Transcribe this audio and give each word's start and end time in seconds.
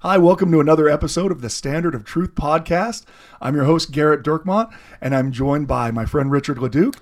Hi, 0.00 0.18
welcome 0.18 0.52
to 0.52 0.60
another 0.60 0.90
episode 0.90 1.32
of 1.32 1.40
the 1.40 1.48
Standard 1.48 1.94
of 1.94 2.04
Truth 2.04 2.34
podcast. 2.34 3.06
I'm 3.40 3.54
your 3.54 3.64
host, 3.64 3.92
Garrett 3.92 4.22
Dirkmaat, 4.22 4.70
and 5.00 5.16
I'm 5.16 5.32
joined 5.32 5.66
by 5.66 5.90
my 5.90 6.04
friend 6.04 6.30
Richard 6.30 6.58
Leduc 6.58 6.96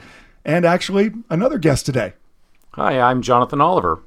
and 0.44 0.64
actually 0.64 1.12
another 1.28 1.58
guest 1.58 1.86
today. 1.86 2.12
Hi, 2.74 3.00
I'm 3.00 3.20
Jonathan 3.20 3.60
Oliver. 3.60 3.98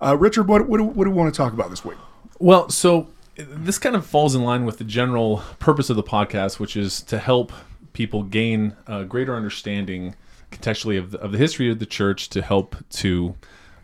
Uh, 0.00 0.16
Richard, 0.16 0.46
what, 0.46 0.68
what, 0.68 0.80
what 0.80 1.04
do 1.04 1.10
we 1.10 1.16
want 1.16 1.34
to 1.34 1.36
talk 1.36 1.52
about 1.52 1.70
this 1.70 1.84
week? 1.84 1.98
Well, 2.38 2.70
so 2.70 3.08
this 3.34 3.80
kind 3.80 3.96
of 3.96 4.06
falls 4.06 4.36
in 4.36 4.44
line 4.44 4.64
with 4.64 4.78
the 4.78 4.84
general 4.84 5.42
purpose 5.58 5.90
of 5.90 5.96
the 5.96 6.04
podcast, 6.04 6.60
which 6.60 6.76
is 6.76 7.02
to 7.02 7.18
help 7.18 7.52
people 7.94 8.22
gain 8.22 8.76
a 8.86 9.04
greater 9.04 9.34
understanding 9.34 10.14
contextually 10.52 10.96
of 10.96 11.10
the, 11.10 11.18
of 11.18 11.32
the 11.32 11.38
history 11.38 11.68
of 11.68 11.80
the 11.80 11.86
church 11.86 12.28
to 12.30 12.42
help 12.42 12.76
to 12.90 13.34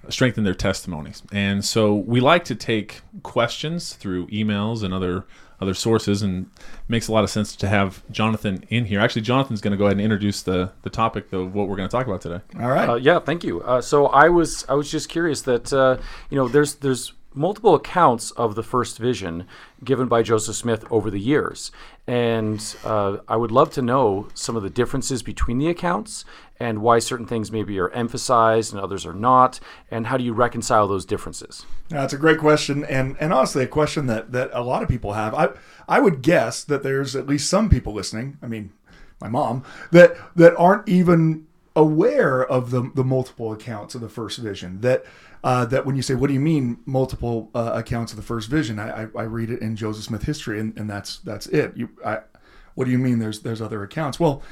strengthen 0.09 0.45
their 0.45 0.55
testimonies. 0.55 1.23
And 1.33 1.65
so 1.65 1.95
we 1.95 2.20
like 2.20 2.45
to 2.45 2.55
take 2.55 3.02
questions 3.23 3.95
through 3.95 4.27
emails 4.29 4.82
and 4.82 4.92
other 4.92 5.24
other 5.60 5.74
sources 5.74 6.23
and 6.23 6.46
it 6.46 6.90
makes 6.90 7.09
a 7.09 7.13
lot 7.13 7.24
of 7.24 7.30
sense 7.30 7.57
to 7.57 7.68
have 7.68 8.02
Jonathan 8.10 8.63
in 8.68 8.85
here. 8.85 9.01
Actually, 9.01 9.23
Jonathan's 9.23 9.60
going 9.60 9.71
to 9.71 9.76
go 9.76 9.85
ahead 9.85 9.96
and 9.96 10.02
introduce 10.02 10.43
the 10.43 10.73
the 10.82 10.90
topic 10.90 11.32
of 11.32 11.54
what 11.54 11.68
we're 11.68 11.76
going 11.76 11.88
to 11.88 11.93
talk 11.93 12.07
about 12.07 12.21
today. 12.21 12.40
All 12.60 12.68
right. 12.68 12.88
Uh, 12.88 12.95
yeah, 12.96 13.18
thank 13.18 13.45
you. 13.45 13.63
Uh, 13.63 13.80
so 13.80 14.07
I 14.09 14.29
was 14.29 14.65
I 14.68 14.74
was 14.74 14.90
just 14.90 15.09
curious 15.09 15.43
that 15.43 15.73
uh, 15.73 15.98
you 16.30 16.37
know 16.37 16.48
there's 16.48 16.76
there's 16.76 17.13
multiple 17.35 17.74
accounts 17.74 18.30
of 18.32 18.54
the 18.54 18.63
first 18.63 18.98
vision 18.98 19.46
given 19.85 20.09
by 20.09 20.23
Joseph 20.23 20.57
Smith 20.57 20.85
over 20.91 21.10
the 21.10 21.20
years, 21.20 21.70
and 22.07 22.76
uh, 22.85 23.18
I 23.29 23.37
would 23.37 23.51
love 23.51 23.70
to 23.73 23.82
know 23.82 24.29
some 24.35 24.57
of 24.57 24.63
the 24.63 24.70
differences 24.70 25.23
between 25.23 25.59
the 25.59 25.68
accounts 25.68 26.24
and 26.59 26.80
why 26.82 26.99
certain 26.99 27.26
things 27.26 27.52
maybe 27.52 27.79
are 27.79 27.90
emphasized 27.90 28.73
and 28.73 28.82
others 28.82 29.04
are 29.07 29.15
not, 29.15 29.60
and 29.90 30.07
how 30.07 30.16
do 30.16 30.24
you 30.24 30.32
reconcile 30.32 30.88
those 30.88 31.04
differences? 31.04 31.66
That's 31.88 32.13
a 32.13 32.18
great 32.18 32.38
question, 32.38 32.85
and 32.85 33.16
and 33.21 33.32
honestly, 33.32 33.65
a 33.65 33.68
question 33.68 34.07
that 34.07 34.32
that 34.32 34.51
a 34.52 34.63
lot 34.63 34.82
of 34.82 34.88
people 34.88 35.13
have. 35.13 35.35
I 35.35 35.51
I 35.88 36.01
would 36.01 36.23
guess 36.23 36.65
that 36.65 36.82
there's 36.82 37.15
at 37.15 37.26
least 37.26 37.48
some 37.48 37.68
people 37.68 37.93
listening. 37.93 38.38
I 38.43 38.46
mean, 38.46 38.73
my 39.21 39.29
mom 39.29 39.65
that 39.93 40.16
that 40.37 40.57
aren't 40.57 40.88
even 40.88 41.46
aware 41.74 42.45
of 42.45 42.70
the 42.70 42.91
the 42.95 43.04
multiple 43.04 43.52
accounts 43.52 43.95
of 43.95 44.01
the 44.01 44.09
first 44.09 44.38
vision. 44.38 44.80
That 44.80 45.04
uh, 45.45 45.65
that 45.66 45.87
when 45.87 45.95
you 45.95 46.02
say, 46.02 46.15
"What 46.15 46.29
do 46.29 46.35
you 46.35 46.41
mean 46.41 46.79
multiple 46.87 47.51
uh, 47.54 47.73
accounts 47.74 48.13
of 48.13 48.16
the 48.16 48.23
first 48.23 48.48
vision?" 48.48 48.79
I, 48.79 49.02
I, 49.02 49.07
I 49.16 49.23
read 49.23 49.51
it 49.51 49.60
in 49.60 49.76
Joseph 49.76 50.04
Smith 50.04 50.24
history, 50.24 50.59
and, 50.59 50.76
and 50.79 50.88
that's 50.91 51.18
that's 51.18 51.46
it. 51.46 51.76
You, 51.76 51.91
I, 52.04 52.20
what 52.74 52.87
do 52.87 52.91
you 52.91 52.98
mean? 52.98 53.18
There's 53.18 53.41
there's 53.41 53.63
other 53.63 53.82
accounts? 53.82 54.18
Well, 54.18 54.43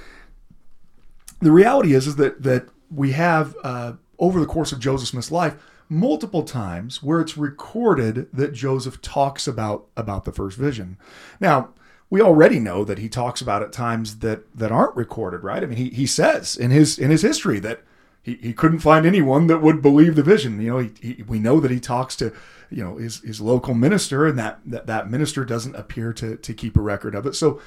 the 1.44 1.52
reality 1.52 1.94
is 1.94 2.06
is 2.06 2.16
that 2.16 2.42
that 2.42 2.68
we 2.90 3.12
have 3.12 3.56
uh, 3.62 3.92
over 4.18 4.40
the 4.40 4.46
course 4.46 4.72
of 4.72 4.80
Joseph 4.80 5.08
Smith's 5.08 5.30
life 5.30 5.56
multiple 5.88 6.42
times 6.42 7.02
where 7.02 7.20
it's 7.20 7.36
recorded 7.36 8.28
that 8.32 8.52
Joseph 8.52 9.00
talks 9.02 9.46
about 9.46 9.86
about 9.96 10.24
the 10.24 10.32
first 10.32 10.56
vision. 10.56 10.96
Now, 11.40 11.70
we 12.10 12.20
already 12.20 12.58
know 12.58 12.84
that 12.84 12.98
he 12.98 13.08
talks 13.08 13.40
about 13.40 13.62
it 13.62 13.72
times 13.72 14.18
that 14.20 14.44
that 14.56 14.72
aren't 14.72 14.96
recorded, 14.96 15.42
right? 15.42 15.62
I 15.62 15.66
mean, 15.66 15.78
he, 15.78 15.90
he 15.90 16.06
says 16.06 16.56
in 16.56 16.70
his 16.70 16.98
in 16.98 17.10
his 17.10 17.22
history 17.22 17.58
that 17.60 17.83
he, 18.22 18.34
he 18.36 18.52
couldn't 18.52 18.78
find 18.78 19.04
anyone 19.04 19.46
that 19.48 19.60
would 19.60 19.83
believe 19.83 20.14
the 20.14 20.22
vision. 20.22 20.60
You 20.60 20.70
know, 20.70 20.78
he, 20.78 20.90
he, 21.00 21.22
we 21.22 21.38
know 21.38 21.60
that 21.60 21.70
he 21.70 21.80
talks 21.80 22.16
to 22.16 22.33
you 22.70 22.83
know 22.83 22.96
his, 22.96 23.20
his 23.20 23.40
local 23.40 23.74
minister, 23.74 24.27
and 24.27 24.38
that, 24.38 24.60
that 24.64 24.86
that 24.86 25.10
minister 25.10 25.44
doesn't 25.44 25.77
appear 25.77 26.12
to 26.14 26.36
to 26.36 26.54
keep 26.54 26.77
a 26.77 26.80
record 26.80 27.14
of 27.14 27.27
it. 27.27 27.34
So 27.34 27.60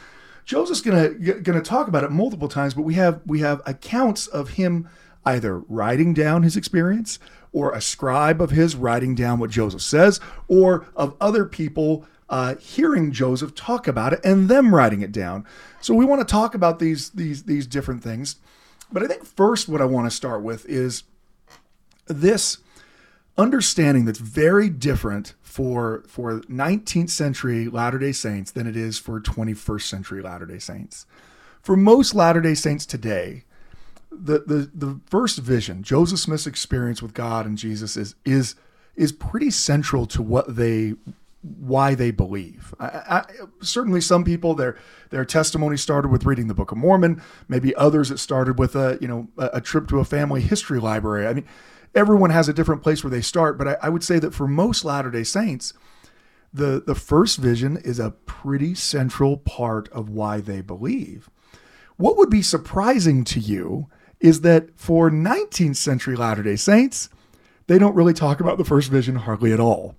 Joseph's 0.47 0.80
gonna 0.80 1.09
gonna 1.09 1.62
talk 1.62 1.90
about 1.90 2.06
it 2.06 2.12
multiple 2.12 2.47
times, 2.47 2.74
but 2.74 2.84
we 2.84 2.94
have 2.94 3.19
we 3.25 3.41
have 3.41 3.62
accounts 3.66 4.28
of 4.28 4.52
him 4.52 4.90
either 5.25 5.59
writing 5.59 6.13
down 6.13 6.41
his 6.41 6.56
experience 6.56 7.19
or 7.52 7.74
a 7.74 7.81
scribe 7.81 8.41
of 8.41 8.52
his 8.52 8.74
writing 8.74 9.13
down 9.13 9.40
what 9.40 9.50
Joseph 9.50 9.81
says, 9.81 10.22
or 10.47 10.88
of 10.96 11.18
other 11.19 11.44
people 11.44 12.06
uh, 12.30 12.56
hearing 12.56 13.12
Joseph 13.12 13.56
talk 13.56 13.90
about 13.90 14.13
it 14.13 14.22
and 14.24 14.47
them 14.47 14.74
writing 14.74 15.02
it 15.02 15.12
down. 15.12 15.46
So 15.81 15.94
we 15.94 16.06
want 16.06 16.25
to 16.25 16.31
talk 16.31 16.56
about 16.56 16.79
these 16.79 17.09
these 17.09 17.44
these 17.44 17.68
different 17.68 18.02
things. 18.02 18.38
But 18.90 19.03
I 19.03 19.08
think 19.08 19.25
first 19.25 19.68
what 19.68 19.81
I 19.81 19.85
want 19.85 20.09
to 20.09 20.16
start 20.16 20.44
with 20.44 20.66
is 20.66 21.03
this 22.06 22.59
understanding 23.38 24.06
that's 24.06 24.19
very 24.19 24.69
different 24.69 25.34
for 25.57 26.03
for 26.07 26.41
19th 26.41 27.09
century 27.09 27.68
Latter-day 27.68 28.12
Saints 28.12 28.51
than 28.51 28.68
it 28.68 28.78
is 28.78 29.00
for 29.00 29.19
21st 29.19 29.81
century 29.81 30.22
Latter-day 30.22 30.59
Saints. 30.59 31.07
For 31.63 31.75
most 31.75 32.13
Latter-day 32.13 32.53
Saints 32.53 32.85
today, 32.85 33.44
the 34.12 34.44
the 34.46 34.69
the 34.72 35.00
first 35.07 35.40
vision, 35.40 35.81
Joseph 35.81 36.19
Smith's 36.19 36.46
experience 36.46 37.01
with 37.01 37.16
God 37.16 37.47
and 37.47 37.57
Jesus 37.57 37.97
is 37.97 38.13
is 38.23 38.53
is 38.96 39.12
pretty 39.12 39.50
central 39.50 40.06
to 40.06 40.22
what 40.22 40.56
they 40.57 40.94
why 41.41 41.96
they 41.96 42.12
believe. 42.12 42.75
I, 42.79 42.85
I, 42.85 43.25
certainly, 43.62 44.00
some 44.00 44.23
people 44.23 44.53
their 44.53 44.78
their 45.09 45.25
testimony 45.25 45.78
started 45.78 46.09
with 46.09 46.23
reading 46.23 46.50
the 46.50 46.53
Book 46.53 46.72
of 46.72 46.78
Mormon. 46.78 47.19
Maybe 47.47 47.73
others 47.73 48.12
it 48.12 48.19
started 48.19 48.59
with 48.59 48.75
a 48.75 49.00
you 49.01 49.07
know 49.07 49.28
a, 49.40 49.50
a 49.53 49.62
trip 49.62 49.88
to 49.88 49.97
a 49.97 50.06
family 50.06 50.41
history 50.41 50.79
library. 50.79 51.25
I 51.25 51.34
mean, 51.34 51.46
everyone 51.97 52.30
has 52.30 52.47
a 52.47 52.53
different 52.53 52.84
place 52.84 53.03
where 53.03 53.12
they 53.12 53.22
start, 53.22 53.58
but 53.58 53.68
I, 53.68 53.78
I 53.84 53.90
would 53.90 54.03
say 54.03 54.19
that 54.19 54.34
for 54.34 54.47
most 54.47 54.85
Latter 54.85 55.12
Day 55.12 55.24
Saints, 55.24 55.74
the 56.53 56.81
the 56.85 56.96
first 56.96 57.38
vision 57.38 57.78
is 57.78 58.00
a 58.00 58.12
pretty 58.12 58.75
central 58.75 59.38
part 59.38 59.90
of 59.90 60.09
why 60.09 60.40
they 60.40 60.62
believe. 60.62 61.30
What 61.97 62.16
would 62.16 62.30
be 62.30 62.41
surprising 62.41 63.24
to 63.25 63.40
you 63.40 63.88
is 64.19 64.41
that 64.41 64.69
for 64.80 65.09
19th 65.09 65.75
century 65.75 66.16
Latter 66.16 66.44
Day 66.44 66.56
Saints, 66.56 67.09
they 67.66 67.78
don't 67.78 67.96
really 67.96 68.14
talk 68.14 68.40
about 68.40 68.58
the 68.58 68.66
first 68.66 68.90
vision 68.90 69.16
hardly 69.16 69.52
at 69.52 69.59
all 69.59 69.96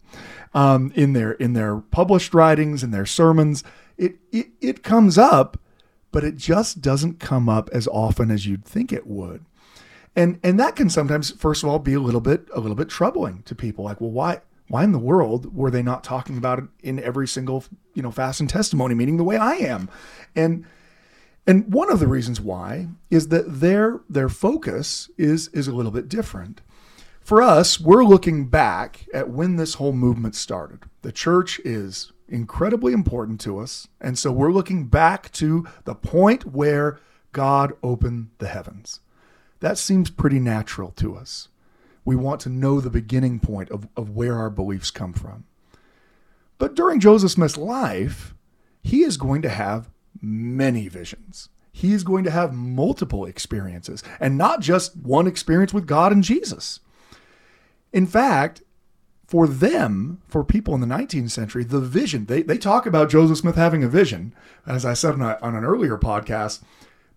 um, 0.55 0.93
in 0.95 1.13
their 1.13 1.33
in 1.33 1.53
their 1.53 1.77
published 1.77 2.33
writings 2.33 2.83
and 2.83 2.95
their 2.95 3.07
sermons. 3.07 3.63
It, 3.97 4.17
it 4.33 4.49
it 4.61 4.83
comes 4.83 5.19
up, 5.19 5.59
but 6.13 6.25
it 6.25 6.37
just 6.37 6.81
doesn't 6.81 7.21
come 7.21 7.49
up 7.49 7.69
as 7.73 7.87
often 7.89 8.31
as 8.31 8.47
you'd 8.47 8.65
think 8.65 8.93
it 8.93 9.07
would. 9.07 9.45
And 10.19 10.41
and 10.43 10.59
that 10.59 10.75
can 10.75 10.91
sometimes, 10.91 11.31
first 11.31 11.62
of 11.62 11.69
all, 11.69 11.79
be 11.79 11.95
a 11.95 12.01
little 12.01 12.21
bit 12.21 12.49
a 12.53 12.59
little 12.59 12.75
bit 12.75 12.89
troubling 12.89 13.43
to 13.45 13.55
people. 13.55 13.84
Like, 13.84 14.01
well, 14.01 14.11
why 14.11 14.41
why 14.67 14.83
in 14.83 14.91
the 14.91 14.99
world 14.99 15.55
were 15.55 15.71
they 15.71 15.81
not 15.81 16.03
talking 16.03 16.37
about 16.37 16.59
it 16.59 16.65
in 16.83 16.99
every 16.99 17.29
single 17.29 17.65
you 17.95 18.03
know 18.03 18.11
fast 18.11 18.41
and 18.41 18.51
testimony 18.51 18.97
meeting 18.97 19.17
the 19.17 19.23
way 19.23 19.37
I 19.37 19.53
am? 19.55 19.89
And 20.34 20.67
and 21.47 21.73
one 21.73 21.89
of 21.93 22.01
the 22.01 22.09
reasons 22.09 22.41
why 22.41 22.89
is 23.11 23.29
that 23.29 23.61
their 23.61 24.01
their 24.11 24.29
focus 24.29 25.09
is 25.17 25.47
is 25.49 25.69
a 25.69 25.73
little 25.73 25.93
bit 25.93 26.09
different. 26.09 26.62
For 27.21 27.41
us, 27.41 27.79
we're 27.79 28.05
looking 28.05 28.47
back 28.47 29.06
at 29.15 29.31
when 29.31 29.55
this 29.55 29.75
whole 29.75 29.93
movement 29.93 30.35
started. 30.35 30.81
The 31.03 31.12
church 31.12 31.61
is 31.65 32.11
incredibly 32.27 32.93
important 32.93 33.41
to 33.43 33.61
us, 33.61 33.87
and 34.00 34.19
so 34.19 34.33
we're 34.33 34.50
looking 34.50 34.89
back 34.89 35.31
to 35.35 35.65
the 35.85 35.95
point 35.95 36.45
where 36.45 36.99
God 37.31 37.73
opened 37.85 38.31
the 38.39 38.49
heavens. 38.49 38.99
That 39.61 39.79
seems 39.79 40.11
pretty 40.11 40.39
natural 40.39 40.93
to 40.93 41.17
us. 41.17 41.49
We 42.05 42.17
want 42.17 42.41
to 42.43 42.49
know 42.49 42.81
the 42.81 42.91
beginning 42.91 43.41
point 43.41 43.71
of, 43.71 43.89
of 43.97 44.11
where 44.11 44.37
our 44.37 44.51
beliefs 44.51 44.91
come 44.91 45.13
from. 45.13 45.45
But 46.59 46.75
during 46.75 47.00
Joseph 47.00 47.32
Smith's 47.32 47.56
life, 47.56 48.35
he 48.82 49.03
is 49.03 49.17
going 49.17 49.43
to 49.43 49.49
have 49.49 49.91
many 50.21 50.88
visions. 50.88 51.49
He 51.71 51.93
is 51.93 52.03
going 52.03 52.25
to 52.25 52.31
have 52.31 52.53
multiple 52.53 53.25
experiences, 53.25 54.03
and 54.19 54.37
not 54.37 54.61
just 54.61 54.97
one 54.97 55.27
experience 55.27 55.73
with 55.73 55.87
God 55.87 56.11
and 56.11 56.25
Jesus. 56.25 56.81
In 57.93 58.06
fact, 58.06 58.62
for 59.27 59.47
them, 59.47 60.21
for 60.27 60.43
people 60.43 60.75
in 60.75 60.81
the 60.81 60.87
19th 60.87 61.31
century, 61.31 61.62
the 61.62 61.81
vision, 61.81 62.25
they, 62.25 62.43
they 62.43 62.59
talk 62.59 62.87
about 62.87 63.11
Joseph 63.11 63.38
Smith 63.38 63.56
having 63.56 63.85
a 63.85 63.88
vision. 63.88 64.35
As 64.67 64.85
I 64.87 64.94
said 64.94 65.15
on, 65.15 65.21
a, 65.21 65.38
on 65.43 65.55
an 65.55 65.65
earlier 65.65 65.99
podcast, 65.99 66.62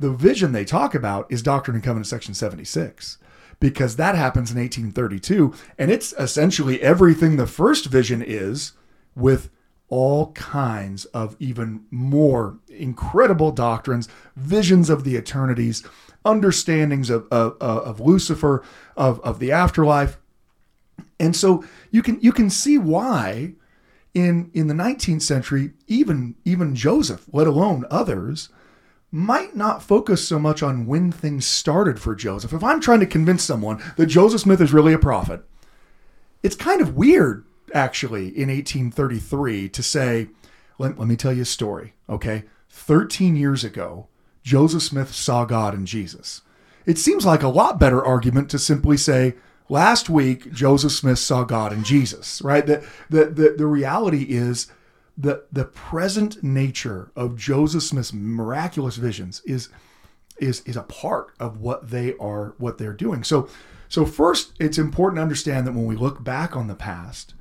the 0.01 0.11
vision 0.11 0.51
they 0.51 0.65
talk 0.65 0.93
about 0.95 1.31
is 1.31 1.41
Doctrine 1.41 1.75
and 1.75 1.83
Covenants 1.83 2.09
section 2.09 2.33
76 2.33 3.17
because 3.59 3.95
that 3.95 4.15
happens 4.15 4.51
in 4.51 4.57
1832 4.57 5.53
and 5.77 5.91
it's 5.91 6.13
essentially 6.13 6.81
everything 6.81 7.35
the 7.35 7.47
first 7.47 7.85
vision 7.85 8.21
is 8.21 8.73
with 9.15 9.49
all 9.89 10.31
kinds 10.31 11.05
of 11.05 11.35
even 11.39 11.85
more 11.91 12.57
incredible 12.69 13.51
doctrines 13.51 14.07
visions 14.35 14.89
of 14.89 15.03
the 15.03 15.15
eternities 15.15 15.83
understandings 16.25 17.09
of, 17.09 17.27
of, 17.31 17.57
of 17.61 17.99
lucifer 17.99 18.63
of, 18.95 19.19
of 19.21 19.39
the 19.39 19.51
afterlife. 19.51 20.17
And 21.19 21.35
so 21.35 21.63
you 21.91 22.01
can 22.01 22.19
you 22.21 22.31
can 22.31 22.49
see 22.49 22.77
why 22.77 23.53
in 24.13 24.49
in 24.53 24.67
the 24.67 24.73
19th 24.73 25.21
century, 25.21 25.71
even 25.87 26.35
even 26.45 26.75
Joseph, 26.75 27.25
let 27.31 27.47
alone 27.47 27.85
others, 27.89 28.49
might 29.11 29.55
not 29.55 29.83
focus 29.83 30.25
so 30.25 30.39
much 30.39 30.63
on 30.63 30.85
when 30.85 31.11
things 31.11 31.45
started 31.45 31.99
for 31.99 32.15
Joseph. 32.15 32.53
If 32.53 32.63
I'm 32.63 32.79
trying 32.79 33.01
to 33.01 33.05
convince 33.05 33.43
someone 33.43 33.83
that 33.97 34.05
Joseph 34.05 34.41
Smith 34.41 34.61
is 34.61 34.73
really 34.73 34.93
a 34.93 34.99
prophet, 34.99 35.43
it's 36.41 36.55
kind 36.55 36.79
of 36.81 36.95
weird, 36.95 37.45
actually, 37.73 38.27
in 38.27 38.49
1833 38.49 39.69
to 39.69 39.83
say, 39.83 40.29
let, 40.77 40.97
let 40.97 41.07
me 41.07 41.17
tell 41.17 41.33
you 41.33 41.41
a 41.41 41.45
story, 41.45 41.93
okay? 42.09 42.45
13 42.69 43.35
years 43.35 43.65
ago, 43.65 44.07
Joseph 44.43 44.81
Smith 44.81 45.13
saw 45.13 45.43
God 45.43 45.73
in 45.73 45.85
Jesus. 45.85 46.41
It 46.85 46.97
seems 46.97 47.25
like 47.25 47.43
a 47.43 47.49
lot 47.49 47.79
better 47.79 48.03
argument 48.03 48.49
to 48.51 48.59
simply 48.59 48.97
say, 48.97 49.35
last 49.69 50.09
week, 50.09 50.51
Joseph 50.51 50.93
Smith 50.93 51.19
saw 51.19 51.43
God 51.43 51.73
in 51.73 51.83
Jesus, 51.83 52.41
right? 52.41 52.65
The, 52.65 52.87
the, 53.09 53.25
the, 53.25 53.55
the 53.57 53.67
reality 53.67 54.25
is 54.29 54.71
the, 55.17 55.45
the 55.51 55.65
present 55.65 56.43
nature 56.43 57.11
of 57.15 57.37
Joseph 57.37 57.83
Smith's 57.83 58.13
miraculous 58.13 58.95
visions 58.95 59.41
is, 59.45 59.69
is, 60.39 60.61
is 60.61 60.75
a 60.75 60.83
part 60.83 61.33
of 61.39 61.59
what 61.59 61.89
they 61.89 62.15
are, 62.17 62.55
what 62.57 62.77
they're 62.77 62.93
doing. 62.93 63.23
So, 63.23 63.49
so 63.89 64.05
first, 64.05 64.53
it's 64.59 64.77
important 64.77 65.17
to 65.17 65.21
understand 65.21 65.67
that 65.67 65.73
when 65.73 65.85
we 65.85 65.95
look 65.95 66.23
back 66.23 66.55
on 66.55 66.67
the 66.67 66.75
past, 66.75 67.33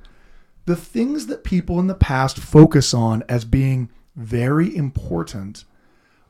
the 0.65 0.75
things 0.75 1.27
that 1.27 1.43
people 1.43 1.79
in 1.79 1.87
the 1.87 1.95
past 1.95 2.37
focus 2.37 2.93
on 2.93 3.23
as 3.27 3.45
being 3.45 3.89
very 4.15 4.75
important 4.75 5.65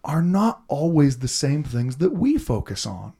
are 0.03 0.21
not 0.21 0.63
always 0.67 1.19
the 1.19 1.27
same 1.27 1.63
things 1.63 1.97
that 1.97 2.11
we 2.11 2.37
focus 2.37 2.85
on. 2.85 3.13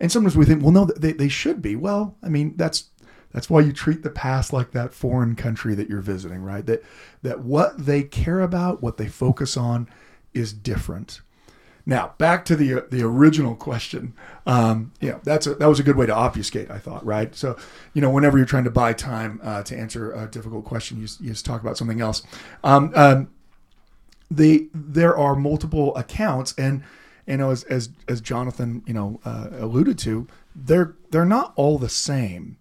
And 0.00 0.10
sometimes 0.10 0.36
we 0.36 0.44
think, 0.44 0.62
well, 0.62 0.72
no, 0.72 0.84
they, 0.84 1.12
they 1.12 1.28
should 1.28 1.60
be. 1.60 1.76
Well, 1.76 2.16
I 2.22 2.28
mean, 2.28 2.56
that's 2.56 2.90
that's 3.32 3.48
why 3.48 3.60
you 3.60 3.72
treat 3.72 4.02
the 4.02 4.10
past 4.10 4.52
like 4.52 4.72
that 4.72 4.92
foreign 4.92 5.36
country 5.36 5.74
that 5.74 5.88
you're 5.88 6.00
visiting, 6.00 6.42
right? 6.42 6.64
That 6.66 6.82
that 7.22 7.40
what 7.40 7.86
they 7.86 8.02
care 8.02 8.40
about, 8.40 8.82
what 8.82 8.96
they 8.96 9.08
focus 9.08 9.56
on, 9.56 9.88
is 10.34 10.52
different. 10.52 11.20
Now, 11.86 12.14
back 12.18 12.44
to 12.46 12.56
the 12.56 12.86
the 12.90 13.02
original 13.02 13.54
question. 13.54 14.14
Um, 14.46 14.92
know, 15.10 15.20
that's 15.24 15.46
a, 15.46 15.54
that 15.54 15.68
was 15.68 15.80
a 15.80 15.82
good 15.82 15.96
way 15.96 16.06
to 16.06 16.14
obfuscate, 16.14 16.70
I 16.70 16.78
thought, 16.78 17.04
right? 17.04 17.34
So, 17.34 17.56
you 17.94 18.02
know, 18.02 18.10
whenever 18.10 18.36
you're 18.36 18.46
trying 18.46 18.64
to 18.64 18.70
buy 18.70 18.92
time 18.92 19.40
uh, 19.42 19.62
to 19.64 19.76
answer 19.76 20.12
a 20.12 20.26
difficult 20.26 20.64
question, 20.64 21.00
you, 21.00 21.08
you 21.20 21.30
just 21.30 21.44
talk 21.44 21.60
about 21.60 21.76
something 21.76 22.00
else. 22.00 22.22
Um, 22.62 22.92
um, 22.94 23.30
the 24.30 24.68
there 24.74 25.16
are 25.16 25.34
multiple 25.34 25.96
accounts, 25.96 26.54
and 26.56 26.84
you 27.26 27.38
know, 27.38 27.50
as 27.50 27.64
as, 27.64 27.90
as 28.08 28.20
Jonathan, 28.20 28.82
you 28.86 28.94
know, 28.94 29.20
uh, 29.24 29.48
alluded 29.52 29.98
to, 30.00 30.28
they're 30.54 30.94
they're 31.10 31.24
not 31.24 31.52
all 31.56 31.78
the 31.78 31.88
same, 31.88 32.56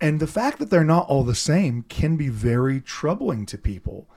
and 0.00 0.20
the 0.20 0.26
fact 0.26 0.58
that 0.58 0.70
they're 0.70 0.84
not 0.84 1.08
all 1.08 1.24
the 1.24 1.34
same 1.34 1.82
can 1.82 2.16
be 2.16 2.28
very 2.28 2.80
troubling 2.80 3.46
to 3.46 3.58
people. 3.58 4.08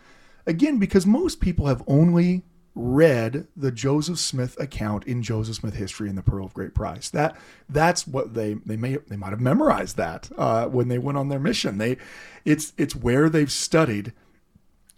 Again, 0.45 0.77
because 0.77 1.05
most 1.05 1.39
people 1.39 1.67
have 1.67 1.83
only 1.87 2.43
read 2.73 3.47
the 3.55 3.71
Joseph 3.71 4.17
Smith 4.17 4.57
account 4.59 5.05
in 5.05 5.21
Joseph 5.21 5.57
Smith 5.57 5.75
history 5.75 6.07
and 6.07 6.17
the 6.17 6.23
Pearl 6.23 6.45
of 6.45 6.53
Great 6.53 6.73
Price. 6.73 7.09
That 7.09 7.35
that's 7.67 8.07
what 8.07 8.33
they 8.33 8.53
they 8.65 8.77
may 8.77 8.97
they 9.07 9.17
might 9.17 9.31
have 9.31 9.41
memorized 9.41 9.97
that 9.97 10.29
uh, 10.37 10.67
when 10.67 10.87
they 10.87 10.97
went 10.97 11.17
on 11.17 11.29
their 11.29 11.39
mission. 11.39 11.77
They 11.77 11.97
it's 12.45 12.73
it's 12.77 12.95
where 12.95 13.29
they've 13.29 13.51
studied 13.51 14.13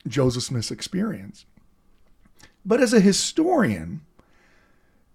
Joseph 0.08 0.44
Smith's 0.44 0.72
experience. 0.72 1.46
But 2.66 2.80
as 2.80 2.94
a 2.94 3.00
historian, 3.00 4.02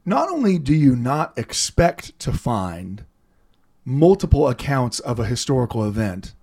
not 0.04 0.28
only 0.28 0.58
do 0.58 0.74
you 0.74 0.96
not 0.96 1.38
expect 1.38 2.18
to 2.20 2.32
find 2.32 3.04
multiple 3.88 4.48
accounts 4.48 5.00
of 5.00 5.18
a 5.18 5.24
historical 5.24 5.82
event 5.82 6.34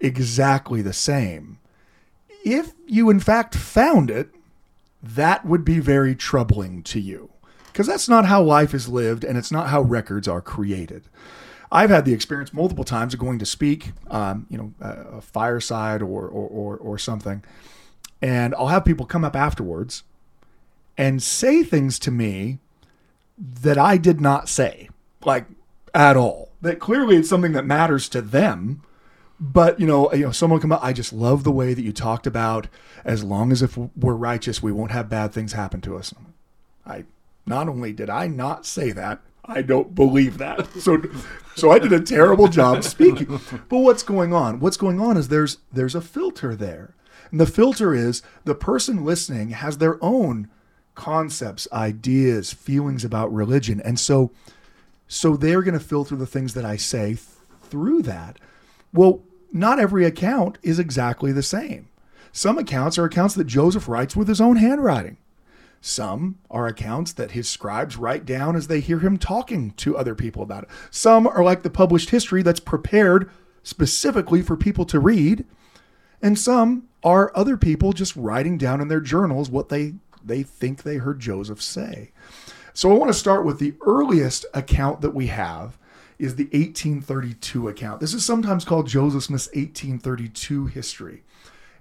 exactly 0.00 0.82
the 0.82 0.92
same, 0.92 1.58
if 2.44 2.72
you 2.86 3.08
in 3.10 3.20
fact 3.20 3.54
found 3.54 4.10
it, 4.10 4.28
that 5.00 5.46
would 5.46 5.64
be 5.64 5.78
very 5.78 6.16
troubling 6.16 6.82
to 6.82 6.98
you 6.98 7.30
because 7.66 7.86
that's 7.86 8.08
not 8.08 8.26
how 8.26 8.42
life 8.42 8.74
is 8.74 8.88
lived 8.88 9.22
and 9.22 9.38
it's 9.38 9.52
not 9.52 9.68
how 9.68 9.80
records 9.82 10.26
are 10.26 10.40
created. 10.40 11.04
I've 11.70 11.90
had 11.90 12.04
the 12.04 12.12
experience 12.12 12.52
multiple 12.52 12.84
times 12.84 13.14
of 13.14 13.20
going 13.20 13.38
to 13.38 13.46
speak, 13.46 13.92
um, 14.10 14.46
you 14.50 14.58
know, 14.58 14.72
a, 14.80 15.20
fireside 15.20 16.02
or, 16.02 16.26
or, 16.26 16.48
or, 16.48 16.76
or 16.76 16.98
something, 16.98 17.44
and 18.20 18.54
I'll 18.56 18.68
have 18.68 18.84
people 18.84 19.06
come 19.06 19.24
up 19.24 19.36
afterwards 19.36 20.02
and 20.98 21.22
say 21.22 21.62
things 21.62 21.98
to 22.00 22.10
me 22.10 22.58
that 23.38 23.78
I 23.78 23.96
did 23.96 24.20
not 24.20 24.48
say, 24.48 24.88
like 25.24 25.46
at 25.94 26.16
all. 26.16 26.50
That 26.60 26.80
clearly 26.80 27.16
it's 27.16 27.28
something 27.28 27.52
that 27.52 27.64
matters 27.64 28.08
to 28.10 28.20
them. 28.20 28.82
But 29.40 29.80
you 29.80 29.86
know, 29.86 30.12
you 30.12 30.26
know, 30.26 30.32
someone 30.32 30.60
come 30.60 30.72
up. 30.72 30.82
I 30.82 30.92
just 30.92 31.12
love 31.12 31.44
the 31.44 31.52
way 31.52 31.74
that 31.74 31.82
you 31.82 31.92
talked 31.92 32.26
about. 32.26 32.68
As 33.04 33.22
long 33.22 33.52
as 33.52 33.62
if 33.62 33.76
we're 33.76 34.14
righteous, 34.14 34.62
we 34.62 34.72
won't 34.72 34.92
have 34.92 35.08
bad 35.08 35.32
things 35.32 35.52
happen 35.52 35.80
to 35.82 35.96
us. 35.96 36.14
I 36.86 37.04
not 37.46 37.68
only 37.68 37.92
did 37.92 38.08
I 38.08 38.26
not 38.26 38.64
say 38.64 38.92
that, 38.92 39.20
I 39.44 39.62
don't 39.62 39.94
believe 39.94 40.38
that. 40.38 40.68
So, 40.80 41.02
so 41.56 41.70
I 41.70 41.78
did 41.78 41.92
a 41.92 42.00
terrible 42.00 42.48
job 42.48 42.82
speaking. 42.84 43.40
But 43.68 43.78
what's 43.78 44.02
going 44.02 44.32
on? 44.32 44.60
What's 44.60 44.76
going 44.76 45.00
on 45.00 45.16
is 45.16 45.28
there's 45.28 45.58
there's 45.72 45.94
a 45.94 46.00
filter 46.00 46.54
there, 46.54 46.94
and 47.30 47.40
the 47.40 47.46
filter 47.46 47.94
is 47.94 48.22
the 48.44 48.54
person 48.54 49.04
listening 49.04 49.50
has 49.50 49.78
their 49.78 50.02
own 50.02 50.48
concepts, 50.94 51.68
ideas, 51.72 52.52
feelings 52.52 53.04
about 53.04 53.32
religion. 53.32 53.80
And 53.80 53.98
so 53.98 54.30
so 55.08 55.36
they're 55.36 55.62
going 55.62 55.78
to 55.78 55.80
filter 55.80 56.16
the 56.16 56.26
things 56.26 56.54
that 56.54 56.64
I 56.64 56.76
say 56.76 57.08
th- 57.08 57.20
through 57.62 58.02
that. 58.02 58.38
Well, 58.92 59.22
not 59.52 59.78
every 59.78 60.04
account 60.04 60.58
is 60.62 60.78
exactly 60.78 61.32
the 61.32 61.42
same. 61.42 61.88
Some 62.32 62.58
accounts 62.58 62.98
are 62.98 63.04
accounts 63.04 63.34
that 63.34 63.44
Joseph 63.44 63.88
writes 63.88 64.16
with 64.16 64.28
his 64.28 64.40
own 64.40 64.56
handwriting. 64.56 65.18
Some 65.80 66.38
are 66.50 66.66
accounts 66.66 67.12
that 67.12 67.32
his 67.32 67.48
scribes 67.48 67.96
write 67.96 68.24
down 68.24 68.56
as 68.56 68.66
they 68.66 68.80
hear 68.80 69.00
him 69.00 69.18
talking 69.18 69.72
to 69.72 69.96
other 69.96 70.14
people 70.14 70.42
about 70.42 70.64
it. 70.64 70.70
Some 70.90 71.26
are 71.26 71.44
like 71.44 71.62
the 71.62 71.70
published 71.70 72.10
history 72.10 72.42
that's 72.42 72.58
prepared 72.58 73.30
specifically 73.62 74.40
for 74.40 74.56
people 74.56 74.86
to 74.86 74.98
read. 74.98 75.44
And 76.22 76.38
some 76.38 76.88
are 77.04 77.30
other 77.34 77.58
people 77.58 77.92
just 77.92 78.16
writing 78.16 78.56
down 78.56 78.80
in 78.80 78.88
their 78.88 79.00
journals 79.00 79.50
what 79.50 79.68
they 79.68 79.94
they 80.24 80.42
think 80.42 80.82
they 80.82 80.96
heard 80.96 81.20
Joseph 81.20 81.60
say. 81.60 82.12
So 82.74 82.90
I 82.90 82.94
want 82.94 83.10
to 83.10 83.18
start 83.18 83.44
with 83.44 83.60
the 83.60 83.74
earliest 83.82 84.46
account 84.52 85.00
that 85.00 85.14
we 85.14 85.28
have 85.28 85.78
is 86.18 86.34
the 86.34 86.44
1832 86.46 87.68
account. 87.68 88.00
This 88.00 88.12
is 88.12 88.24
sometimes 88.24 88.64
called 88.64 88.88
Joseph 88.88 89.22
Smith's 89.22 89.46
1832 89.48 90.66
history. 90.66 91.22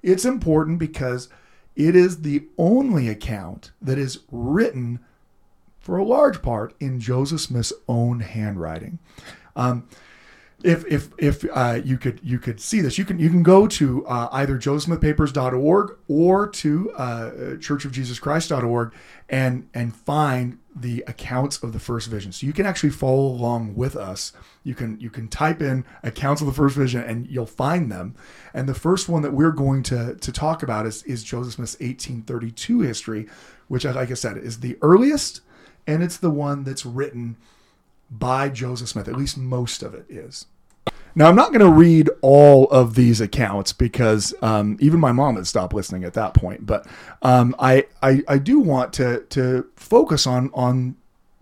It's 0.04 0.24
important 0.24 0.78
because 0.78 1.30
it 1.76 1.96
is 1.96 2.22
the 2.22 2.46
only 2.60 3.10
account 3.10 3.72
that 3.82 3.98
is 3.98 4.20
written 4.32 5.00
for 5.80 5.98
a 5.98 6.06
large 6.06 6.44
part 6.44 6.76
in 6.80 7.00
Joseph 7.00 7.42
Smith's 7.42 7.74
own 7.88 8.20
handwriting. 8.20 9.00
Um, 9.56 9.88
if 10.64 10.86
if 10.86 11.10
if 11.18 11.44
uh, 11.52 11.82
you 11.84 11.98
could 11.98 12.22
you 12.24 12.40
could 12.40 12.62
see 12.62 12.80
this, 12.82 12.98
you 12.98 13.04
can 13.04 13.20
you 13.20 13.30
can 13.30 13.44
go 13.44 13.68
to 13.68 14.06
uh, 14.08 14.30
either 14.32 14.58
josephsmithpapers.org 14.58 15.98
or 16.08 16.48
to 16.48 16.92
uh, 16.92 17.32
churchofjesuschrist.org 17.58 18.94
and 19.28 19.68
and 19.74 19.96
find 19.96 20.60
the 20.76 21.04
accounts 21.08 21.62
of 21.62 21.74
the 21.74 21.80
first 21.80 22.10
vision. 22.10 22.32
So 22.32 22.48
you 22.48 22.54
can 22.54 22.66
actually 22.66 22.90
follow 22.90 23.26
along 23.26 23.76
with 23.76 23.96
us. 23.96 24.34
You 24.64 24.76
can 24.76 25.00
you 25.00 25.10
can 25.10 25.28
type 25.28 25.62
in 25.62 25.86
accounts 26.02 26.42
of 26.42 26.48
the 26.48 26.54
first 26.54 26.76
vision 26.76 27.04
and 27.04 27.28
you'll 27.28 27.46
find 27.46 27.92
them. 27.92 28.16
And 28.54 28.68
the 28.68 28.74
first 28.74 29.08
one 29.08 29.22
that 29.22 29.34
we're 29.34 29.52
going 29.52 29.84
to 29.84 30.16
to 30.16 30.32
talk 30.32 30.64
about 30.64 30.86
is 30.86 31.04
is 31.04 31.24
Joseph 31.24 31.54
Smith's 31.54 31.80
1832 31.80 32.82
history, 32.82 33.28
which 33.68 33.86
like 33.86 34.12
I 34.12 34.16
said 34.16 34.38
is 34.38 34.60
the 34.62 34.78
earliest 34.82 35.42
and 35.86 36.02
it's 36.02 36.18
the 36.18 36.30
one 36.30 36.64
that's 36.64 36.86
written 36.86 37.38
by 38.10 38.50
Joseph 38.50 38.90
Smith. 38.90 39.08
At 39.08 39.16
least 39.16 39.38
most 39.38 39.84
of 39.84 39.94
it 39.94 40.06
is. 40.10 40.46
Now, 41.16 41.28
I'm 41.28 41.36
not 41.36 41.50
going 41.50 41.60
to 41.60 41.70
read 41.72 42.10
all 42.22 42.68
of 42.70 42.96
these 42.96 43.22
accounts 43.22 43.72
because 43.72 44.34
um, 44.42 44.78
even 44.80 45.00
my 45.00 45.12
mom 45.12 45.36
had 45.36 45.46
stopped 45.46 45.74
listening 45.74 46.04
at 46.04 46.14
that 46.14 46.34
point. 46.34 46.66
But 46.66 46.88
um, 47.22 47.56
I, 47.60 47.86
I, 48.02 48.24
I 48.28 48.38
do 48.38 48.60
want 48.60 48.94
to 48.94 49.22
to 49.30 49.68
focus 49.76 50.26
on 50.26 50.50
on 50.54 50.96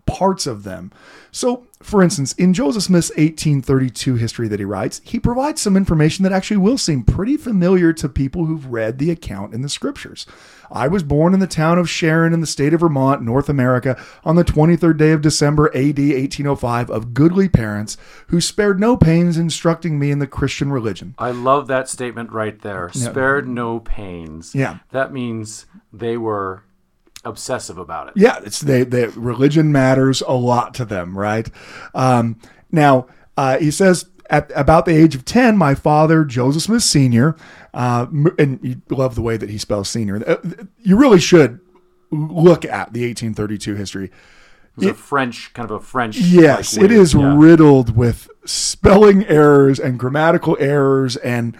parts 0.06 0.46
of 0.46 0.64
them. 0.64 0.92
So, 1.30 1.66
for 1.82 2.02
instance, 2.02 2.32
in 2.34 2.54
Joseph 2.54 2.84
Smith's 2.84 3.10
1832 3.10 4.16
history 4.16 4.48
that 4.48 4.60
he 4.60 4.64
writes, 4.64 5.00
he 5.04 5.18
provides 5.18 5.60
some 5.60 5.76
information 5.76 6.22
that 6.22 6.32
actually 6.32 6.56
will 6.56 6.78
seem 6.78 7.02
pretty 7.02 7.36
familiar 7.36 7.92
to 7.92 8.08
people 8.08 8.46
who've 8.46 8.66
read 8.66 8.98
the 8.98 9.10
account 9.10 9.54
in 9.54 9.62
the 9.62 9.68
scriptures. 9.68 10.26
I 10.70 10.88
was 10.88 11.02
born 11.02 11.34
in 11.34 11.40
the 11.40 11.46
town 11.46 11.78
of 11.78 11.90
Sharon 11.90 12.32
in 12.32 12.40
the 12.40 12.46
state 12.46 12.72
of 12.72 12.80
Vermont, 12.80 13.22
North 13.22 13.48
America, 13.48 14.02
on 14.24 14.36
the 14.36 14.44
23rd 14.44 14.96
day 14.96 15.12
of 15.12 15.20
December 15.20 15.68
AD 15.74 15.98
1805 15.98 16.90
of 16.90 17.12
goodly 17.12 17.48
parents 17.48 17.96
who 18.28 18.40
spared 18.40 18.80
no 18.80 18.96
pains 18.96 19.36
instructing 19.36 19.98
me 19.98 20.10
in 20.10 20.18
the 20.18 20.26
Christian 20.26 20.72
religion. 20.72 21.14
I 21.18 21.30
love 21.30 21.66
that 21.66 21.88
statement 21.88 22.32
right 22.32 22.58
there. 22.60 22.90
Spared 22.92 23.46
no 23.46 23.80
pains. 23.80 24.54
Yeah. 24.54 24.78
That 24.90 25.12
means 25.12 25.66
they 25.92 26.16
were 26.16 26.64
obsessive 27.24 27.78
about 27.78 28.08
it. 28.08 28.14
Yeah, 28.16 28.40
it's 28.44 28.60
they, 28.60 28.84
they 28.84 29.06
religion 29.08 29.72
matters 29.72 30.22
a 30.22 30.32
lot 30.32 30.74
to 30.74 30.84
them, 30.84 31.16
right? 31.16 31.48
Um, 31.94 32.38
now 32.70 33.06
uh, 33.36 33.58
he 33.58 33.70
says 33.70 34.06
at 34.30 34.50
about 34.54 34.86
the 34.86 34.96
age 34.96 35.14
of 35.14 35.24
10, 35.24 35.56
my 35.56 35.74
father, 35.74 36.24
Joseph 36.24 36.62
Smith 36.62 36.82
Sr., 36.82 37.36
uh, 37.74 38.06
and 38.38 38.58
you 38.62 38.80
love 38.90 39.14
the 39.14 39.22
way 39.22 39.36
that 39.36 39.50
he 39.50 39.58
spells 39.58 39.88
senior. 39.88 40.22
Uh, 40.26 40.36
You 40.78 40.96
really 40.96 41.20
should 41.20 41.60
look 42.10 42.64
at 42.64 42.92
the 42.92 43.06
1832 43.06 43.74
history. 43.74 44.04
It 44.06 44.10
was 44.76 44.86
a 44.86 44.94
French, 44.94 45.52
kind 45.52 45.70
of 45.70 45.82
a 45.82 45.84
French. 45.84 46.16
Yes, 46.16 46.76
like, 46.76 46.90
it 46.90 47.14
yeah. 47.14 47.34
riddled 47.36 47.94
with 47.94 48.30
spelling 48.46 49.26
errors 49.26 49.78
and 49.78 49.98
grammatical 49.98 50.56
errors 50.58 51.16
and 51.16 51.56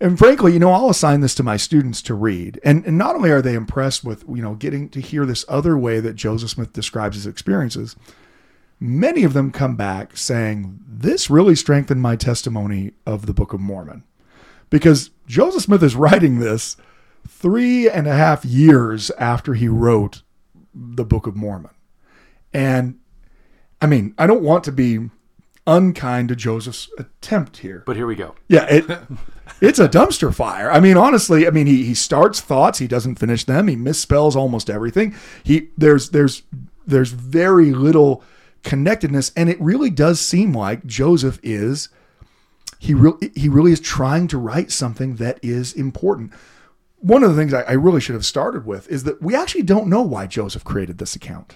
and 0.00 0.18
frankly, 0.18 0.52
you 0.52 0.58
know, 0.58 0.72
I'll 0.72 0.90
assign 0.90 1.20
this 1.20 1.34
to 1.36 1.42
my 1.42 1.56
students 1.56 2.02
to 2.02 2.14
read. 2.14 2.60
And 2.62 2.84
and 2.84 2.98
not 2.98 3.16
only 3.16 3.30
are 3.30 3.42
they 3.42 3.54
impressed 3.54 4.04
with, 4.04 4.24
you 4.28 4.42
know, 4.42 4.54
getting 4.54 4.88
to 4.90 5.00
hear 5.00 5.24
this 5.24 5.44
other 5.48 5.78
way 5.78 6.00
that 6.00 6.14
Joseph 6.14 6.50
Smith 6.50 6.72
describes 6.72 7.16
his 7.16 7.26
experiences, 7.26 7.96
many 8.78 9.24
of 9.24 9.32
them 9.32 9.50
come 9.50 9.76
back 9.76 10.16
saying, 10.16 10.80
This 10.86 11.30
really 11.30 11.54
strengthened 11.54 12.02
my 12.02 12.16
testimony 12.16 12.92
of 13.06 13.26
the 13.26 13.34
Book 13.34 13.52
of 13.52 13.60
Mormon. 13.60 14.04
Because 14.68 15.10
Joseph 15.26 15.62
Smith 15.62 15.82
is 15.82 15.96
writing 15.96 16.38
this 16.38 16.76
three 17.26 17.88
and 17.88 18.06
a 18.06 18.14
half 18.14 18.44
years 18.44 19.10
after 19.12 19.54
he 19.54 19.68
wrote 19.68 20.22
the 20.74 21.04
Book 21.04 21.26
of 21.26 21.36
Mormon. 21.36 21.70
And 22.52 22.98
I 23.80 23.86
mean, 23.86 24.14
I 24.18 24.26
don't 24.26 24.42
want 24.42 24.64
to 24.64 24.72
be 24.72 25.10
unkind 25.66 26.28
to 26.28 26.36
Joseph's 26.36 26.88
attempt 26.98 27.58
here. 27.58 27.82
But 27.86 27.96
here 27.96 28.06
we 28.06 28.14
go. 28.14 28.34
Yeah, 28.48 28.66
it 28.66 28.84
it's 29.60 29.78
a 29.78 29.88
dumpster 29.88 30.34
fire. 30.34 30.70
I 30.70 30.80
mean, 30.80 30.96
honestly, 30.96 31.46
I 31.46 31.50
mean 31.50 31.66
he 31.66 31.84
he 31.84 31.94
starts 31.94 32.40
thoughts, 32.40 32.78
he 32.78 32.86
doesn't 32.86 33.16
finish 33.16 33.44
them, 33.44 33.68
he 33.68 33.76
misspells 33.76 34.36
almost 34.36 34.70
everything. 34.70 35.14
He 35.42 35.70
there's 35.76 36.10
there's 36.10 36.42
there's 36.86 37.10
very 37.10 37.72
little 37.72 38.22
connectedness, 38.62 39.32
and 39.36 39.48
it 39.48 39.60
really 39.60 39.90
does 39.90 40.20
seem 40.20 40.52
like 40.52 40.86
Joseph 40.86 41.40
is 41.42 41.88
he 42.78 42.94
really 42.94 43.30
he 43.34 43.48
really 43.48 43.72
is 43.72 43.80
trying 43.80 44.28
to 44.28 44.38
write 44.38 44.70
something 44.70 45.16
that 45.16 45.38
is 45.42 45.72
important. 45.72 46.32
One 47.00 47.22
of 47.22 47.30
the 47.30 47.36
things 47.36 47.52
I, 47.52 47.62
I 47.62 47.72
really 47.72 48.00
should 48.00 48.14
have 48.14 48.26
started 48.26 48.66
with 48.66 48.88
is 48.88 49.04
that 49.04 49.20
we 49.20 49.34
actually 49.34 49.62
don't 49.62 49.88
know 49.88 50.02
why 50.02 50.26
Joseph 50.26 50.64
created 50.64 50.98
this 50.98 51.14
account. 51.14 51.54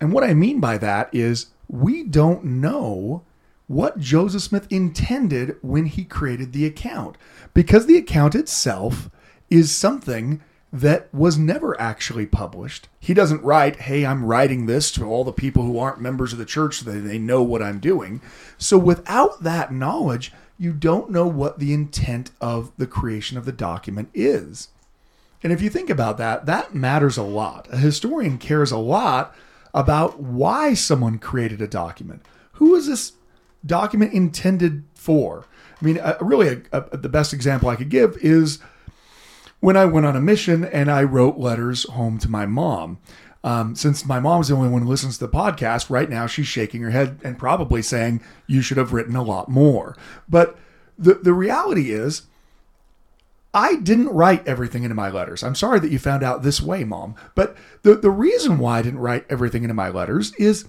And 0.00 0.12
what 0.12 0.24
I 0.24 0.34
mean 0.34 0.60
by 0.60 0.78
that 0.78 1.08
is 1.14 1.46
we 1.68 2.02
don't 2.04 2.44
know 2.44 3.24
what 3.66 3.98
Joseph 3.98 4.42
Smith 4.42 4.66
intended 4.70 5.56
when 5.60 5.86
he 5.86 6.04
created 6.04 6.52
the 6.52 6.66
account 6.66 7.16
because 7.52 7.86
the 7.86 7.96
account 7.96 8.34
itself 8.34 9.10
is 9.50 9.72
something 9.72 10.40
that 10.72 11.12
was 11.12 11.38
never 11.38 11.80
actually 11.80 12.26
published. 12.26 12.88
He 13.00 13.14
doesn't 13.14 13.42
write, 13.42 13.76
"Hey, 13.76 14.04
I'm 14.04 14.24
writing 14.24 14.66
this 14.66 14.90
to 14.92 15.04
all 15.04 15.24
the 15.24 15.32
people 15.32 15.62
who 15.62 15.78
aren't 15.78 16.00
members 16.00 16.32
of 16.32 16.38
the 16.38 16.44
church 16.44 16.78
so 16.78 16.90
that 16.90 17.00
they 17.00 17.18
know 17.18 17.42
what 17.42 17.62
I'm 17.62 17.78
doing." 17.78 18.20
So 18.58 18.76
without 18.76 19.42
that 19.42 19.72
knowledge, 19.72 20.32
you 20.58 20.72
don't 20.72 21.10
know 21.10 21.26
what 21.26 21.58
the 21.58 21.72
intent 21.72 22.30
of 22.40 22.72
the 22.76 22.86
creation 22.86 23.38
of 23.38 23.44
the 23.44 23.52
document 23.52 24.10
is. 24.12 24.68
And 25.42 25.52
if 25.52 25.62
you 25.62 25.70
think 25.70 25.90
about 25.90 26.18
that, 26.18 26.46
that 26.46 26.74
matters 26.74 27.16
a 27.16 27.22
lot. 27.22 27.68
A 27.70 27.76
historian 27.76 28.38
cares 28.38 28.72
a 28.72 28.78
lot 28.78 29.34
about 29.72 30.20
why 30.20 30.74
someone 30.74 31.18
created 31.18 31.60
a 31.60 31.66
document. 31.66 32.22
Who 32.54 32.74
is 32.74 32.86
this 32.86 33.12
document 33.66 34.12
intended 34.12 34.84
for? 34.94 35.46
I 35.80 35.84
mean, 35.84 35.98
uh, 35.98 36.16
really, 36.20 36.62
a, 36.72 36.78
a, 36.78 36.96
the 36.96 37.08
best 37.08 37.32
example 37.32 37.68
I 37.68 37.76
could 37.76 37.90
give 37.90 38.16
is 38.18 38.58
when 39.60 39.76
I 39.76 39.84
went 39.84 40.06
on 40.06 40.16
a 40.16 40.20
mission 40.20 40.64
and 40.64 40.90
I 40.90 41.02
wrote 41.02 41.38
letters 41.38 41.88
home 41.90 42.18
to 42.18 42.30
my 42.30 42.46
mom. 42.46 42.98
Um, 43.44 43.76
since 43.76 44.04
my 44.04 44.18
mom's 44.18 44.48
the 44.48 44.56
only 44.56 44.68
one 44.68 44.82
who 44.82 44.88
listens 44.88 45.18
to 45.18 45.26
the 45.26 45.32
podcast, 45.32 45.88
right 45.88 46.10
now 46.10 46.26
she's 46.26 46.48
shaking 46.48 46.82
her 46.82 46.90
head 46.90 47.20
and 47.22 47.38
probably 47.38 47.80
saying, 47.80 48.20
You 48.46 48.60
should 48.60 48.76
have 48.76 48.92
written 48.92 49.14
a 49.14 49.22
lot 49.22 49.48
more. 49.48 49.96
But 50.28 50.58
the, 50.98 51.14
the 51.14 51.32
reality 51.32 51.92
is, 51.92 52.22
I 53.54 53.76
didn't 53.76 54.08
write 54.08 54.46
everything 54.46 54.82
into 54.82 54.94
my 54.94 55.10
letters. 55.10 55.42
I'm 55.42 55.54
sorry 55.54 55.80
that 55.80 55.90
you 55.90 55.98
found 55.98 56.22
out 56.22 56.42
this 56.42 56.60
way, 56.60 56.84
mom. 56.84 57.14
But 57.34 57.56
the, 57.82 57.94
the 57.94 58.10
reason 58.10 58.58
why 58.58 58.78
I 58.78 58.82
didn't 58.82 58.98
write 58.98 59.24
everything 59.30 59.62
into 59.62 59.74
my 59.74 59.88
letters 59.88 60.34
is 60.34 60.66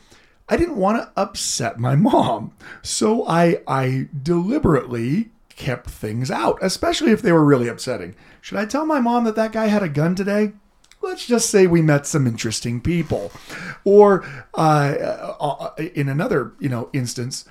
I 0.49 0.57
didn't 0.57 0.77
want 0.77 1.01
to 1.01 1.11
upset 1.19 1.79
my 1.79 1.95
mom. 1.95 2.53
So 2.81 3.27
I 3.27 3.61
I 3.67 4.09
deliberately 4.23 5.31
kept 5.49 5.89
things 5.89 6.29
out, 6.31 6.57
especially 6.61 7.11
if 7.11 7.21
they 7.21 7.31
were 7.31 7.43
really 7.43 7.67
upsetting. 7.67 8.15
Should 8.41 8.57
I 8.57 8.65
tell 8.65 8.85
my 8.85 8.99
mom 8.99 9.25
that 9.25 9.35
that 9.35 9.51
guy 9.51 9.67
had 9.67 9.83
a 9.83 9.89
gun 9.89 10.15
today? 10.15 10.53
Let's 11.01 11.25
just 11.25 11.49
say 11.49 11.67
we 11.67 11.81
met 11.81 12.05
some 12.05 12.27
interesting 12.27 12.79
people. 12.81 13.31
Or 13.83 14.25
uh, 14.55 15.35
uh, 15.39 15.69
in 15.77 16.09
another, 16.09 16.53
you 16.59 16.69
know, 16.69 16.89
instance, 16.93 17.45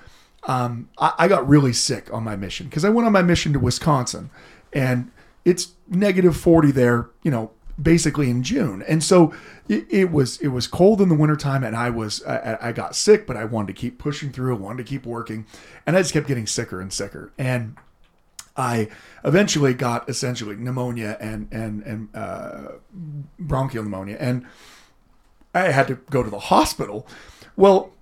um, 0.45 0.89
I, 0.99 1.13
I 1.19 1.29
got 1.29 1.49
really 1.49 1.73
sick 1.73 2.13
on 2.13 2.25
my 2.25 2.37
mission 2.37 2.67
because 2.67 2.85
I 2.85 2.89
went 2.89 3.07
on 3.07 3.13
my 3.13 3.23
mission 3.23 3.53
to 3.53 3.59
Wisconsin, 3.59 4.31
and 4.73 5.11
it's 5.45 5.73
negative 5.89 6.37
40 6.37 6.71
there, 6.73 7.11
you 7.23 7.31
know, 7.31 7.51
basically 7.81 8.31
in 8.31 8.43
June. 8.43 8.83
And 8.83 9.03
so 9.03 9.35
it, 9.69 9.87
it 9.91 10.11
was 10.11 10.39
it 10.41 10.49
was 10.49 10.67
cold 10.67 11.01
in 11.01 11.09
the 11.09 11.15
wintertime 11.15 11.63
and 11.65 11.77
I 11.77 11.91
was 11.91 12.25
I, 12.25 12.59
I 12.61 12.73
got 12.73 12.97
sick, 12.97 13.27
but 13.27 13.37
I 13.37 13.45
wanted 13.45 13.69
to 13.69 13.81
keep 13.81 13.99
pushing 13.99 14.33
through, 14.33 14.57
I 14.57 14.59
wanted 14.59 14.85
to 14.85 14.89
keep 14.89 15.05
working, 15.05 15.47
and 15.87 15.97
I 15.97 16.01
just 16.01 16.13
kept 16.13 16.27
getting 16.27 16.47
sicker 16.47 16.81
and 16.81 16.93
sicker. 16.93 17.33
And 17.39 17.77
I 18.57 18.89
eventually 19.25 19.75
got 19.75 20.09
essentially 20.09 20.57
pneumonia 20.57 21.17
and 21.21 21.49
and 21.53 21.83
and 21.83 22.09
uh, 22.15 22.73
bronchial 23.39 23.85
pneumonia, 23.85 24.17
and 24.19 24.47
I 25.55 25.71
had 25.71 25.89
to 25.89 25.97
go 26.11 26.23
to 26.23 26.31
the 26.31 26.39
hospital. 26.39 27.07
Well, 27.57 27.93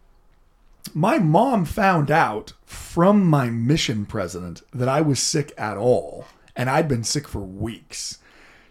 my 0.93 1.19
mom 1.19 1.65
found 1.65 2.11
out 2.11 2.53
from 2.65 3.25
my 3.25 3.49
mission 3.49 4.07
president 4.07 4.63
that 4.73 4.89
I 4.89 5.01
was 5.01 5.21
sick 5.21 5.53
at 5.57 5.77
all, 5.77 6.27
and 6.55 6.71
I'd 6.71 6.89
been 6.89 7.05
sick 7.05 7.27
for 7.27 7.41
weeks. 7.41 8.19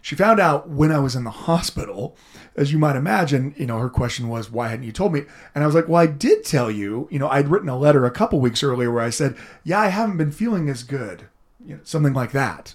She 0.04 0.16
found 0.16 0.38
out 0.38 0.68
when 0.68 0.92
I 0.92 0.98
was 0.98 1.16
in 1.16 1.24
the 1.24 1.30
hospital. 1.30 2.14
As 2.56 2.70
you 2.70 2.78
might 2.78 2.94
imagine, 2.94 3.54
you 3.56 3.64
know, 3.64 3.78
her 3.78 3.88
question 3.88 4.28
was, 4.28 4.50
why 4.50 4.68
hadn't 4.68 4.84
you 4.84 4.92
told 4.92 5.14
me? 5.14 5.22
And 5.54 5.64
I 5.64 5.66
was 5.66 5.74
like, 5.74 5.88
well, 5.88 6.02
I 6.02 6.04
did 6.04 6.44
tell 6.44 6.70
you. 6.70 7.08
You 7.10 7.18
know, 7.18 7.30
I'd 7.30 7.48
written 7.48 7.70
a 7.70 7.78
letter 7.78 8.04
a 8.04 8.10
couple 8.10 8.38
weeks 8.38 8.62
earlier 8.62 8.92
where 8.92 9.02
I 9.02 9.08
said, 9.08 9.34
yeah, 9.62 9.80
I 9.80 9.86
haven't 9.86 10.18
been 10.18 10.30
feeling 10.30 10.68
as 10.68 10.82
good, 10.82 11.28
you 11.64 11.76
know, 11.76 11.80
something 11.84 12.12
like 12.12 12.32
that. 12.32 12.74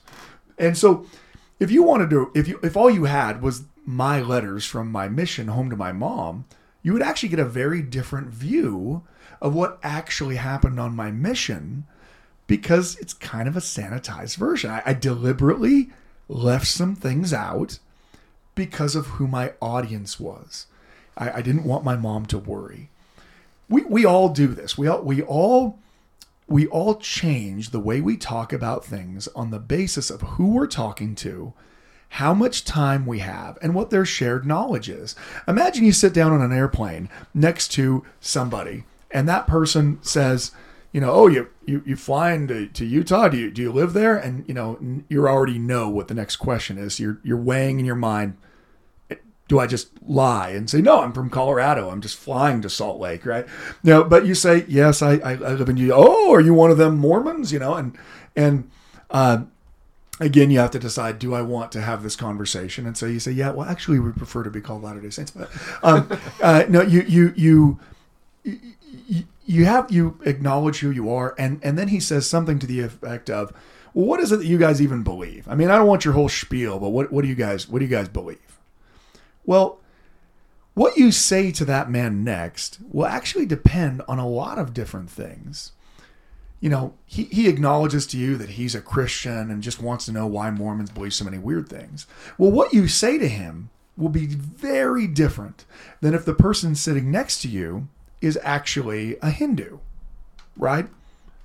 And 0.57 0.75
so, 0.75 1.05
if 1.59 1.69
you 1.69 1.83
wanted 1.83 2.09
to, 2.09 2.31
if 2.33 2.47
you, 2.47 2.59
if 2.63 2.75
all 2.75 2.89
you 2.89 3.03
had 3.03 3.43
was 3.43 3.65
my 3.85 4.19
letters 4.19 4.65
from 4.65 4.91
my 4.91 5.07
mission 5.07 5.49
home 5.49 5.69
to 5.69 5.75
my 5.75 5.91
mom, 5.91 6.45
you 6.81 6.93
would 6.93 7.03
actually 7.03 7.29
get 7.29 7.37
a 7.37 7.45
very 7.45 7.83
different 7.83 8.29
view 8.29 9.03
of 9.39 9.53
what 9.53 9.77
actually 9.83 10.37
happened 10.37 10.79
on 10.79 10.95
my 10.95 11.11
mission 11.11 11.85
because 12.47 12.95
it's 12.95 13.13
kind 13.13 13.47
of 13.47 13.55
a 13.55 13.59
sanitized 13.61 14.37
version. 14.37 14.71
I, 14.71 14.81
I 14.83 14.93
deliberately 14.95 15.91
left 16.29 16.67
some 16.67 16.95
things 16.95 17.33
out 17.33 17.79
because 18.55 18.95
of 18.95 19.07
who 19.07 19.27
my 19.27 19.53
audience 19.61 20.19
was. 20.19 20.67
I, 21.17 21.31
I 21.31 21.41
didn't 21.41 21.65
want 21.65 21.83
my 21.83 21.97
mom 21.97 22.25
to 22.27 22.37
worry. 22.37 22.89
We, 23.67 23.83
we 23.83 24.05
all 24.05 24.29
do 24.29 24.47
this. 24.47 24.77
We 24.77 24.87
all 24.87 25.01
we 25.01 25.21
all 25.21 25.79
we 26.47 26.65
all 26.67 26.95
change 26.95 27.69
the 27.69 27.79
way 27.79 28.01
we 28.01 28.17
talk 28.17 28.51
about 28.51 28.85
things 28.85 29.27
on 29.29 29.51
the 29.51 29.59
basis 29.59 30.09
of 30.09 30.21
who 30.21 30.53
we're 30.53 30.67
talking 30.67 31.13
to, 31.15 31.53
how 32.09 32.33
much 32.33 32.65
time 32.65 33.05
we 33.05 33.19
have, 33.19 33.57
and 33.61 33.75
what 33.75 33.91
their 33.91 34.05
shared 34.05 34.47
knowledge 34.47 34.89
is. 34.89 35.15
Imagine 35.47 35.85
you 35.85 35.91
sit 35.91 36.13
down 36.13 36.31
on 36.31 36.41
an 36.41 36.51
airplane 36.51 37.07
next 37.35 37.67
to 37.73 38.03
somebody, 38.19 38.83
and 39.11 39.29
that 39.29 39.45
person 39.45 39.99
says, 40.01 40.51
you 40.91 41.01
know, 41.01 41.11
oh, 41.11 41.27
you 41.27 41.49
you 41.65 41.83
you 41.85 41.95
flying 41.95 42.47
to, 42.47 42.67
to 42.67 42.85
Utah? 42.85 43.29
Do 43.29 43.37
you 43.37 43.51
do 43.51 43.61
you 43.61 43.71
live 43.71 43.93
there? 43.93 44.15
And 44.17 44.43
you 44.47 44.53
know, 44.53 45.03
you 45.07 45.27
already 45.27 45.59
know 45.59 45.89
what 45.89 46.07
the 46.07 46.13
next 46.13 46.37
question 46.37 46.77
is. 46.77 46.99
You're 46.99 47.19
you're 47.23 47.37
weighing 47.37 47.79
in 47.79 47.85
your 47.85 47.95
mind. 47.95 48.37
Do 49.47 49.57
I 49.59 49.65
just 49.65 49.89
lie 50.03 50.49
and 50.49 50.69
say 50.69 50.79
no? 50.79 51.01
I'm 51.01 51.11
from 51.11 51.29
Colorado. 51.31 51.89
I'm 51.89 52.01
just 52.01 52.17
flying 52.17 52.61
to 52.61 52.69
Salt 52.69 52.99
Lake, 52.99 53.25
right? 53.25 53.47
No, 53.83 54.03
but 54.03 54.25
you 54.25 54.35
say 54.35 54.65
yes. 54.67 55.01
I 55.01 55.13
I, 55.15 55.31
I 55.31 55.53
live 55.53 55.69
in 55.69 55.77
Utah. 55.77 55.95
Oh, 55.97 56.33
are 56.33 56.41
you 56.41 56.53
one 56.53 56.71
of 56.71 56.77
them 56.77 56.97
Mormons? 56.97 57.51
You 57.51 57.59
know, 57.59 57.73
and 57.75 57.97
and 58.35 58.69
uh, 59.09 59.43
again, 60.19 60.51
you 60.51 60.59
have 60.59 60.71
to 60.71 60.79
decide: 60.79 61.19
Do 61.19 61.33
I 61.33 61.41
want 61.41 61.71
to 61.73 61.81
have 61.81 62.03
this 62.03 62.15
conversation? 62.15 62.85
And 62.85 62.97
so 62.97 63.05
you 63.05 63.19
say, 63.19 63.31
yeah. 63.31 63.51
Well, 63.51 63.67
actually, 63.67 63.99
we 63.99 64.11
prefer 64.11 64.43
to 64.43 64.49
be 64.49 64.61
called 64.61 64.83
Latter 64.83 65.01
Day 65.01 65.09
Saints. 65.09 65.31
But 65.31 65.49
um, 65.83 66.09
uh, 66.41 66.65
no, 66.69 66.81
you 66.81 67.01
you 67.01 67.33
you 67.35 67.79
you 68.43 68.59
you 69.49 69.65
have 69.65 69.89
you 69.91 70.19
acknowledge 70.25 70.79
who 70.79 70.91
you 70.91 71.11
are 71.11 71.33
and 71.39 71.59
and 71.63 71.77
then 71.77 71.87
he 71.87 71.99
says 71.99 72.29
something 72.29 72.59
to 72.59 72.67
the 72.67 72.81
effect 72.81 73.31
of 73.31 73.51
well 73.95 74.05
what 74.05 74.19
is 74.19 74.31
it 74.31 74.37
that 74.37 74.45
you 74.45 74.59
guys 74.59 74.79
even 74.79 75.01
believe? 75.01 75.47
I 75.47 75.55
mean 75.55 75.71
i 75.71 75.75
don't 75.75 75.87
want 75.87 76.05
your 76.05 76.13
whole 76.13 76.29
spiel 76.29 76.79
but 76.79 76.89
what 76.89 77.11
what 77.11 77.23
do 77.23 77.27
you 77.27 77.35
guys 77.35 77.67
what 77.67 77.79
do 77.79 77.85
you 77.85 77.91
guys 77.91 78.07
believe? 78.07 78.59
Well 79.45 79.79
what 80.75 80.97
you 80.97 81.11
say 81.11 81.51
to 81.53 81.65
that 81.65 81.89
man 81.89 82.23
next 82.23 82.77
will 82.91 83.07
actually 83.07 83.47
depend 83.47 84.03
on 84.07 84.19
a 84.19 84.29
lot 84.29 84.59
of 84.59 84.73
different 84.73 85.09
things. 85.09 85.71
You 86.59 86.69
know 86.69 86.93
he, 87.07 87.23
he 87.23 87.49
acknowledges 87.49 88.05
to 88.07 88.19
you 88.19 88.37
that 88.37 88.51
he's 88.51 88.75
a 88.75 88.81
christian 88.81 89.49
and 89.49 89.63
just 89.63 89.81
wants 89.81 90.05
to 90.05 90.11
know 90.11 90.27
why 90.27 90.51
mormons 90.51 90.91
believe 90.91 91.15
so 91.15 91.25
many 91.25 91.39
weird 91.39 91.67
things. 91.67 92.05
Well 92.37 92.51
what 92.51 92.71
you 92.71 92.87
say 92.87 93.17
to 93.17 93.27
him 93.27 93.71
will 93.97 94.09
be 94.09 94.27
very 94.27 95.07
different 95.07 95.65
than 96.01 96.13
if 96.13 96.23
the 96.23 96.35
person 96.35 96.75
sitting 96.75 97.09
next 97.09 97.41
to 97.41 97.47
you 97.47 97.87
is 98.21 98.37
actually 98.43 99.17
a 99.21 99.29
Hindu, 99.29 99.79
right? 100.57 100.87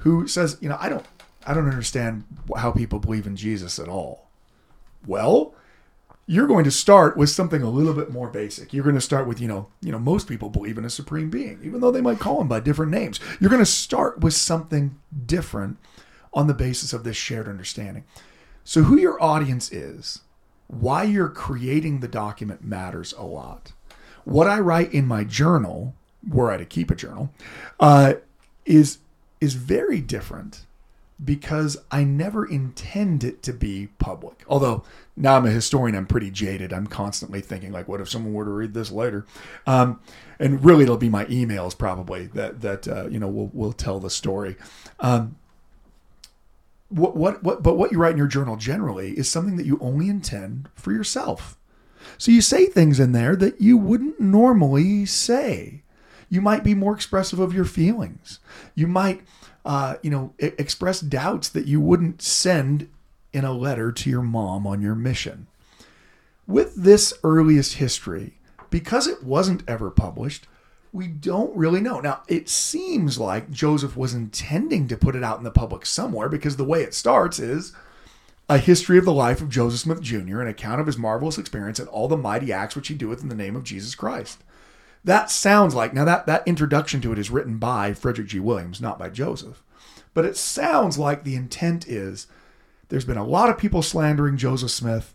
who 0.04 0.28
says, 0.28 0.58
you 0.60 0.68
know, 0.68 0.76
I 0.78 0.90
don't, 0.90 1.04
I 1.46 1.54
don't 1.54 1.68
understand 1.68 2.24
how 2.56 2.70
people 2.72 2.98
believe 2.98 3.26
in 3.26 3.36
Jesus 3.36 3.78
at 3.78 3.88
all. 3.88 4.28
Well, 5.06 5.54
you're 6.26 6.46
going 6.46 6.64
to 6.64 6.70
start 6.70 7.16
with 7.16 7.30
something 7.30 7.62
a 7.62 7.70
little 7.70 7.94
bit 7.94 8.12
more 8.12 8.28
basic. 8.28 8.74
You're 8.74 8.84
going 8.84 8.96
to 8.96 9.00
start 9.00 9.26
with, 9.26 9.40
you 9.40 9.48
know, 9.48 9.68
you 9.80 9.92
know, 9.92 9.98
most 9.98 10.28
people 10.28 10.50
believe 10.50 10.76
in 10.76 10.84
a 10.84 10.90
supreme 10.90 11.30
being, 11.30 11.58
even 11.62 11.80
though 11.80 11.90
they 11.90 12.02
might 12.02 12.18
call 12.18 12.38
him 12.42 12.48
by 12.48 12.60
different 12.60 12.92
names. 12.92 13.18
You're 13.40 13.48
going 13.48 13.62
to 13.62 13.66
start 13.66 14.20
with 14.20 14.34
something 14.34 14.98
different 15.24 15.78
on 16.34 16.48
the 16.48 16.54
basis 16.54 16.92
of 16.92 17.02
this 17.02 17.16
shared 17.16 17.48
understanding. 17.48 18.04
So 18.62 18.82
who 18.82 18.98
your 18.98 19.22
audience 19.22 19.72
is, 19.72 20.20
why 20.66 21.04
you're 21.04 21.30
creating 21.30 22.00
the 22.00 22.08
document 22.08 22.62
matters 22.62 23.14
a 23.14 23.24
lot. 23.24 23.72
What 24.24 24.48
I 24.48 24.58
write 24.60 24.92
in 24.92 25.06
my 25.06 25.24
journal, 25.24 25.94
were 26.28 26.50
I 26.50 26.56
to 26.56 26.64
keep 26.64 26.90
a 26.90 26.94
journal, 26.94 27.30
uh, 27.80 28.14
is 28.64 28.98
is 29.40 29.54
very 29.54 30.00
different 30.00 30.64
because 31.22 31.76
I 31.90 32.02
never 32.04 32.44
intend 32.44 33.22
it 33.22 33.42
to 33.44 33.52
be 33.52 33.88
public. 33.98 34.42
Although 34.48 34.82
now 35.16 35.36
I'm 35.36 35.46
a 35.46 35.50
historian, 35.50 35.94
I'm 35.94 36.06
pretty 36.06 36.30
jaded. 36.30 36.72
I'm 36.72 36.86
constantly 36.86 37.40
thinking 37.40 37.72
like, 37.72 37.86
what 37.86 38.00
if 38.00 38.08
someone 38.08 38.32
were 38.32 38.44
to 38.44 38.50
read 38.50 38.74
this 38.74 38.90
later? 38.90 39.24
Um, 39.66 40.00
and 40.38 40.64
really, 40.64 40.84
it'll 40.84 40.96
be 40.96 41.08
my 41.08 41.24
emails 41.26 41.76
probably 41.76 42.26
that 42.28 42.60
that 42.62 42.88
uh, 42.88 43.06
you 43.08 43.18
know 43.18 43.28
will 43.28 43.50
will 43.52 43.72
tell 43.72 44.00
the 44.00 44.10
story. 44.10 44.56
Um, 45.00 45.36
what, 46.88 47.16
what 47.16 47.42
what 47.42 47.62
but 47.62 47.76
what 47.76 47.92
you 47.92 47.98
write 47.98 48.12
in 48.12 48.18
your 48.18 48.26
journal 48.26 48.56
generally 48.56 49.16
is 49.16 49.28
something 49.28 49.56
that 49.56 49.66
you 49.66 49.78
only 49.80 50.08
intend 50.08 50.68
for 50.74 50.92
yourself. 50.92 51.56
So 52.18 52.30
you 52.30 52.40
say 52.40 52.66
things 52.66 53.00
in 53.00 53.12
there 53.12 53.34
that 53.36 53.60
you 53.60 53.78
wouldn't 53.78 54.20
normally 54.20 55.06
say. 55.06 55.83
You 56.28 56.40
might 56.40 56.64
be 56.64 56.74
more 56.74 56.94
expressive 56.94 57.38
of 57.38 57.54
your 57.54 57.64
feelings. 57.64 58.40
You 58.74 58.86
might 58.86 59.22
uh, 59.64 59.96
you 60.02 60.10
know, 60.10 60.32
e- 60.40 60.50
express 60.58 61.00
doubts 61.00 61.48
that 61.48 61.66
you 61.66 61.80
wouldn't 61.80 62.20
send 62.20 62.88
in 63.32 63.44
a 63.44 63.52
letter 63.52 63.90
to 63.90 64.10
your 64.10 64.22
mom 64.22 64.66
on 64.66 64.82
your 64.82 64.94
mission. 64.94 65.46
With 66.46 66.74
this 66.76 67.14
earliest 67.24 67.74
history, 67.74 68.34
because 68.70 69.06
it 69.06 69.24
wasn't 69.24 69.62
ever 69.66 69.90
published, 69.90 70.46
we 70.92 71.08
don't 71.08 71.56
really 71.56 71.80
know. 71.80 72.00
Now, 72.00 72.22
it 72.28 72.48
seems 72.48 73.18
like 73.18 73.50
Joseph 73.50 73.96
was 73.96 74.14
intending 74.14 74.86
to 74.88 74.96
put 74.96 75.16
it 75.16 75.24
out 75.24 75.38
in 75.38 75.44
the 75.44 75.50
public 75.50 75.86
somewhere 75.86 76.28
because 76.28 76.56
the 76.56 76.64
way 76.64 76.82
it 76.82 76.94
starts 76.94 77.38
is 77.38 77.72
a 78.48 78.58
history 78.58 78.98
of 78.98 79.06
the 79.06 79.12
life 79.12 79.40
of 79.40 79.48
Joseph 79.48 79.80
Smith 79.80 80.02
Jr., 80.02 80.40
an 80.40 80.48
account 80.48 80.80
of 80.80 80.86
his 80.86 80.98
marvelous 80.98 81.38
experience 81.38 81.78
and 81.78 81.88
all 81.88 82.06
the 82.06 82.16
mighty 82.16 82.52
acts 82.52 82.76
which 82.76 82.88
he 82.88 82.94
doeth 82.94 83.22
in 83.22 83.30
the 83.30 83.34
name 83.34 83.56
of 83.56 83.64
Jesus 83.64 83.94
Christ. 83.94 84.44
That 85.04 85.30
sounds 85.30 85.74
like, 85.74 85.92
now 85.92 86.04
that, 86.06 86.26
that 86.26 86.48
introduction 86.48 87.00
to 87.02 87.12
it 87.12 87.18
is 87.18 87.30
written 87.30 87.58
by 87.58 87.92
Frederick 87.92 88.28
G. 88.28 88.40
Williams, 88.40 88.80
not 88.80 88.98
by 88.98 89.10
Joseph. 89.10 89.62
But 90.14 90.24
it 90.24 90.36
sounds 90.36 90.96
like 90.96 91.24
the 91.24 91.34
intent 91.34 91.86
is 91.86 92.26
there's 92.88 93.04
been 93.04 93.18
a 93.18 93.26
lot 93.26 93.50
of 93.50 93.58
people 93.58 93.82
slandering 93.82 94.36
Joseph 94.36 94.70
Smith. 94.70 95.14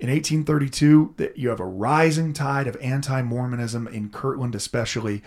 In 0.00 0.10
1832, 0.10 1.14
that 1.16 1.38
you 1.38 1.48
have 1.48 1.60
a 1.60 1.64
rising 1.64 2.32
tide 2.32 2.66
of 2.66 2.76
anti-Mormonism 2.76 3.86
in 3.88 4.10
Kirtland, 4.10 4.54
especially, 4.54 5.22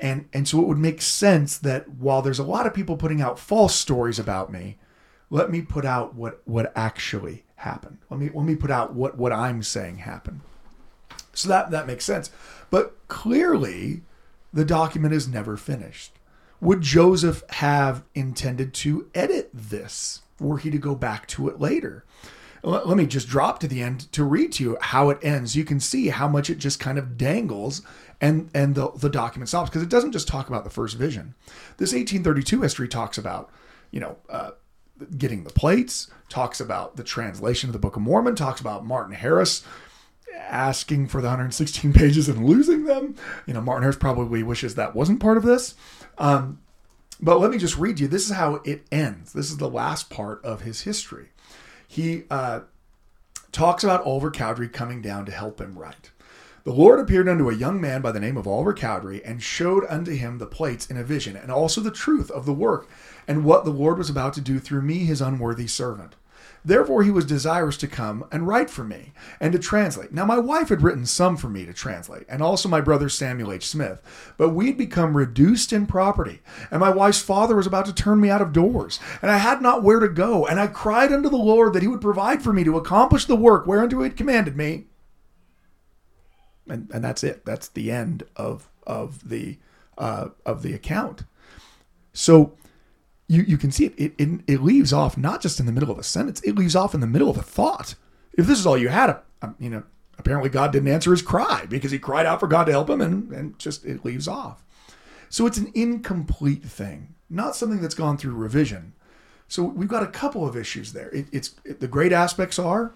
and 0.00 0.28
and 0.32 0.48
so 0.48 0.60
it 0.60 0.66
would 0.66 0.78
make 0.78 1.00
sense 1.02 1.58
that 1.58 1.88
while 1.88 2.22
there's 2.22 2.38
a 2.38 2.44
lot 2.44 2.66
of 2.66 2.74
people 2.74 2.96
putting 2.96 3.20
out 3.20 3.38
false 3.38 3.74
stories 3.74 4.18
about 4.18 4.50
me, 4.50 4.78
let 5.30 5.50
me 5.50 5.60
put 5.60 5.84
out 5.84 6.14
what 6.14 6.40
what 6.46 6.72
actually 6.74 7.44
happened. 7.56 7.98
Let 8.10 8.18
me 8.18 8.30
let 8.32 8.46
me 8.46 8.56
put 8.56 8.70
out 8.70 8.94
what 8.94 9.18
what 9.18 9.32
I'm 9.32 9.62
saying 9.62 9.98
happened. 9.98 10.40
So 11.36 11.48
that 11.48 11.70
that 11.70 11.86
makes 11.86 12.04
sense. 12.04 12.30
But 12.70 12.96
clearly, 13.08 14.02
the 14.52 14.64
document 14.64 15.14
is 15.14 15.28
never 15.28 15.56
finished. 15.56 16.12
Would 16.60 16.80
Joseph 16.80 17.42
have 17.50 18.02
intended 18.14 18.72
to 18.74 19.08
edit 19.14 19.50
this 19.52 20.22
were 20.40 20.58
he 20.58 20.70
to 20.70 20.78
go 20.78 20.94
back 20.94 21.26
to 21.28 21.48
it 21.48 21.60
later? 21.60 22.04
Let, 22.62 22.96
me 22.96 23.06
just 23.06 23.28
drop 23.28 23.60
to 23.60 23.68
the 23.68 23.80
end 23.80 24.10
to 24.12 24.24
read 24.24 24.52
to 24.52 24.64
you 24.64 24.78
how 24.80 25.10
it 25.10 25.18
ends. 25.22 25.54
You 25.54 25.64
can 25.64 25.78
see 25.78 26.08
how 26.08 26.26
much 26.26 26.50
it 26.50 26.58
just 26.58 26.80
kind 26.80 26.98
of 26.98 27.16
dangles 27.16 27.82
and 28.20 28.50
and 28.54 28.74
the, 28.74 28.90
the 28.92 29.10
document 29.10 29.48
stops 29.48 29.70
because 29.70 29.82
it 29.82 29.88
doesn't 29.88 30.12
just 30.12 30.26
talk 30.26 30.48
about 30.48 30.64
the 30.64 30.70
first 30.70 30.96
vision. 30.96 31.34
This 31.76 31.92
1832 31.92 32.62
history 32.62 32.88
talks 32.88 33.18
about, 33.18 33.50
you 33.90 34.00
know, 34.00 34.16
uh, 34.28 34.52
getting 35.16 35.44
the 35.44 35.52
plates, 35.52 36.10
talks 36.28 36.60
about 36.60 36.96
the 36.96 37.04
translation 37.04 37.68
of 37.68 37.72
the 37.72 37.78
Book 37.78 37.94
of 37.94 38.02
Mormon, 38.02 38.34
talks 38.34 38.60
about 38.60 38.84
Martin 38.84 39.14
Harris 39.14 39.62
asking 40.34 41.08
for 41.08 41.20
the 41.20 41.28
116 41.28 41.92
pages 41.94 42.28
and 42.28 42.46
losing 42.46 42.84
them. 42.84 43.14
You 43.46 43.54
know, 43.54 43.60
Martin 43.60 43.82
Harris 43.82 43.96
probably 43.96 44.42
wishes 44.42 44.74
that 44.74 44.94
wasn't 44.94 45.20
part 45.20 45.36
of 45.36 45.42
this. 45.42 45.74
Um, 46.18 46.60
but 47.20 47.40
let 47.40 47.50
me 47.50 47.58
just 47.58 47.78
read 47.78 47.98
you. 47.98 48.08
This 48.08 48.28
is 48.28 48.36
how 48.36 48.56
it 48.64 48.86
ends. 48.92 49.32
This 49.32 49.50
is 49.50 49.56
the 49.56 49.70
last 49.70 50.10
part 50.10 50.44
of 50.44 50.62
his 50.62 50.82
history. 50.82 51.28
He 51.88 52.24
uh, 52.30 52.60
talks 53.52 53.84
about 53.84 54.04
Oliver 54.04 54.30
Cowdery 54.30 54.68
coming 54.68 55.00
down 55.00 55.24
to 55.26 55.32
help 55.32 55.60
him 55.60 55.78
write. 55.78 56.10
The 56.64 56.72
Lord 56.72 56.98
appeared 56.98 57.28
unto 57.28 57.48
a 57.48 57.54
young 57.54 57.80
man 57.80 58.02
by 58.02 58.10
the 58.10 58.18
name 58.18 58.36
of 58.36 58.48
Oliver 58.48 58.74
Cowdery 58.74 59.24
and 59.24 59.40
showed 59.40 59.86
unto 59.88 60.10
him 60.10 60.38
the 60.38 60.46
plates 60.46 60.90
in 60.90 60.96
a 60.96 61.04
vision, 61.04 61.36
and 61.36 61.48
also 61.48 61.80
the 61.80 61.92
truth 61.92 62.28
of 62.32 62.44
the 62.44 62.52
work, 62.52 62.88
and 63.28 63.44
what 63.44 63.64
the 63.64 63.70
Lord 63.70 63.98
was 63.98 64.10
about 64.10 64.34
to 64.34 64.40
do 64.40 64.58
through 64.58 64.82
me, 64.82 65.04
his 65.04 65.20
unworthy 65.20 65.68
servant. 65.68 66.16
Therefore 66.66 67.04
he 67.04 67.12
was 67.12 67.24
desirous 67.24 67.76
to 67.76 67.86
come 67.86 68.24
and 68.32 68.44
write 68.44 68.70
for 68.70 68.82
me 68.82 69.12
and 69.38 69.52
to 69.52 69.58
translate. 69.58 70.12
Now 70.12 70.24
my 70.24 70.38
wife 70.38 70.68
had 70.68 70.82
written 70.82 71.06
some 71.06 71.36
for 71.36 71.48
me 71.48 71.64
to 71.64 71.72
translate, 71.72 72.26
and 72.28 72.42
also 72.42 72.68
my 72.68 72.80
brother 72.80 73.08
Samuel 73.08 73.52
H. 73.52 73.68
Smith, 73.68 74.02
but 74.36 74.48
we 74.48 74.66
had 74.66 74.76
become 74.76 75.16
reduced 75.16 75.72
in 75.72 75.86
property, 75.86 76.42
and 76.72 76.80
my 76.80 76.90
wife's 76.90 77.20
father 77.22 77.54
was 77.54 77.68
about 77.68 77.86
to 77.86 77.94
turn 77.94 78.20
me 78.20 78.30
out 78.30 78.42
of 78.42 78.52
doors, 78.52 78.98
and 79.22 79.30
I 79.30 79.36
had 79.36 79.62
not 79.62 79.84
where 79.84 80.00
to 80.00 80.08
go, 80.08 80.44
and 80.44 80.58
I 80.58 80.66
cried 80.66 81.12
unto 81.12 81.28
the 81.28 81.36
Lord 81.36 81.72
that 81.72 81.82
he 81.82 81.88
would 81.88 82.00
provide 82.00 82.42
for 82.42 82.52
me 82.52 82.64
to 82.64 82.76
accomplish 82.76 83.26
the 83.26 83.36
work 83.36 83.64
whereunto 83.68 83.98
he 83.98 84.08
had 84.08 84.16
commanded 84.16 84.56
me. 84.56 84.86
And, 86.68 86.90
and 86.92 87.04
that's 87.04 87.22
it. 87.22 87.44
That's 87.46 87.68
the 87.68 87.92
end 87.92 88.24
of 88.34 88.68
of 88.84 89.28
the 89.28 89.58
uh, 89.96 90.30
of 90.44 90.62
the 90.62 90.74
account. 90.74 91.22
So 92.12 92.56
you, 93.28 93.42
you 93.42 93.58
can 93.58 93.72
see 93.72 93.86
it, 93.86 93.94
it, 93.96 94.14
it, 94.18 94.40
it 94.46 94.62
leaves 94.62 94.92
off 94.92 95.16
not 95.16 95.40
just 95.40 95.60
in 95.60 95.66
the 95.66 95.72
middle 95.72 95.90
of 95.90 95.98
a 95.98 96.02
sentence, 96.02 96.40
it 96.42 96.56
leaves 96.56 96.76
off 96.76 96.94
in 96.94 97.00
the 97.00 97.06
middle 97.06 97.30
of 97.30 97.36
a 97.36 97.42
thought. 97.42 97.94
If 98.34 98.46
this 98.46 98.58
is 98.58 98.66
all 98.66 98.78
you 98.78 98.88
had, 98.88 99.18
you 99.58 99.70
know, 99.70 99.82
apparently 100.18 100.50
God 100.50 100.72
didn't 100.72 100.88
answer 100.88 101.10
his 101.10 101.22
cry 101.22 101.66
because 101.68 101.90
he 101.90 101.98
cried 101.98 102.26
out 102.26 102.40
for 102.40 102.46
God 102.46 102.64
to 102.64 102.72
help 102.72 102.90
him 102.90 103.00
and, 103.00 103.30
and 103.32 103.58
just 103.58 103.84
it 103.84 104.04
leaves 104.04 104.28
off. 104.28 104.62
So 105.28 105.46
it's 105.46 105.58
an 105.58 105.72
incomplete 105.74 106.62
thing, 106.62 107.14
not 107.28 107.56
something 107.56 107.80
that's 107.80 107.94
gone 107.94 108.16
through 108.16 108.34
revision. 108.34 108.92
So 109.48 109.62
we've 109.62 109.88
got 109.88 110.02
a 110.02 110.08
couple 110.08 110.46
of 110.46 110.56
issues 110.56 110.92
there. 110.92 111.08
It, 111.10 111.26
it's 111.32 111.54
it, 111.64 111.80
the 111.80 111.88
great 111.88 112.12
aspects 112.12 112.58
are 112.58 112.92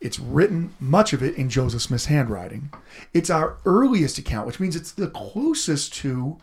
it's 0.00 0.18
written 0.18 0.74
much 0.80 1.12
of 1.12 1.22
it 1.22 1.36
in 1.36 1.48
Joseph 1.48 1.82
Smith's 1.82 2.06
handwriting. 2.06 2.72
It's 3.14 3.30
our 3.30 3.58
earliest 3.64 4.18
account, 4.18 4.46
which 4.48 4.58
means 4.58 4.74
it's 4.74 4.92
the 4.92 5.08
closest 5.08 5.94
to 5.94 6.38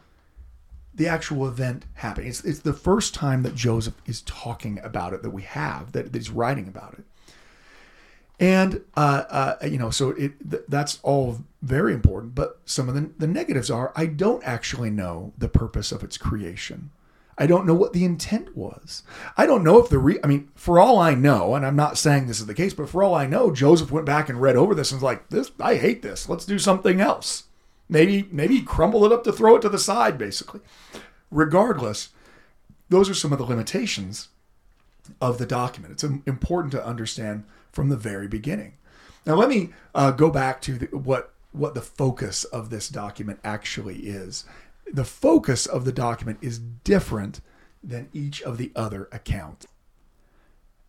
the 0.94 1.08
actual 1.08 1.48
event 1.48 1.86
happening. 1.96 2.30
It's, 2.30 2.44
it's 2.44 2.60
the 2.60 2.74
first 2.74 3.14
time 3.14 3.44
that 3.44 3.56
Joseph 3.56 3.96
is 4.06 4.22
talking 4.22 4.80
about 4.84 5.14
it 5.14 5.24
that 5.24 5.30
we 5.30 5.44
have, 5.44 5.92
that, 5.94 6.12
that 6.12 6.18
he's 6.18 6.30
writing 6.30 6.68
about 6.68 6.94
it. 6.94 7.06
And, 8.40 8.82
uh, 8.96 9.24
uh, 9.30 9.56
you 9.66 9.78
know, 9.78 9.90
so 9.90 10.12
it 10.12 10.34
th- 10.50 10.64
that's 10.70 11.00
all 11.04 11.40
very 11.62 11.94
important. 11.94 12.36
But 12.36 12.60
some 12.66 12.88
of 12.88 12.96
the, 12.96 13.12
the 13.18 13.28
negatives 13.28 13.70
are 13.70 13.92
I 13.96 14.06
don't 14.06 14.44
actually 14.46 14.90
know 14.90 15.34
the 15.38 15.50
purpose 15.50 15.92
of 15.92 16.04
its 16.04 16.18
creation. 16.18 16.92
I 17.38 17.48
don't 17.48 17.66
know 17.66 17.74
what 17.74 17.94
the 17.94 18.06
intent 18.06 18.56
was. 18.56 19.04
I 19.38 19.46
don't 19.46 19.64
know 19.64 19.82
if 19.82 19.90
the 19.90 20.00
re 20.00 20.20
I 20.24 20.28
mean, 20.28 20.50
for 20.56 20.80
all 20.80 21.00
I 21.00 21.16
know, 21.16 21.56
and 21.56 21.66
I'm 21.66 21.76
not 21.76 21.98
saying 21.98 22.28
this 22.28 22.40
is 22.40 22.46
the 22.46 22.54
case, 22.54 22.74
but 22.74 22.90
for 22.90 23.04
all 23.04 23.14
I 23.14 23.26
know, 23.28 23.52
Joseph 23.52 23.92
went 23.92 24.06
back 24.06 24.30
and 24.30 24.42
read 24.42 24.56
over 24.56 24.74
this 24.74 24.92
and 24.92 25.02
was 25.02 25.04
like, 25.04 25.30
"This, 25.30 25.52
I 25.60 25.76
hate 25.76 26.02
this. 26.02 26.28
Let's 26.30 26.46
do 26.46 26.60
something 26.60 27.02
else." 27.02 27.44
Maybe, 27.90 28.28
maybe 28.32 28.62
crumble 28.62 29.04
it 29.06 29.12
up 29.12 29.24
to 29.24 29.32
throw 29.32 29.56
it 29.56 29.62
to 29.64 29.70
the 29.70 29.80
side, 29.80 30.18
basically. 30.18 30.62
Regardless, 31.32 32.10
those 32.90 33.10
are 33.10 33.16
some 33.16 33.32
of 33.32 33.40
the 33.40 33.46
limitations 33.46 34.30
of 35.20 35.40
the 35.40 35.46
document. 35.46 35.94
It's 35.94 36.04
important 36.04 36.72
to 36.74 36.86
understand 36.86 37.46
from 37.72 37.90
the 37.90 37.98
very 37.98 38.28
beginning. 38.28 38.74
Now, 39.26 39.36
let 39.36 39.50
me 39.50 39.70
uh, 39.94 40.12
go 40.12 40.30
back 40.30 40.62
to 40.62 40.78
the, 40.78 40.86
what 40.98 41.34
what 41.52 41.74
the 41.74 41.82
focus 41.82 42.44
of 42.44 42.70
this 42.70 42.90
document 42.90 43.40
actually 43.44 44.02
is. 44.02 44.46
The 44.92 45.04
focus 45.04 45.66
of 45.66 45.84
the 45.84 45.92
document 45.92 46.38
is 46.42 46.60
different 46.60 47.42
than 47.84 48.10
each 48.14 48.42
of 48.44 48.58
the 48.58 48.72
other 48.76 49.10
accounts. 49.12 49.66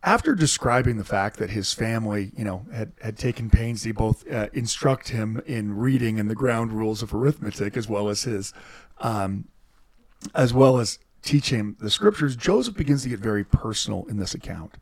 After 0.02 0.34
describing 0.34 0.96
the 0.96 1.04
fact 1.04 1.38
that 1.38 1.50
his 1.50 1.74
family, 1.74 2.32
you 2.34 2.44
know, 2.44 2.64
had, 2.72 2.92
had 3.02 3.18
taken 3.18 3.50
pains 3.50 3.82
to 3.82 3.92
both 3.92 4.26
uh, 4.30 4.48
instruct 4.54 5.10
him 5.10 5.42
in 5.44 5.76
reading 5.76 6.18
and 6.18 6.30
the 6.30 6.34
ground 6.34 6.72
rules 6.72 7.02
of 7.02 7.12
arithmetic, 7.12 7.76
as 7.76 7.86
well 7.86 8.08
as 8.08 8.22
his, 8.22 8.54
um, 8.98 9.44
as 10.34 10.54
well 10.54 10.78
as 10.78 10.98
teach 11.22 11.50
him 11.50 11.76
the 11.80 11.90
scriptures, 11.90 12.34
Joseph 12.34 12.74
begins 12.74 13.02
to 13.02 13.10
get 13.10 13.20
very 13.20 13.44
personal 13.44 14.06
in 14.08 14.16
this 14.16 14.32
account. 14.32 14.78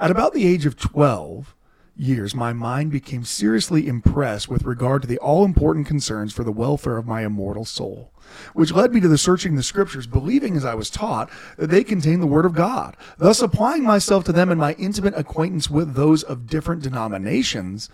At 0.00 0.10
about 0.10 0.34
the 0.34 0.46
age 0.46 0.66
of 0.66 0.76
twelve, 0.76 1.54
years, 1.96 2.34
my 2.34 2.52
mind 2.52 2.90
became 2.90 3.24
seriously 3.24 3.88
impressed 3.88 4.48
with 4.48 4.64
regard 4.64 5.02
to 5.02 5.08
the 5.08 5.18
all 5.18 5.44
important 5.44 5.86
concerns 5.86 6.32
for 6.32 6.44
the 6.44 6.52
welfare 6.52 6.96
of 6.96 7.06
my 7.06 7.24
immortal 7.24 7.64
soul, 7.64 8.12
which 8.54 8.72
led 8.72 8.92
me 8.92 9.00
to 9.00 9.08
the 9.08 9.18
searching 9.18 9.56
the 9.56 9.62
scriptures, 9.62 10.06
believing 10.06 10.56
as 10.56 10.64
I 10.64 10.74
was 10.74 10.90
taught 10.90 11.30
that 11.56 11.70
they 11.70 11.84
contain 11.84 12.20
the 12.20 12.26
Word 12.26 12.44
of 12.44 12.54
God. 12.54 12.96
Thus, 13.18 13.40
applying 13.40 13.84
myself 13.84 14.24
to 14.24 14.32
them 14.32 14.50
and 14.50 14.60
my 14.60 14.74
intimate 14.74 15.14
acquaintance 15.16 15.70
with 15.70 15.94
those 15.94 16.22
of 16.22 16.46
different 16.46 16.82
denominations 16.82 17.88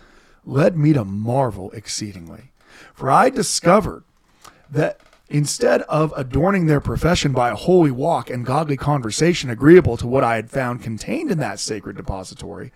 led 0.45 0.77
me 0.77 0.93
to 0.93 1.05
marvel 1.05 1.71
exceedingly. 1.71 2.51
For 2.93 3.09
I 3.09 3.29
discovered 3.29 4.03
that 4.69 4.99
instead 5.29 5.81
of 5.83 6.13
adorning 6.15 6.65
their 6.65 6.81
profession 6.81 7.31
by 7.31 7.49
a 7.49 7.55
holy 7.55 7.91
walk 7.91 8.29
and 8.29 8.45
godly 8.45 8.77
conversation 8.77 9.49
agreeable 9.49 9.97
to 9.97 10.07
what 10.07 10.23
I 10.23 10.35
had 10.35 10.49
found 10.49 10.83
contained 10.83 11.31
in 11.31 11.37
that 11.39 11.59
sacred 11.59 11.95
depository, 11.95 12.71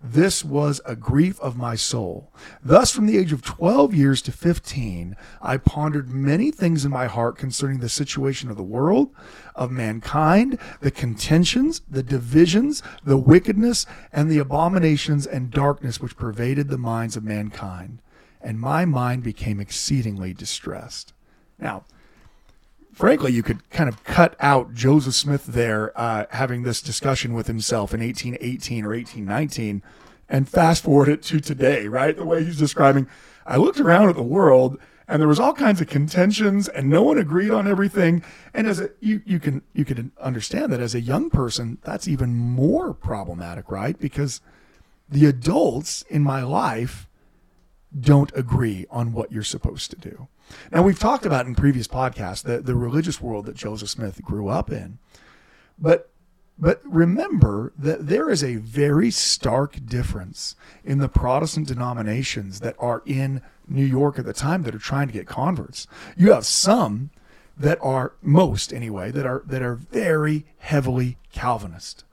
this 0.00 0.44
was 0.44 0.80
a 0.84 0.94
grief 0.94 1.40
of 1.40 1.56
my 1.56 1.74
soul. 1.74 2.32
Thus, 2.62 2.92
from 2.92 3.06
the 3.06 3.18
age 3.18 3.32
of 3.32 3.42
12 3.42 3.94
years 3.94 4.22
to 4.22 4.32
15, 4.32 5.16
I 5.42 5.56
pondered 5.56 6.08
many 6.08 6.52
things 6.52 6.84
in 6.84 6.92
my 6.92 7.06
heart 7.06 7.36
concerning 7.36 7.80
the 7.80 7.88
situation 7.88 8.48
of 8.48 8.56
the 8.56 8.62
world, 8.62 9.10
of 9.56 9.72
mankind, 9.72 10.58
the 10.80 10.92
contentions, 10.92 11.82
the 11.90 12.04
divisions, 12.04 12.80
the 13.02 13.16
wickedness, 13.16 13.86
and 14.12 14.30
the 14.30 14.38
abominations 14.38 15.26
and 15.26 15.50
darkness 15.50 16.00
which 16.00 16.16
pervaded 16.16 16.68
the 16.68 16.78
minds 16.78 17.16
of 17.16 17.24
mankind. 17.24 18.00
And 18.40 18.60
my 18.60 18.84
mind 18.84 19.24
became 19.24 19.58
exceedingly 19.58 20.32
distressed. 20.32 21.12
Now, 21.58 21.84
frankly, 22.98 23.32
you 23.32 23.44
could 23.44 23.70
kind 23.70 23.88
of 23.88 24.02
cut 24.02 24.34
out 24.40 24.74
Joseph 24.74 25.14
Smith 25.14 25.46
there 25.46 25.92
uh, 25.94 26.26
having 26.30 26.64
this 26.64 26.82
discussion 26.82 27.32
with 27.32 27.46
himself 27.46 27.94
in 27.94 28.00
1818 28.00 28.84
or 28.84 28.88
1819 28.88 29.84
and 30.28 30.48
fast 30.48 30.82
forward 30.82 31.08
it 31.08 31.22
to 31.22 31.38
today, 31.38 31.86
right? 31.86 32.16
The 32.16 32.26
way 32.26 32.42
he's 32.42 32.58
describing, 32.58 33.06
I 33.46 33.56
looked 33.56 33.78
around 33.78 34.08
at 34.08 34.16
the 34.16 34.24
world 34.24 34.80
and 35.06 35.20
there 35.20 35.28
was 35.28 35.38
all 35.38 35.52
kinds 35.52 35.80
of 35.80 35.86
contentions 35.86 36.66
and 36.66 36.90
no 36.90 37.04
one 37.04 37.18
agreed 37.18 37.52
on 37.52 37.68
everything. 37.68 38.24
And 38.52 38.66
as 38.66 38.80
a, 38.80 38.90
you, 38.98 39.22
you 39.24 39.38
can, 39.38 39.62
you 39.74 39.84
can 39.84 40.10
understand 40.20 40.72
that 40.72 40.80
as 40.80 40.96
a 40.96 41.00
young 41.00 41.30
person, 41.30 41.78
that's 41.84 42.08
even 42.08 42.34
more 42.34 42.92
problematic, 42.92 43.70
right? 43.70 43.96
Because 43.96 44.40
the 45.08 45.26
adults 45.26 46.02
in 46.10 46.24
my 46.24 46.42
life 46.42 47.06
don't 47.98 48.32
agree 48.34 48.86
on 48.90 49.12
what 49.12 49.30
you're 49.30 49.44
supposed 49.44 49.92
to 49.92 49.96
do. 49.96 50.26
Now, 50.70 50.82
we've 50.82 50.98
talked 50.98 51.26
about 51.26 51.46
in 51.46 51.54
previous 51.54 51.88
podcasts 51.88 52.42
the, 52.42 52.60
the 52.60 52.74
religious 52.74 53.20
world 53.20 53.46
that 53.46 53.56
Joseph 53.56 53.90
Smith 53.90 54.22
grew 54.22 54.48
up 54.48 54.70
in. 54.70 54.98
But 55.78 56.10
but 56.60 56.82
remember 56.84 57.72
that 57.78 58.08
there 58.08 58.28
is 58.30 58.42
a 58.42 58.56
very 58.56 59.12
stark 59.12 59.86
difference 59.86 60.56
in 60.84 60.98
the 60.98 61.08
Protestant 61.08 61.68
denominations 61.68 62.58
that 62.60 62.74
are 62.80 63.02
in 63.06 63.42
New 63.68 63.84
York 63.84 64.18
at 64.18 64.24
the 64.24 64.32
time 64.32 64.64
that 64.64 64.74
are 64.74 64.80
trying 64.80 65.06
to 65.06 65.12
get 65.12 65.28
converts. 65.28 65.86
You 66.16 66.32
have 66.32 66.44
some 66.44 67.10
that 67.56 67.78
are 67.80 68.14
most 68.22 68.72
anyway 68.72 69.10
that 69.12 69.26
are 69.26 69.42
that 69.46 69.62
are 69.62 69.74
very 69.74 70.46
heavily 70.58 71.16
Calvinist. 71.32 72.04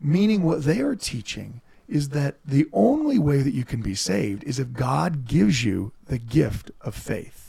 Meaning 0.00 0.42
what 0.42 0.64
they 0.64 0.80
are 0.80 0.96
teaching 0.96 1.60
is 1.88 2.10
that 2.10 2.36
the 2.44 2.66
only 2.72 3.18
way 3.18 3.42
that 3.42 3.54
you 3.54 3.64
can 3.64 3.82
be 3.82 3.94
saved 3.94 4.42
is 4.44 4.58
if 4.58 4.72
God 4.72 5.26
gives 5.26 5.64
you 5.64 5.92
the 6.06 6.18
gift 6.18 6.70
of 6.80 6.94
faith. 6.94 7.43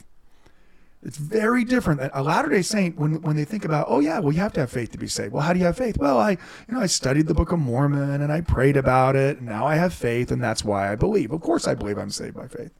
It's 1.05 1.17
very 1.17 1.63
different. 1.63 2.01
A 2.13 2.23
Latter 2.23 2.49
Day 2.49 2.63
Saint, 2.63 2.97
when 2.97 3.21
when 3.21 3.35
they 3.35 3.45
think 3.45 3.63
about, 3.63 3.85
oh 3.87 3.99
yeah, 3.99 4.19
well 4.19 4.33
you 4.33 4.39
have 4.39 4.53
to 4.53 4.61
have 4.61 4.71
faith 4.71 4.91
to 4.91 4.97
be 4.97 5.07
saved. 5.07 5.33
Well, 5.33 5.43
how 5.43 5.53
do 5.53 5.59
you 5.59 5.65
have 5.65 5.77
faith? 5.77 5.97
Well, 5.97 6.17
I 6.17 6.31
you 6.31 6.37
know 6.69 6.81
I 6.81 6.87
studied 6.87 7.27
the 7.27 7.35
Book 7.35 7.51
of 7.51 7.59
Mormon 7.59 8.21
and 8.21 8.31
I 8.31 8.41
prayed 8.41 8.75
about 8.75 9.15
it, 9.15 9.37
and 9.37 9.45
now 9.45 9.67
I 9.67 9.75
have 9.75 9.93
faith, 9.93 10.31
and 10.31 10.43
that's 10.43 10.65
why 10.65 10.91
I 10.91 10.95
believe. 10.95 11.31
Of 11.31 11.41
course, 11.41 11.67
I 11.67 11.75
believe 11.75 11.99
I'm 11.99 12.09
saved 12.09 12.35
by 12.35 12.47
faith. 12.47 12.71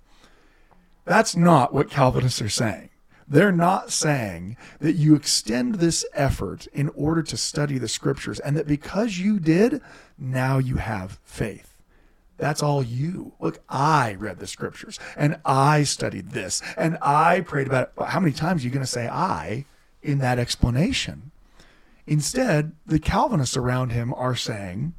That's 1.05 1.35
not 1.35 1.71
what 1.71 1.91
Calvinists 1.91 2.41
are 2.41 2.49
saying. 2.49 2.89
They're 3.27 3.51
not 3.51 3.91
saying 3.91 4.57
that 4.79 4.93
you 4.93 5.13
extend 5.15 5.75
this 5.75 6.03
effort 6.13 6.67
in 6.73 6.89
order 6.89 7.21
to 7.21 7.37
study 7.37 7.77
the 7.77 7.87
scriptures, 7.87 8.39
and 8.39 8.57
that 8.57 8.65
because 8.67 9.19
you 9.19 9.39
did, 9.39 9.81
now 10.17 10.57
you 10.57 10.77
have 10.77 11.19
faith. 11.23 11.74
That's 12.37 12.61
all 12.61 12.83
you. 12.83 13.33
Look, 13.39 13.59
I 13.69 14.15
read 14.15 14.39
the 14.39 14.47
scriptures 14.47 14.99
and 15.15 15.39
I 15.45 15.83
studied 15.83 16.31
this 16.31 16.61
and 16.75 16.97
I 17.01 17.41
prayed 17.41 17.67
about 17.67 17.91
it. 17.97 18.03
How 18.05 18.19
many 18.19 18.33
times 18.33 18.61
are 18.61 18.65
you 18.65 18.71
going 18.71 18.85
to 18.85 18.91
say 18.91 19.07
I 19.07 19.65
in 20.01 20.19
that 20.19 20.39
explanation? 20.39 21.31
Instead, 22.05 22.73
the 22.85 22.99
Calvinists 22.99 23.57
around 23.57 23.91
him 23.91 24.13
are 24.13 24.35
saying, 24.35 24.93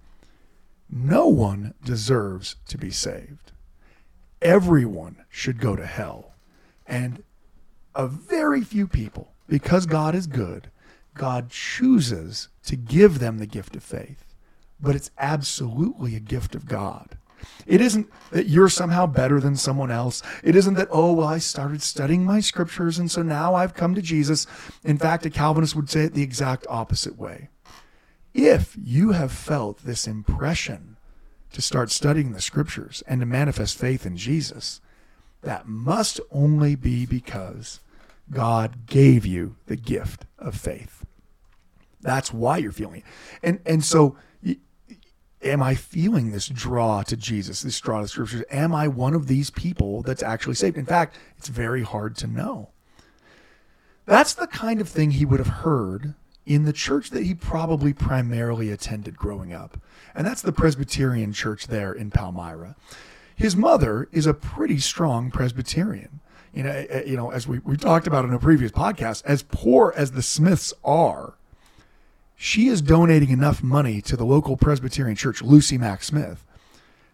no 0.91 1.27
one 1.27 1.75
deserves 1.85 2.57
to 2.69 2.79
be 2.79 2.91
saved. 2.91 3.53
Everyone 4.41 5.25
should 5.29 5.61
go 5.61 5.77
to 5.77 5.87
hell. 5.87 6.35
And 6.87 7.23
a 7.95 8.07
very 8.07 8.63
few 8.63 8.87
people, 8.87 9.33
because 9.49 9.87
God 9.87 10.15
is 10.15 10.27
good, 10.27 10.71
God 11.15 11.51
chooses 11.51 12.49
to 12.65 12.77
give 12.77 13.19
them 13.19 13.39
the 13.39 13.47
gift 13.47 13.75
of 13.75 13.83
faith. 13.83 14.25
But 14.81 14.95
it's 14.95 15.11
absolutely 15.19 16.15
a 16.15 16.21
gift 16.21 16.55
of 16.55 16.67
God. 16.67 17.17
It 17.67 17.81
isn't 17.81 18.09
that 18.31 18.49
you're 18.49 18.69
somehow 18.69 19.07
better 19.07 19.41
than 19.41 19.57
someone 19.57 19.91
else. 19.91 20.23
It 20.43 20.57
isn't 20.57 20.75
that, 20.75 20.89
oh, 20.91 21.13
well, 21.13 21.27
I 21.27 21.39
started 21.39 21.83
studying 21.83 22.25
my 22.25 22.41
scriptures 22.41 22.99
and 22.99 23.11
so 23.11 23.23
now 23.23 23.55
I've 23.55 23.75
come 23.75 23.95
to 23.95 24.03
Jesus. 24.03 24.47
In 24.85 24.99
fact, 24.99 25.27
a 25.27 25.31
Calvinist 25.31 25.75
would 25.77 25.91
say 25.91 26.05
it 26.05 26.15
the 26.15 26.23
exact 26.23 26.67
opposite 26.69 27.19
way. 27.19 27.49
If 28.35 28.77
you 28.81 29.13
have 29.13 29.33
felt 29.33 29.79
this 29.79 30.07
impression 30.07 30.97
to 31.53 31.63
start 31.63 31.91
studying 31.91 32.33
the 32.33 32.41
scriptures 32.41 33.03
and 33.07 33.21
to 33.21 33.27
manifest 33.27 33.79
faith 33.79 34.05
in 34.05 34.17
Jesus, 34.17 34.81
that 35.43 35.67
must 35.67 36.21
only 36.31 36.75
be 36.75 37.07
because 37.07 37.81
God 38.31 38.87
gave 38.87 39.25
you 39.25 39.57
the 39.67 39.77
gift 39.77 40.27
of 40.39 40.55
faith. 40.55 41.07
That's 42.01 42.33
why 42.33 42.59
you're 42.59 42.73
feeling 42.73 43.01
it. 43.01 43.05
And 43.43 43.61
and 43.65 43.85
so 43.85 44.17
am 45.47 45.63
I 45.63 45.75
feeling 45.75 46.31
this 46.31 46.49
draw 46.49 47.03
to 47.03 47.17
Jesus, 47.17 47.63
this 47.63 47.81
draw 47.81 48.01
to 48.01 48.09
scriptures? 48.09 48.45
Am 48.51 48.75
I 48.75 48.89
one 48.89 49.15
of 49.15 49.27
these 49.27 49.51
people 49.51 50.03
that's 50.03 50.23
actually 50.23 50.55
saved? 50.55 50.77
In 50.77 50.87
fact, 50.87 51.17
it's 51.39 51.49
very 51.49 51.83
hard 51.83 52.17
to 52.17 52.27
know. 52.27 52.71
That's 54.05 54.35
the 54.35 54.47
kind 54.47 54.81
of 54.81 54.89
thing 54.89 55.13
he 55.13 55.25
would 55.25 55.41
have 55.41 55.49
heard 55.49 56.15
in 56.45 56.65
the 56.65 56.73
church 56.73 57.11
that 57.11 57.25
he 57.25 57.35
probably 57.35 57.93
primarily 57.93 58.71
attended 58.71 59.17
growing 59.17 59.53
up. 59.53 59.79
And 60.15 60.27
that's 60.27 60.43
the 60.43 60.53
Presbyterian 60.53 61.33
church 61.33 61.67
there 61.67 61.93
in 61.93 62.11
Palmyra. 62.11 62.77
His 63.35 63.57
mother 63.57 64.09
is 64.13 64.27
a 64.27 64.35
pretty 64.35 64.79
strong 64.79 65.31
Presbyterian. 65.31 66.21
You 66.55 66.63
know, 66.63 66.71
eh, 66.71 66.87
eh, 66.89 67.03
you 67.05 67.17
know, 67.17 67.31
as 67.31 67.47
we, 67.47 67.59
we 67.59 67.77
talked 67.77 68.07
about 68.07 68.25
in 68.25 68.33
a 68.33 68.39
previous 68.39 68.73
podcast, 68.73 69.23
as 69.27 69.43
poor 69.43 69.93
as 69.97 70.13
the 70.13 70.23
Smiths 70.23 70.73
are, 70.85 71.35
she 72.37 72.69
is 72.69 72.83
donating 72.83 73.31
enough 73.31 73.63
money 73.63 74.01
to 74.03 74.17
the 74.17 74.25
local 74.25 74.57
Presbyterian 74.57 75.17
church, 75.17 75.43
Lucy 75.43 75.79
Mack 75.79 76.03
Smith, 76.03 76.45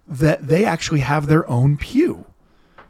that 0.07 0.49
they 0.49 0.65
actually 0.65 1.01
have 1.01 1.29
their 1.29 1.49
own 1.49 1.77
pew. 1.77 2.27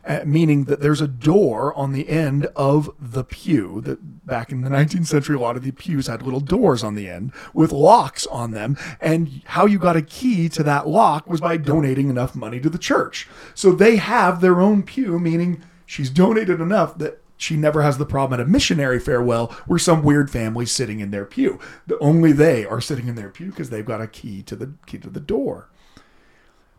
Uh, 0.04 0.20
meaning 0.26 0.64
that 0.64 0.80
there's 0.80 1.00
a 1.00 1.06
door 1.06 1.72
on 1.74 1.92
the 1.92 2.08
end 2.08 2.46
of 2.56 2.90
the 2.98 3.22
pew 3.22 3.80
that 3.82 4.26
back 4.26 4.50
in 4.50 4.62
the 4.62 4.68
19th 4.68 5.06
century 5.06 5.36
a 5.36 5.38
lot 5.38 5.56
of 5.56 5.62
the 5.62 5.70
pews 5.70 6.08
had 6.08 6.22
little 6.22 6.40
doors 6.40 6.82
on 6.82 6.96
the 6.96 7.08
end 7.08 7.30
with 7.54 7.70
locks 7.70 8.26
on 8.26 8.50
them 8.50 8.76
and 9.00 9.42
how 9.44 9.64
you 9.64 9.78
got 9.78 9.94
a 9.94 10.02
key 10.02 10.48
to 10.48 10.64
that 10.64 10.88
lock 10.88 11.28
was 11.28 11.40
by 11.40 11.56
donating 11.56 12.08
enough 12.08 12.34
money 12.34 12.58
to 12.58 12.68
the 12.68 12.78
church 12.78 13.28
so 13.54 13.70
they 13.70 13.94
have 13.94 14.40
their 14.40 14.60
own 14.60 14.82
pew 14.82 15.20
meaning 15.20 15.62
she's 15.86 16.10
donated 16.10 16.60
enough 16.60 16.98
that 16.98 17.21
she 17.42 17.56
never 17.56 17.82
has 17.82 17.98
the 17.98 18.06
problem 18.06 18.38
at 18.38 18.46
a 18.46 18.48
missionary 18.48 19.00
farewell 19.00 19.48
where 19.66 19.78
some 19.78 20.04
weird 20.04 20.30
family's 20.30 20.70
sitting 20.70 21.00
in 21.00 21.10
their 21.10 21.24
pew. 21.24 21.58
The, 21.88 21.98
only 21.98 22.30
they 22.30 22.64
are 22.64 22.80
sitting 22.80 23.08
in 23.08 23.16
their 23.16 23.30
pew 23.30 23.50
because 23.50 23.70
they've 23.70 23.84
got 23.84 24.00
a 24.00 24.06
key 24.06 24.42
to 24.44 24.54
the 24.54 24.74
key 24.86 24.98
to 24.98 25.10
the 25.10 25.18
door. 25.18 25.68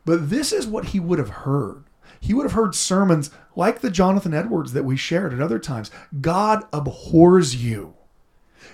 But 0.06 0.30
this 0.30 0.54
is 0.54 0.66
what 0.66 0.86
he 0.86 1.02
would 1.02 1.20
have 1.20 1.30
heard. 1.30 1.84
He 2.20 2.34
would 2.34 2.44
have 2.44 2.54
heard 2.54 2.76
sermons 2.76 3.30
like 3.58 3.82
the 3.82 3.92
Jonathan 3.92 4.34
Edwards 4.34 4.72
that 4.72 4.86
we 4.86 4.96
shared 4.96 5.34
at 5.34 5.42
other 5.42 5.60
times. 5.60 5.92
God 6.22 6.64
abhors 6.72 7.58
you. 7.62 7.96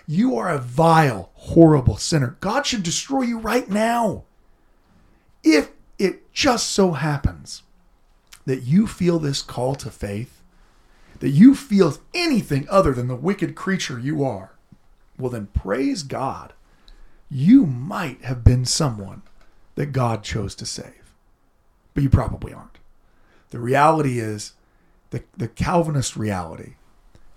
You 0.06 0.38
are 0.38 0.50
a 0.50 0.60
vile, 0.60 1.32
horrible 1.34 1.98
sinner. 1.98 2.38
God 2.40 2.68
should 2.68 2.84
destroy 2.84 3.22
you 3.22 3.40
right 3.40 3.68
now. 3.68 4.26
If 5.44 5.72
it 5.98 6.32
just 6.34 6.70
so 6.70 6.92
happens 6.92 7.64
that 8.46 8.62
you 8.62 8.86
feel 8.86 9.18
this 9.18 9.42
call 9.42 9.74
to 9.76 9.90
faith, 9.90 10.39
that 11.20 11.30
you 11.30 11.56
feel 11.56 11.98
anything 12.14 12.68
other 12.70 12.94
than 12.94 13.08
the 13.08 13.16
wicked 13.16 13.56
creature 13.56 14.00
you 14.00 14.24
are, 14.24 14.52
well, 15.18 15.30
then 15.30 15.48
praise 15.48 16.04
God. 16.04 16.54
You 17.30 17.66
might 17.66 18.24
have 18.24 18.44
been 18.44 18.66
someone 18.66 19.22
that 19.76 19.88
God 19.88 20.24
chose 20.24 20.56
to 20.56 20.66
save, 20.66 21.14
but 21.94 22.04
you 22.04 22.10
probably 22.10 22.54
aren't. 22.54 22.80
The 23.52 23.60
reality 23.60 24.20
is, 24.20 24.54
the, 25.10 25.24
the 25.36 25.48
Calvinist 25.48 26.16
reality 26.16 26.76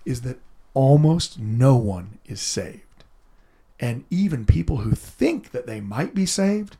is 0.05 0.21
that 0.21 0.39
almost 0.73 1.39
no 1.39 1.75
one 1.75 2.19
is 2.25 2.41
saved. 2.41 3.03
And 3.79 4.05
even 4.09 4.45
people 4.45 4.77
who 4.77 4.91
think 4.91 5.51
that 5.51 5.67
they 5.67 5.81
might 5.81 6.13
be 6.13 6.25
saved 6.25 6.77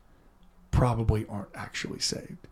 probably 0.72 1.26
aren't 1.28 1.50
actually 1.56 2.00
saved. 2.00 2.48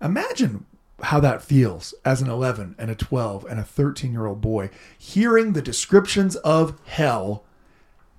Imagine 0.00 0.66
how 1.00 1.20
that 1.20 1.42
feels 1.42 1.94
as 2.04 2.22
an 2.22 2.28
11 2.28 2.76
and 2.78 2.90
a 2.90 2.94
12 2.94 3.44
and 3.46 3.58
a 3.58 3.64
13 3.64 4.12
year 4.12 4.26
old 4.26 4.40
boy 4.40 4.70
hearing 4.96 5.52
the 5.52 5.62
descriptions 5.62 6.36
of 6.36 6.78
hell 6.84 7.44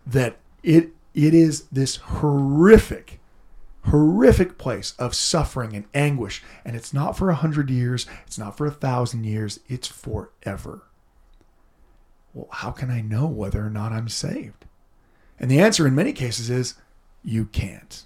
that 0.05 0.37
it 0.63 0.91
it 1.13 1.33
is 1.33 1.63
this 1.71 1.97
horrific 1.97 3.19
horrific 3.87 4.57
place 4.57 4.93
of 4.97 5.13
suffering 5.13 5.75
and 5.75 5.85
anguish. 5.93 6.41
And 6.63 6.75
it's 6.75 6.93
not 6.93 7.17
for 7.17 7.29
a 7.29 7.35
hundred 7.35 7.69
years. 7.69 8.05
It's 8.25 8.37
not 8.37 8.57
for 8.57 8.65
a 8.65 8.71
thousand 8.71 9.25
years. 9.25 9.59
It's 9.67 9.87
forever. 9.87 10.83
Well 12.33 12.47
how 12.51 12.71
can 12.71 12.89
i 12.89 13.01
know 13.01 13.27
whether 13.27 13.63
or 13.63 13.69
not 13.69 13.91
i'm 13.91 14.09
saved? 14.09 14.65
And 15.39 15.51
the 15.51 15.59
answer 15.59 15.85
in 15.85 15.95
many 15.95 16.13
cases 16.13 16.49
is 16.49 16.75
you 17.23 17.45
can't 17.45 18.03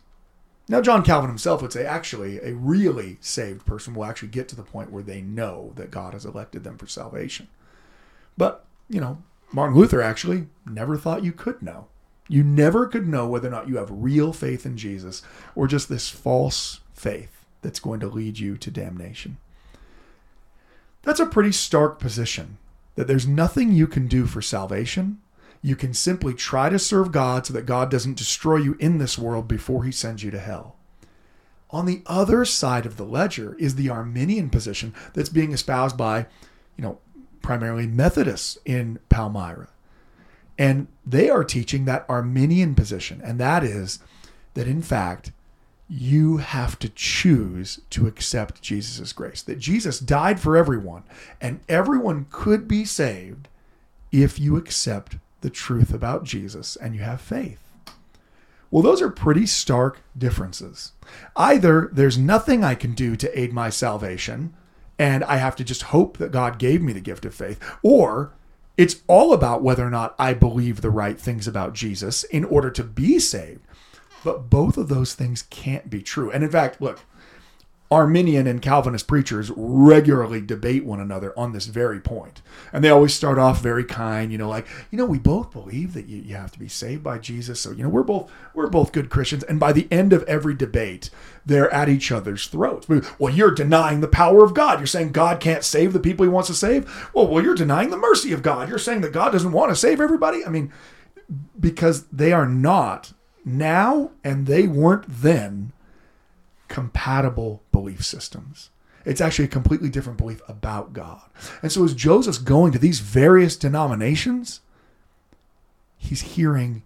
now, 0.70 0.82
John 0.82 1.04
Calvin 1.04 1.30
himself 1.30 1.62
would 1.62 1.72
say 1.72 1.86
actually, 1.86 2.40
a 2.40 2.54
really 2.54 3.18
saved 3.22 3.66
person 3.66 3.94
will 3.94 4.04
actually 4.04 4.28
get 4.30 4.50
to 4.50 4.56
the 4.56 4.64
point 4.64 4.92
where 4.92 5.04
they 5.04 5.22
know 5.22 5.72
that 5.76 5.92
God 5.92 6.14
has 6.14 6.26
elected 6.26 6.64
them 6.64 6.78
for 6.78 6.88
salvation. 6.88 7.48
But, 8.36 8.66
you 8.90 9.00
know, 9.00 9.24
Martin 9.54 9.78
Luther 9.78 10.02
actually 10.02 10.48
never 10.66 10.98
thought 10.98 11.24
you 11.24 11.32
could 11.32 11.62
know. 11.62 11.88
You 12.28 12.44
never 12.44 12.86
could 12.86 13.08
know 13.08 13.28
whether 13.28 13.48
or 13.48 13.52
not 13.52 13.70
you 13.70 13.78
have 13.78 13.90
real 13.90 14.34
faith 14.34 14.66
in 14.66 14.76
Jesus 14.76 15.22
or 15.56 15.68
just 15.68 15.88
this 15.88 16.10
false 16.10 16.82
faith 16.94 17.46
that's 17.62 17.80
going 17.80 18.02
to 18.02 18.08
lead 18.08 18.38
you 18.38 18.58
to 18.58 18.70
damnation. 18.70 19.38
That's 21.04 21.22
a 21.22 21.26
pretty 21.26 21.54
stark 21.54 21.98
position 22.00 22.58
that 22.96 23.08
there's 23.08 23.26
nothing 23.26 23.72
you 23.72 23.88
can 23.88 24.08
do 24.08 24.26
for 24.26 24.42
salvation 24.42 25.22
you 25.62 25.76
can 25.76 25.94
simply 25.94 26.34
try 26.34 26.70
to 26.70 26.80
serve 26.80 27.12
God 27.12 27.46
so 27.46 27.54
that 27.54 27.66
God 27.66 27.92
doesn't 27.92 28.18
destroy 28.18 28.58
you 28.58 28.76
in 28.80 28.98
this 28.98 29.18
world 29.18 29.48
before 29.48 29.84
he 29.84 29.92
sends 29.92 30.24
you 30.24 30.32
to 30.32 30.40
hell. 30.40 30.76
On 31.70 31.86
the 31.86 32.02
other 32.06 32.46
side 32.46 32.86
of 32.86 32.98
the 32.98 33.06
ledger 33.06 33.56
is 33.60 33.76
the 33.76 33.90
Arminian 33.90 34.50
position 34.50 34.94
that's 35.14 35.30
being 35.30 35.52
espoused 35.52 35.98
by, 35.98 36.28
you 36.78 36.84
know, 36.84 37.00
primarily 37.42 37.88
Methodists 37.88 38.58
in 38.66 39.00
Palmyra. 39.10 39.68
And 40.58 40.88
they 41.06 41.30
are 41.30 41.44
teaching 41.44 41.86
that 41.86 42.06
Arminian 42.10 42.74
position, 42.74 43.22
and 43.24 43.40
that 43.40 43.64
is 43.64 44.00
that 44.54 44.68
in 44.68 44.82
fact, 44.82 45.32
you 45.90 46.38
have 46.38 46.78
to 46.80 46.90
choose 46.90 47.80
to 47.92 48.08
accept 48.08 48.62
Jesus' 48.62 49.14
grace. 49.14 49.42
That 49.42 49.60
Jesus 49.60 50.00
died 50.00 50.40
for 50.40 50.58
everyone, 50.58 51.04
and 51.40 51.62
everyone 51.70 52.28
could 52.30 52.68
be 52.68 52.86
saved 52.86 53.48
if 54.12 54.40
you 54.40 54.58
accept 54.58 55.18
the 55.48 55.52
truth 55.52 55.94
about 55.94 56.26
Jesus 56.26 56.76
and 56.76 56.94
you 56.94 57.00
have 57.00 57.22
faith. 57.22 57.72
Well, 58.70 58.84
those 58.84 59.02
are 59.02 59.10
pretty 59.10 59.46
stark 59.46 60.02
differences. 60.18 60.92
Either 61.38 61.90
there's 61.94 62.18
nothing 62.18 62.66
I 62.66 62.76
can 62.76 62.94
do 62.94 63.16
to 63.16 63.40
aid 63.40 63.54
my 63.54 63.70
salvation, 63.70 64.54
and 65.00 65.24
I 65.24 65.38
have 65.38 65.56
to 65.56 65.64
just 65.64 65.84
hope 65.84 66.18
that 66.18 66.34
God 66.34 66.60
gave 66.60 66.82
me 66.82 66.92
the 66.92 67.00
gift 67.00 67.24
of 67.24 67.34
faith, 67.34 67.64
or 67.82 68.34
it's 68.76 69.04
all 69.08 69.32
about 69.32 69.64
whether 69.64 69.88
or 69.88 69.90
not 69.90 70.16
I 70.20 70.34
believe 70.34 70.82
the 70.82 70.90
right 70.90 71.18
things 71.18 71.48
about 71.48 71.74
Jesus 71.74 72.26
in 72.26 72.44
order 72.44 72.70
to 72.72 72.84
be 72.84 73.18
saved. 73.18 73.62
But 74.26 74.50
both 74.50 74.76
of 74.76 74.90
those 74.90 75.14
things 75.14 75.44
can't 75.44 75.90
be 75.90 76.02
true. 76.02 76.30
And 76.30 76.44
in 76.44 76.52
fact, 76.52 76.82
look, 76.82 77.00
Arminian 77.90 78.48
and 78.48 78.62
Calvinist 78.62 79.08
preachers 79.08 79.50
regularly 79.56 80.42
debate 80.42 80.84
one 80.84 81.00
another 81.00 81.38
on 81.40 81.54
this 81.54 81.68
very 81.68 82.02
point. 82.02 82.42
And 82.74 82.84
they 82.84 82.90
always 82.90 83.14
start 83.14 83.40
off 83.40 83.62
very 83.62 83.86
kind, 83.86 84.32
you 84.32 84.38
know, 84.38 84.50
like, 84.50 84.68
you 84.92 84.98
know, 84.98 85.06
we 85.06 85.20
both 85.20 85.52
believe 85.52 85.94
that 85.94 86.08
you, 86.08 86.22
you 86.22 86.36
have 86.36 86.52
to 86.52 86.60
be 86.60 86.68
saved 86.68 87.02
by 87.02 87.18
Jesus. 87.18 87.62
So, 87.62 87.72
you 87.72 87.84
know, 87.84 87.90
we're 87.90 88.04
both 88.04 88.30
we're 88.54 88.68
both 88.68 88.92
good 88.92 89.10
Christians. 89.10 89.44
And 89.44 89.60
by 89.60 89.72
the 89.72 89.88
end 89.90 90.12
of 90.12 90.24
every 90.24 90.54
debate, 90.54 91.10
they're 91.46 91.74
at 91.74 91.88
each 91.88 92.12
other's 92.12 92.48
throats. 92.48 92.88
Well, 93.18 93.34
you're 93.34 93.52
denying 93.52 94.02
the 94.02 94.08
power 94.08 94.44
of 94.44 94.54
God. 94.54 94.80
You're 94.80 94.88
saying 94.88 95.14
God 95.14 95.40
can't 95.40 95.64
save 95.64 95.94
the 95.94 96.00
people 96.00 96.24
he 96.24 96.30
wants 96.30 96.50
to 96.50 96.56
save. 96.56 97.10
Well, 97.14 97.28
well, 97.28 97.44
you're 97.44 97.56
denying 97.56 97.90
the 97.90 97.98
mercy 97.98 98.34
of 98.34 98.44
God. 98.44 98.68
You're 98.68 98.80
saying 98.80 99.02
that 99.02 99.14
God 99.14 99.32
doesn't 99.32 99.54
want 99.54 99.72
to 99.72 99.76
save 99.76 100.02
everybody. 100.02 100.46
I 100.46 100.50
mean, 100.50 100.74
because 101.58 102.06
they 102.08 102.34
are 102.34 102.48
not 102.48 103.14
now 103.46 104.12
and 104.24 104.46
they 104.46 104.68
weren't 104.68 105.06
then 105.08 105.72
compatible 106.68 107.64
belief 107.72 108.06
systems. 108.06 108.70
It's 109.06 109.22
actually 109.22 109.46
a 109.46 109.50
completely 109.50 109.90
different 109.90 110.18
belief 110.18 110.42
about 110.48 110.92
God. 110.92 111.22
And 111.62 111.72
so, 111.72 111.84
as 111.86 111.94
Joseph's 111.94 112.40
going 112.40 112.74
to 112.74 112.80
these 112.80 113.00
various 113.00 113.56
denominations, 113.56 114.60
he's 115.98 116.22
hearing 116.22 116.84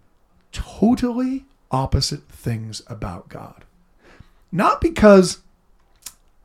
totally 0.52 1.46
opposite 1.70 2.28
things 2.28 2.82
about 2.86 3.28
God. 3.28 3.64
Not 4.52 4.80
because 4.80 5.40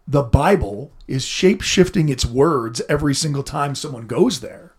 the 0.07 0.23
Bible 0.23 0.91
is 1.07 1.25
shape 1.25 1.61
shifting 1.61 2.09
its 2.09 2.25
words 2.25 2.81
every 2.87 3.13
single 3.13 3.43
time 3.43 3.75
someone 3.75 4.07
goes 4.07 4.39
there, 4.39 4.73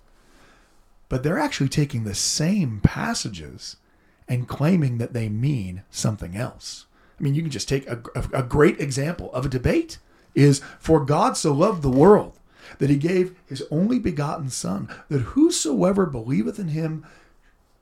but 1.08 1.22
they're 1.22 1.38
actually 1.38 1.68
taking 1.68 2.04
the 2.04 2.14
same 2.14 2.80
passages 2.82 3.76
and 4.26 4.48
claiming 4.48 4.98
that 4.98 5.12
they 5.12 5.28
mean 5.28 5.82
something 5.90 6.36
else. 6.36 6.86
I 7.18 7.22
mean, 7.22 7.34
you 7.34 7.42
can 7.42 7.50
just 7.50 7.68
take 7.68 7.86
a, 7.88 8.00
a, 8.32 8.42
great 8.42 8.80
example 8.80 9.32
of 9.32 9.46
a 9.46 9.48
debate 9.48 9.98
is 10.34 10.60
for 10.78 11.04
God 11.04 11.36
so 11.36 11.52
loved 11.52 11.82
the 11.82 11.88
world 11.88 12.38
that 12.78 12.90
he 12.90 12.96
gave 12.96 13.34
his 13.46 13.62
only 13.70 13.98
begotten 13.98 14.50
son 14.50 14.88
that 15.08 15.20
whosoever 15.20 16.06
believeth 16.06 16.58
in 16.58 16.68
him 16.68 17.04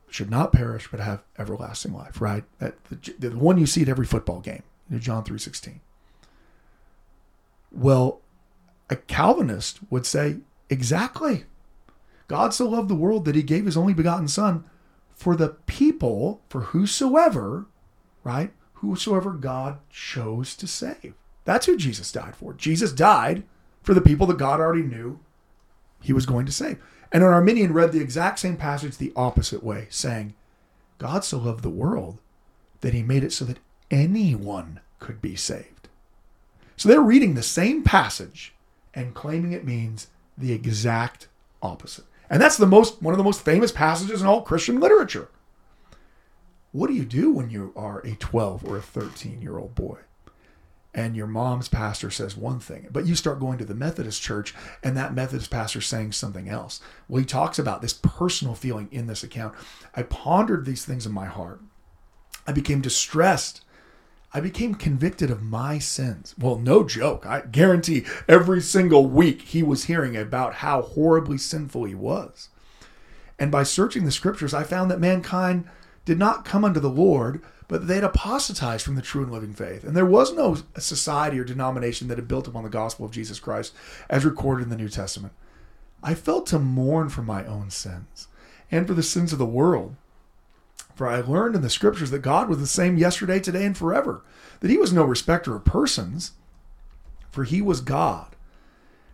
should 0.08 0.30
not 0.30 0.52
perish 0.52 0.88
but 0.90 1.00
have 1.00 1.22
everlasting 1.38 1.92
life. 1.92 2.20
Right? 2.20 2.44
That 2.58 2.82
the, 2.84 3.14
the 3.18 3.36
one 3.36 3.58
you 3.58 3.66
see 3.66 3.82
at 3.82 3.88
every 3.88 4.06
football 4.06 4.40
game 4.40 4.62
john 5.00 5.24
3.16 5.24 5.80
well 7.72 8.20
a 8.88 8.96
calvinist 8.96 9.80
would 9.90 10.06
say 10.06 10.38
exactly. 10.70 11.44
God 12.28 12.54
so 12.54 12.68
loved 12.68 12.88
the 12.88 12.94
world 12.94 13.24
that 13.24 13.34
he 13.34 13.42
gave 13.42 13.66
his 13.66 13.76
only 13.76 13.94
begotten 13.94 14.28
son 14.28 14.64
for 15.14 15.36
the 15.36 15.50
people 15.66 16.40
for 16.48 16.60
whosoever 16.60 17.66
right 18.24 18.52
whosoever 18.76 19.32
God 19.32 19.78
chose 19.90 20.54
to 20.56 20.66
save. 20.66 21.14
That's 21.44 21.66
who 21.66 21.76
Jesus 21.76 22.12
died 22.12 22.36
for. 22.36 22.52
Jesus 22.52 22.92
died 22.92 23.44
for 23.82 23.94
the 23.94 24.00
people 24.00 24.26
that 24.26 24.38
God 24.38 24.60
already 24.60 24.82
knew 24.82 25.20
he 26.02 26.12
was 26.12 26.26
going 26.26 26.46
to 26.46 26.52
save. 26.52 26.78
And 27.12 27.22
an 27.22 27.30
Arminian 27.30 27.72
read 27.72 27.92
the 27.92 28.00
exact 28.00 28.38
same 28.38 28.56
passage 28.56 28.96
the 28.96 29.12
opposite 29.14 29.62
way, 29.62 29.86
saying, 29.90 30.34
God 30.98 31.24
so 31.24 31.38
loved 31.38 31.62
the 31.62 31.70
world 31.70 32.20
that 32.80 32.94
he 32.94 33.02
made 33.02 33.24
it 33.24 33.32
so 33.32 33.44
that 33.44 33.58
anyone 33.90 34.80
could 34.98 35.22
be 35.22 35.36
saved. 35.36 35.88
So 36.76 36.88
they're 36.88 37.00
reading 37.00 37.34
the 37.34 37.42
same 37.42 37.82
passage 37.82 38.54
and 38.92 39.14
claiming 39.14 39.52
it 39.52 39.64
means 39.64 40.08
the 40.36 40.52
exact 40.52 41.28
opposite. 41.62 42.04
And 42.28 42.42
that's 42.42 42.56
the 42.56 42.66
most 42.66 43.00
one 43.02 43.14
of 43.14 43.18
the 43.18 43.24
most 43.24 43.44
famous 43.44 43.72
passages 43.72 44.20
in 44.20 44.26
all 44.26 44.42
Christian 44.42 44.80
literature. 44.80 45.28
What 46.76 46.88
do 46.88 46.92
you 46.92 47.06
do 47.06 47.30
when 47.30 47.48
you 47.48 47.72
are 47.74 48.00
a 48.00 48.16
12 48.16 48.62
or 48.66 48.76
a 48.76 48.82
13 48.82 49.40
year 49.40 49.56
old 49.56 49.74
boy? 49.74 49.96
And 50.92 51.16
your 51.16 51.26
mom's 51.26 51.68
pastor 51.68 52.10
says 52.10 52.36
one 52.36 52.60
thing, 52.60 52.88
but 52.90 53.06
you 53.06 53.14
start 53.14 53.40
going 53.40 53.56
to 53.56 53.64
the 53.64 53.74
Methodist 53.74 54.20
church 54.20 54.54
and 54.82 54.94
that 54.94 55.14
Methodist 55.14 55.50
pastor 55.50 55.80
saying 55.80 56.12
something 56.12 56.50
else. 56.50 56.82
Well, 57.08 57.20
he 57.20 57.24
talks 57.24 57.58
about 57.58 57.80
this 57.80 57.94
personal 57.94 58.54
feeling 58.54 58.88
in 58.92 59.06
this 59.06 59.22
account. 59.22 59.54
I 59.94 60.02
pondered 60.02 60.66
these 60.66 60.84
things 60.84 61.06
in 61.06 61.12
my 61.12 61.24
heart. 61.24 61.62
I 62.46 62.52
became 62.52 62.82
distressed. 62.82 63.62
I 64.34 64.40
became 64.40 64.74
convicted 64.74 65.30
of 65.30 65.42
my 65.42 65.78
sins. 65.78 66.34
Well, 66.38 66.58
no 66.58 66.84
joke. 66.84 67.24
I 67.24 67.40
guarantee 67.40 68.04
every 68.28 68.60
single 68.60 69.06
week 69.06 69.40
he 69.40 69.62
was 69.62 69.84
hearing 69.84 70.14
about 70.14 70.56
how 70.56 70.82
horribly 70.82 71.38
sinful 71.38 71.84
he 71.84 71.94
was. 71.94 72.50
And 73.38 73.50
by 73.50 73.62
searching 73.62 74.04
the 74.04 74.10
scriptures, 74.10 74.52
I 74.52 74.62
found 74.62 74.90
that 74.90 75.00
mankind 75.00 75.66
did 76.06 76.18
not 76.18 76.46
come 76.46 76.64
unto 76.64 76.80
the 76.80 76.88
Lord, 76.88 77.42
but 77.68 77.86
they 77.86 77.96
had 77.96 78.04
apostatized 78.04 78.84
from 78.84 78.94
the 78.94 79.02
true 79.02 79.22
and 79.22 79.32
living 79.32 79.52
faith. 79.52 79.84
And 79.84 79.94
there 79.94 80.06
was 80.06 80.32
no 80.32 80.56
society 80.78 81.38
or 81.38 81.44
denomination 81.44 82.08
that 82.08 82.16
had 82.16 82.28
built 82.28 82.48
upon 82.48 82.62
the 82.62 82.70
gospel 82.70 83.04
of 83.04 83.12
Jesus 83.12 83.40
Christ 83.40 83.74
as 84.08 84.24
recorded 84.24 84.62
in 84.62 84.68
the 84.70 84.76
New 84.76 84.88
Testament. 84.88 85.34
I 86.02 86.14
felt 86.14 86.46
to 86.46 86.58
mourn 86.58 87.08
for 87.08 87.22
my 87.22 87.44
own 87.44 87.70
sins 87.70 88.28
and 88.70 88.86
for 88.86 88.94
the 88.94 89.02
sins 89.02 89.32
of 89.32 89.38
the 89.38 89.44
world. 89.44 89.96
For 90.94 91.08
I 91.08 91.20
learned 91.20 91.56
in 91.56 91.62
the 91.62 91.68
scriptures 91.68 92.10
that 92.12 92.20
God 92.20 92.48
was 92.48 92.58
the 92.58 92.66
same 92.66 92.96
yesterday, 92.96 93.40
today, 93.40 93.66
and 93.66 93.76
forever, 93.76 94.22
that 94.60 94.70
he 94.70 94.78
was 94.78 94.92
no 94.92 95.04
respecter 95.04 95.54
of 95.54 95.64
persons, 95.64 96.32
for 97.30 97.44
he 97.44 97.60
was 97.60 97.80
God. 97.80 98.34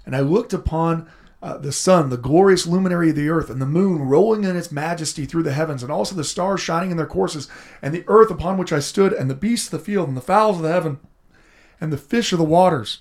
And 0.05 0.15
I 0.15 0.21
looked 0.21 0.53
upon 0.53 1.09
uh, 1.43 1.59
the 1.59 1.73
sun, 1.73 2.09
the 2.09 2.17
glorious 2.17 2.67
luminary 2.67 3.11
of 3.11 3.17
the 3.17 3.29
earth, 3.29 3.51
and 3.51 3.61
the 3.61 3.67
moon 3.67 4.03
rolling 4.03 4.45
in 4.45 4.57
its 4.57 4.71
majesty 4.71 5.27
through 5.27 5.43
the 5.43 5.53
heavens, 5.53 5.83
and 5.83 5.91
also 5.91 6.15
the 6.15 6.23
stars 6.23 6.61
shining 6.61 6.93
in 6.93 6.97
their 6.97 7.07
courses, 7.07 7.49
and 7.83 7.93
the 7.93 8.05
earth 8.07 8.31
upon 8.31 8.57
which 8.57 8.73
I 8.73 8.79
stood, 8.79 9.13
and 9.13 9.29
the 9.29 9.35
beasts 9.35 9.73
of 9.73 9.81
the 9.81 9.85
field, 9.85 10.07
and 10.07 10.17
the 10.17 10.21
fowls 10.21 10.57
of 10.57 10.63
the 10.63 10.73
heaven, 10.73 11.01
and 11.81 11.93
the 11.93 11.99
fish 11.99 12.33
of 12.33 12.39
the 12.39 12.45
waters, 12.45 13.01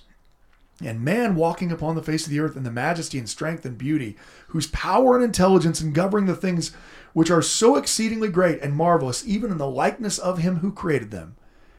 and 0.82 1.02
man 1.02 1.36
walking 1.36 1.70
upon 1.70 1.94
the 1.94 2.02
face 2.02 2.24
of 2.24 2.30
the 2.30 2.40
earth 2.40 2.56
in 2.56 2.64
the 2.64 2.70
majesty 2.72 3.16
and 3.16 3.28
strength 3.28 3.64
and 3.64 3.78
beauty, 3.78 4.16
whose 4.48 4.66
power 4.66 5.14
and 5.14 5.24
intelligence 5.24 5.80
in 5.80 5.92
governing 5.92 6.26
the 6.26 6.34
things 6.34 6.72
which 7.12 7.30
are 7.30 7.42
so 7.42 7.76
exceedingly 7.76 8.28
great 8.28 8.60
and 8.60 8.74
marvelous, 8.74 9.24
even 9.24 9.52
in 9.52 9.58
the 9.58 9.70
likeness 9.70 10.18
of 10.18 10.38
him 10.38 10.56
who 10.56 10.72
created 10.72 11.12
them. 11.12 11.36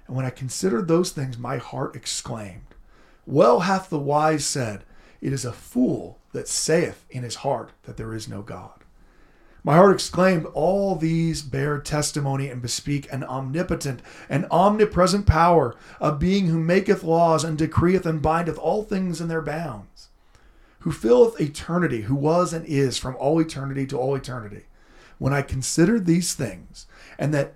And 0.08 0.16
when 0.16 0.26
I 0.26 0.30
considered 0.30 0.88
those 0.88 1.12
things, 1.12 1.38
my 1.38 1.58
heart 1.58 1.94
exclaimed, 1.94 2.76
Well 3.26 3.62
hath 3.62 3.90
the 3.90 4.00
wise 4.00 4.46
said, 4.46 4.86
It 5.20 5.34
is 5.34 5.44
a 5.44 5.52
fool 5.52 6.20
that 6.34 6.48
saith 6.48 7.06
in 7.10 7.24
his 7.24 7.36
heart 7.36 7.72
that 7.84 7.98
there 7.98 8.14
is 8.14 8.28
no 8.28 8.42
God. 8.42 8.84
My 9.64 9.76
heart 9.76 9.94
exclaimed, 9.94 10.46
All 10.48 10.96
these 10.96 11.42
bear 11.42 11.80
testimony 11.80 12.50
and 12.50 12.62
bespeak 12.62 13.12
an 13.14 13.24
omnipotent 13.24 14.02
and 14.28 14.46
omnipresent 14.52 15.26
power, 15.26 15.76
a 16.02 16.12
being 16.12 16.48
who 16.48 16.60
maketh 16.60 17.04
laws 17.04 17.46
and 17.46 17.58
decreeth 17.58 18.06
and 18.06 18.22
bindeth 18.22 18.58
all 18.58 18.84
things 18.84 19.22
in 19.22 19.30
their 19.30 19.42
bounds, 19.42 20.10
who 20.80 20.92
filleth 20.92 21.40
eternity, 21.40 22.02
who 22.02 22.16
was 22.16 22.52
and 22.52 22.66
is 22.66 22.98
from 22.98 23.16
all 23.16 23.40
eternity 23.40 23.88
to 23.88 23.98
all 23.98 24.16
eternity. 24.16 24.66
When 25.18 25.32
I 25.32 25.42
considered 25.42 26.06
these 26.06 26.34
things, 26.34 26.86
and 27.18 27.34
that 27.34 27.54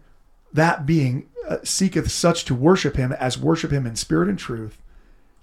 that 0.54 0.86
being 0.86 1.28
uh, 1.46 1.58
seeketh 1.66 2.10
such 2.10 2.46
to 2.46 2.56
worship 2.56 2.96
him 2.96 3.12
as 3.12 3.38
worship 3.38 3.72
him 3.72 3.86
in 3.86 3.98
spirit 3.98 4.30
and 4.30 4.40
truth, 4.40 4.82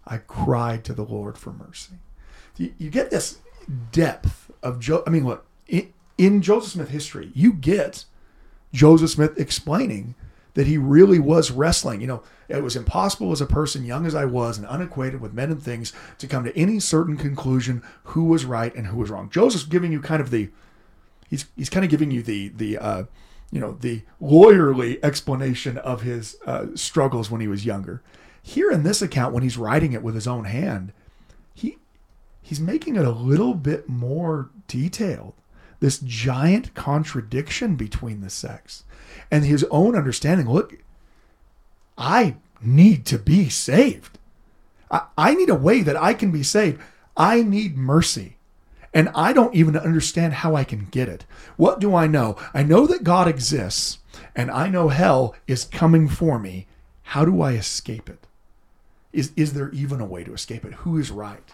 I 0.07 0.17
cried 0.17 0.83
to 0.85 0.95
the 0.95 1.05
Lord 1.05 1.37
for 1.37 1.53
mercy. 1.53 1.97
You, 2.57 2.91
get 2.91 3.11
this 3.11 3.39
depth 3.91 4.51
of 4.63 4.79
Jo. 4.79 5.03
I 5.07 5.11
mean, 5.11 5.27
look, 5.27 5.47
in, 5.67 5.93
in 6.17 6.43
Joseph 6.43 6.73
Smith 6.73 6.91
history, 6.91 7.33
you 7.35 7.53
get 7.53 8.05
Joseph 8.73 9.11
Smith 9.11 9.39
explaining 9.39 10.15
that 10.55 10.67
he 10.67 10.79
really 10.79 11.19
was 11.19 11.51
wrestling. 11.51 12.01
You 12.01 12.07
know, 12.07 12.23
it 12.49 12.63
was 12.63 12.77
impossible 12.77 13.33
as 13.33 13.41
a 13.41 13.47
person, 13.47 13.85
young 13.85 14.07
as 14.07 14.15
I 14.15 14.25
was 14.25 14.57
and 14.57 14.67
unacquainted 14.67 15.21
with 15.21 15.35
men 15.35 15.51
and 15.51 15.63
things, 15.63 15.93
to 16.19 16.27
come 16.27 16.45
to 16.45 16.57
any 16.57 16.79
certain 16.81 17.17
conclusion 17.17 17.83
who 18.05 18.25
was 18.25 18.45
right 18.45 18.75
and 18.75 18.87
who 18.87 18.99
was 18.99 19.11
wrong. 19.11 19.31
Joseph's 19.31 19.65
giving 19.65 19.93
you 19.93 20.01
kind 20.01 20.21
of 20.21 20.31
the, 20.31 20.51
he's 21.29 21.47
he's 21.57 21.71
kind 21.71 21.85
of 21.85 21.91
giving 21.91 22.11
you 22.11 22.23
the 22.23 22.49
the 22.49 22.79
uh, 22.79 23.05
you 23.51 23.61
know 23.61 23.73
the 23.81 24.03
lawyerly 24.23 24.99
explanation 25.03 25.77
of 25.79 26.03
his 26.03 26.37
uh, 26.47 26.67
struggles 26.75 27.31
when 27.31 27.41
he 27.41 27.49
was 27.49 27.67
younger. 27.67 28.03
Here 28.43 28.71
in 28.71 28.83
this 28.83 29.01
account, 29.03 29.33
when 29.33 29.43
he's 29.43 29.57
writing 29.57 29.93
it 29.93 30.03
with 30.03 30.15
his 30.15 30.29
own 30.29 30.45
hand, 30.45 30.93
he's 32.45 32.61
making 32.61 32.95
it 32.95 33.05
a 33.05 33.11
little 33.11 33.55
bit 33.55 33.89
more 33.89 34.51
detailed 34.69 35.33
this 35.81 35.99
giant 35.99 36.73
contradiction 36.75 37.75
between 37.75 38.21
the 38.21 38.31
sects 38.31 38.85
and 39.31 39.45
his 39.45 39.65
own 39.71 39.97
understanding. 39.97 40.49
Look, 40.49 40.77
I 41.99 42.37
need 42.63 43.05
to 43.07 43.19
be 43.19 43.49
saved. 43.49 44.19
I, 44.91 45.03
I 45.19 45.35
need 45.35 45.51
a 45.51 45.55
way 45.55 45.83
that 45.83 45.97
I 45.97 46.15
can 46.15 46.31
be 46.31 46.43
saved. 46.43 46.81
I 47.17 47.43
need 47.43 47.77
mercy. 47.77 48.37
And 48.93 49.11
I 49.15 49.33
don't 49.33 49.55
even 49.55 49.77
understand 49.77 50.35
how 50.35 50.55
I 50.55 50.65
can 50.65 50.87
get 50.91 51.09
it. 51.09 51.27
What 51.57 51.81
do 51.81 51.95
I 51.95 52.07
know? 52.07 52.37
I 52.53 52.63
know 52.63 52.87
that 52.87 53.03
God 53.03 53.27
exists, 53.27 53.99
and 54.37 54.51
I 54.51 54.69
know 54.69 54.89
hell 54.89 55.35
is 55.49 55.65
coming 55.65 56.09
for 56.09 56.39
me. 56.39 56.67
How 57.03 57.25
do 57.25 57.43
I 57.43 57.53
escape 57.53 58.09
it? 58.09 58.27
Is, 59.13 59.33
is 59.37 59.53
there 59.53 59.71
even 59.71 60.01
a 60.01 60.07
way 60.07 60.23
to 60.25 60.33
escape 60.33 60.65
it? 60.65 60.75
Who 60.75 60.97
is 60.97 61.11
right? 61.11 61.53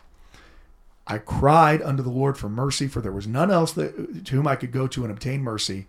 I 1.11 1.19
cried 1.19 1.83
unto 1.83 2.05
the 2.05 2.09
Lord 2.09 2.39
for 2.39 2.49
mercy, 2.49 2.87
for 2.87 3.01
there 3.01 3.11
was 3.11 3.27
none 3.27 3.51
else 3.51 3.73
that, 3.73 4.25
to 4.27 4.35
whom 4.37 4.47
I 4.47 4.55
could 4.55 4.71
go 4.71 4.87
to 4.87 5.03
and 5.03 5.11
obtain 5.11 5.43
mercy. 5.43 5.89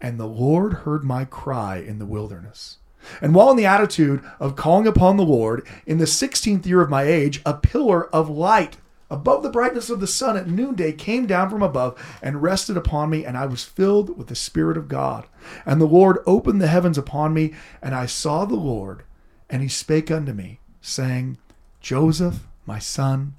And 0.00 0.18
the 0.18 0.26
Lord 0.26 0.72
heard 0.72 1.04
my 1.04 1.24
cry 1.24 1.76
in 1.76 2.00
the 2.00 2.04
wilderness. 2.04 2.78
And 3.20 3.32
while 3.32 3.52
in 3.52 3.56
the 3.56 3.64
attitude 3.64 4.24
of 4.40 4.56
calling 4.56 4.88
upon 4.88 5.16
the 5.16 5.22
Lord, 5.22 5.64
in 5.86 5.98
the 5.98 6.04
16th 6.04 6.66
year 6.66 6.80
of 6.80 6.90
my 6.90 7.04
age, 7.04 7.40
a 7.46 7.54
pillar 7.54 8.12
of 8.12 8.28
light 8.28 8.78
above 9.08 9.44
the 9.44 9.50
brightness 9.50 9.88
of 9.88 10.00
the 10.00 10.06
sun 10.08 10.36
at 10.36 10.48
noonday 10.48 10.90
came 10.90 11.26
down 11.26 11.48
from 11.48 11.62
above 11.62 11.96
and 12.20 12.42
rested 12.42 12.76
upon 12.76 13.08
me, 13.08 13.24
and 13.24 13.36
I 13.36 13.46
was 13.46 13.62
filled 13.62 14.18
with 14.18 14.26
the 14.26 14.34
Spirit 14.34 14.76
of 14.76 14.88
God. 14.88 15.28
And 15.64 15.80
the 15.80 15.86
Lord 15.86 16.18
opened 16.26 16.60
the 16.60 16.66
heavens 16.66 16.98
upon 16.98 17.32
me, 17.32 17.54
and 17.80 17.94
I 17.94 18.06
saw 18.06 18.44
the 18.44 18.56
Lord, 18.56 19.04
and 19.48 19.62
he 19.62 19.68
spake 19.68 20.10
unto 20.10 20.32
me, 20.32 20.58
saying, 20.80 21.38
Joseph, 21.80 22.48
my 22.66 22.80
son, 22.80 23.34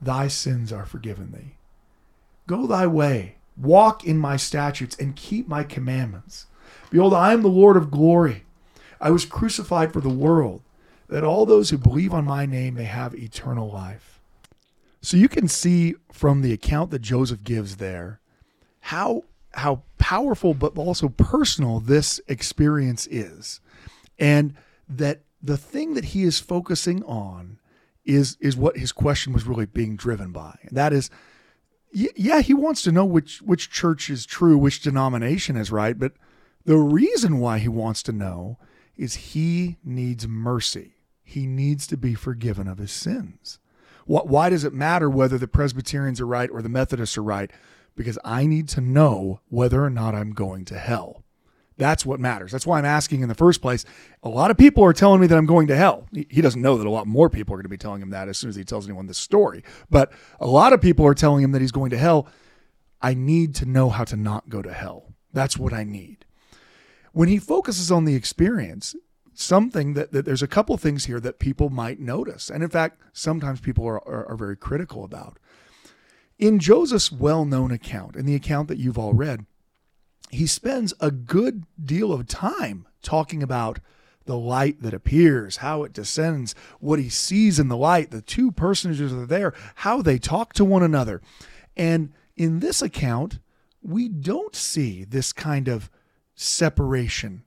thy 0.00 0.28
sins 0.28 0.72
are 0.72 0.86
forgiven 0.86 1.32
thee. 1.32 1.56
Go 2.46 2.66
thy 2.66 2.86
way, 2.86 3.36
walk 3.56 4.04
in 4.04 4.18
my 4.18 4.36
statutes, 4.36 4.96
and 4.98 5.16
keep 5.16 5.48
my 5.48 5.64
commandments. 5.64 6.46
Behold, 6.90 7.14
I 7.14 7.32
am 7.32 7.42
the 7.42 7.48
Lord 7.48 7.76
of 7.76 7.90
glory. 7.90 8.44
I 9.00 9.10
was 9.10 9.24
crucified 9.24 9.92
for 9.92 10.00
the 10.00 10.08
world, 10.08 10.62
that 11.08 11.24
all 11.24 11.46
those 11.46 11.70
who 11.70 11.78
believe 11.78 12.14
on 12.14 12.24
my 12.24 12.46
name 12.46 12.74
may 12.74 12.84
have 12.84 13.14
eternal 13.14 13.70
life. 13.70 14.20
So 15.02 15.16
you 15.16 15.28
can 15.28 15.48
see 15.48 15.94
from 16.10 16.42
the 16.42 16.52
account 16.52 16.90
that 16.90 17.02
Joseph 17.02 17.44
gives 17.44 17.76
there 17.76 18.20
how 18.80 19.22
how 19.54 19.82
powerful 19.98 20.52
but 20.52 20.76
also 20.76 21.08
personal 21.08 21.80
this 21.80 22.20
experience 22.28 23.06
is. 23.10 23.60
And 24.18 24.54
that 24.88 25.22
the 25.42 25.56
thing 25.56 25.94
that 25.94 26.06
he 26.06 26.24
is 26.24 26.38
focusing 26.38 27.02
on 27.04 27.58
is 28.06 28.36
is 28.40 28.56
what 28.56 28.78
his 28.78 28.92
question 28.92 29.32
was 29.32 29.46
really 29.46 29.66
being 29.66 29.96
driven 29.96 30.32
by. 30.32 30.58
And 30.62 30.76
that 30.76 30.92
is 30.92 31.10
yeah, 31.92 32.40
he 32.40 32.52
wants 32.52 32.82
to 32.82 32.92
know 32.92 33.04
which 33.04 33.40
which 33.42 33.70
church 33.70 34.10
is 34.10 34.26
true, 34.26 34.58
which 34.58 34.82
denomination 34.82 35.56
is 35.56 35.72
right, 35.72 35.98
but 35.98 36.12
the 36.64 36.76
reason 36.76 37.38
why 37.38 37.58
he 37.58 37.68
wants 37.68 38.02
to 38.04 38.12
know 38.12 38.58
is 38.96 39.14
he 39.14 39.78
needs 39.84 40.26
mercy. 40.26 40.96
He 41.22 41.46
needs 41.46 41.86
to 41.88 41.96
be 41.96 42.14
forgiven 42.14 42.68
of 42.68 42.78
his 42.78 42.92
sins. 42.92 43.58
Why 44.04 44.50
does 44.50 44.62
it 44.62 44.72
matter 44.72 45.10
whether 45.10 45.36
the 45.36 45.48
Presbyterians 45.48 46.20
are 46.20 46.26
right 46.26 46.48
or 46.50 46.62
the 46.62 46.68
Methodists 46.68 47.18
are 47.18 47.22
right? 47.22 47.50
Because 47.96 48.18
I 48.24 48.46
need 48.46 48.68
to 48.70 48.80
know 48.80 49.40
whether 49.48 49.82
or 49.82 49.90
not 49.90 50.14
I'm 50.14 50.30
going 50.30 50.64
to 50.66 50.78
hell. 50.78 51.24
That's 51.78 52.06
what 52.06 52.20
matters. 52.20 52.52
That's 52.52 52.66
why 52.66 52.78
I'm 52.78 52.86
asking 52.86 53.20
in 53.20 53.28
the 53.28 53.34
first 53.34 53.60
place. 53.60 53.84
A 54.22 54.28
lot 54.28 54.50
of 54.50 54.56
people 54.56 54.82
are 54.84 54.94
telling 54.94 55.20
me 55.20 55.26
that 55.26 55.36
I'm 55.36 55.46
going 55.46 55.66
to 55.66 55.76
hell. 55.76 56.06
He 56.12 56.40
doesn't 56.40 56.62
know 56.62 56.78
that 56.78 56.86
a 56.86 56.90
lot 56.90 57.06
more 57.06 57.28
people 57.28 57.54
are 57.54 57.58
going 57.58 57.64
to 57.64 57.68
be 57.68 57.76
telling 57.76 58.00
him 58.00 58.10
that 58.10 58.28
as 58.28 58.38
soon 58.38 58.48
as 58.48 58.56
he 58.56 58.64
tells 58.64 58.86
anyone 58.86 59.06
this 59.06 59.18
story. 59.18 59.62
But 59.90 60.10
a 60.40 60.46
lot 60.46 60.72
of 60.72 60.80
people 60.80 61.06
are 61.06 61.14
telling 61.14 61.44
him 61.44 61.52
that 61.52 61.60
he's 61.60 61.72
going 61.72 61.90
to 61.90 61.98
hell. 61.98 62.28
I 63.02 63.12
need 63.12 63.54
to 63.56 63.66
know 63.66 63.90
how 63.90 64.04
to 64.04 64.16
not 64.16 64.48
go 64.48 64.62
to 64.62 64.72
hell. 64.72 65.12
That's 65.32 65.58
what 65.58 65.74
I 65.74 65.84
need. 65.84 66.24
When 67.12 67.28
he 67.28 67.38
focuses 67.38 67.92
on 67.92 68.06
the 68.06 68.14
experience, 68.14 68.96
something 69.34 69.94
that, 69.94 70.12
that 70.12 70.24
there's 70.24 70.42
a 70.42 70.48
couple 70.48 70.76
things 70.78 71.04
here 71.04 71.20
that 71.20 71.38
people 71.38 71.68
might 71.68 72.00
notice. 72.00 72.48
And 72.48 72.62
in 72.62 72.70
fact, 72.70 73.00
sometimes 73.12 73.60
people 73.60 73.86
are, 73.86 74.06
are, 74.08 74.26
are 74.30 74.36
very 74.36 74.56
critical 74.56 75.04
about. 75.04 75.38
In 76.38 76.58
Joseph's 76.58 77.12
well 77.12 77.44
known 77.44 77.70
account, 77.70 78.16
in 78.16 78.26
the 78.26 78.34
account 78.34 78.68
that 78.68 78.78
you've 78.78 78.98
all 78.98 79.12
read, 79.14 79.46
he 80.30 80.46
spends 80.46 80.92
a 81.00 81.10
good 81.10 81.64
deal 81.82 82.12
of 82.12 82.26
time 82.26 82.86
talking 83.02 83.42
about 83.42 83.78
the 84.24 84.36
light 84.36 84.82
that 84.82 84.92
appears, 84.94 85.58
how 85.58 85.84
it 85.84 85.92
descends, 85.92 86.54
what 86.80 86.98
he 86.98 87.08
sees 87.08 87.58
in 87.58 87.68
the 87.68 87.76
light, 87.76 88.10
the 88.10 88.20
two 88.20 88.50
personages 88.50 89.12
are 89.12 89.26
there, 89.26 89.54
how 89.76 90.02
they 90.02 90.18
talk 90.18 90.52
to 90.52 90.64
one 90.64 90.82
another. 90.82 91.22
And 91.76 92.12
in 92.36 92.58
this 92.58 92.82
account, 92.82 93.38
we 93.82 94.08
don't 94.08 94.54
see 94.54 95.04
this 95.04 95.32
kind 95.32 95.68
of 95.68 95.90
separation. 96.34 97.44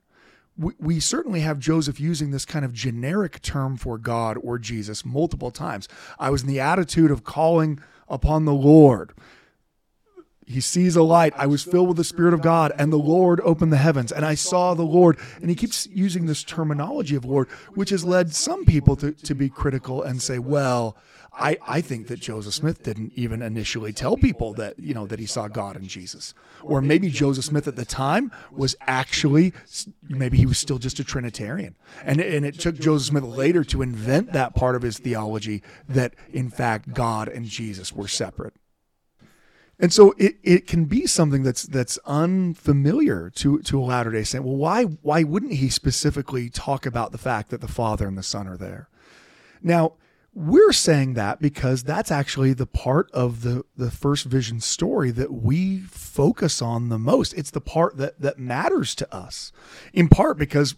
We, 0.56 0.72
we 0.78 1.00
certainly 1.00 1.40
have 1.40 1.58
Joseph 1.58 2.00
using 2.00 2.30
this 2.30 2.46
kind 2.46 2.64
of 2.64 2.72
generic 2.72 3.42
term 3.42 3.76
for 3.76 3.98
God 3.98 4.38
or 4.42 4.58
Jesus 4.58 5.04
multiple 5.04 5.50
times. 5.50 5.86
I 6.18 6.30
was 6.30 6.42
in 6.42 6.48
the 6.48 6.60
attitude 6.60 7.10
of 7.10 7.24
calling 7.24 7.80
upon 8.08 8.46
the 8.46 8.54
Lord 8.54 9.12
he 10.50 10.60
sees 10.60 10.96
a 10.96 11.02
light. 11.02 11.32
I 11.36 11.46
was 11.46 11.62
filled 11.62 11.88
with 11.88 11.96
the 11.96 12.04
Spirit 12.04 12.34
of 12.34 12.42
God, 12.42 12.72
and 12.76 12.92
the 12.92 12.98
Lord 12.98 13.40
opened 13.44 13.72
the 13.72 13.76
heavens, 13.76 14.10
and 14.10 14.24
I 14.24 14.34
saw 14.34 14.74
the 14.74 14.82
Lord. 14.82 15.16
And 15.40 15.48
he 15.48 15.56
keeps 15.56 15.86
using 15.86 16.26
this 16.26 16.42
terminology 16.42 17.14
of 17.14 17.24
Lord, 17.24 17.48
which 17.74 17.90
has 17.90 18.04
led 18.04 18.34
some 18.34 18.64
people 18.64 18.96
to, 18.96 19.12
to 19.12 19.34
be 19.34 19.48
critical 19.48 20.02
and 20.02 20.20
say, 20.20 20.38
well, 20.38 20.96
I, 21.32 21.58
I 21.66 21.80
think 21.80 22.08
that 22.08 22.20
Joseph 22.20 22.54
Smith 22.54 22.82
didn't 22.82 23.12
even 23.14 23.40
initially 23.40 23.92
tell 23.92 24.16
people 24.16 24.52
that, 24.54 24.78
you 24.78 24.92
know, 24.92 25.06
that 25.06 25.20
he 25.20 25.26
saw 25.26 25.46
God 25.46 25.76
in 25.76 25.86
Jesus. 25.86 26.34
Or 26.62 26.82
maybe 26.82 27.08
Joseph 27.08 27.44
Smith 27.44 27.68
at 27.68 27.76
the 27.76 27.84
time 27.84 28.32
was 28.50 28.74
actually, 28.80 29.52
maybe 30.08 30.36
he 30.36 30.46
was 30.46 30.58
still 30.58 30.78
just 30.78 30.98
a 30.98 31.04
Trinitarian. 31.04 31.76
And, 32.04 32.20
and 32.20 32.44
it 32.44 32.58
took 32.58 32.74
Joseph 32.76 33.08
Smith 33.08 33.24
later 33.24 33.62
to 33.64 33.82
invent 33.82 34.32
that 34.32 34.54
part 34.54 34.74
of 34.74 34.82
his 34.82 34.98
theology 34.98 35.62
that, 35.88 36.14
in 36.32 36.50
fact, 36.50 36.92
God 36.92 37.28
and 37.28 37.46
Jesus 37.46 37.92
were 37.92 38.08
separate. 38.08 38.54
And 39.80 39.94
so 39.94 40.14
it, 40.18 40.36
it 40.42 40.66
can 40.66 40.84
be 40.84 41.06
something 41.06 41.42
that's 41.42 41.62
that's 41.62 41.98
unfamiliar 42.04 43.30
to 43.36 43.60
to 43.62 43.80
a 43.80 43.82
Latter 43.82 44.12
Day 44.12 44.24
Saint. 44.24 44.44
Well, 44.44 44.56
why 44.56 44.84
why 44.84 45.22
wouldn't 45.22 45.54
he 45.54 45.70
specifically 45.70 46.50
talk 46.50 46.84
about 46.84 47.12
the 47.12 47.18
fact 47.18 47.48
that 47.48 47.62
the 47.62 47.68
Father 47.68 48.06
and 48.06 48.16
the 48.16 48.22
Son 48.22 48.46
are 48.46 48.58
there? 48.58 48.90
Now 49.62 49.94
we're 50.34 50.72
saying 50.72 51.14
that 51.14 51.40
because 51.40 51.82
that's 51.82 52.12
actually 52.12 52.52
the 52.52 52.66
part 52.66 53.10
of 53.12 53.40
the 53.40 53.64
the 53.76 53.90
first 53.90 54.26
vision 54.26 54.60
story 54.60 55.10
that 55.12 55.32
we 55.32 55.78
focus 55.80 56.60
on 56.60 56.90
the 56.90 56.98
most. 56.98 57.32
It's 57.32 57.50
the 57.50 57.60
part 57.62 57.96
that 57.96 58.20
that 58.20 58.38
matters 58.38 58.94
to 58.96 59.14
us, 59.14 59.50
in 59.94 60.08
part 60.08 60.36
because 60.36 60.74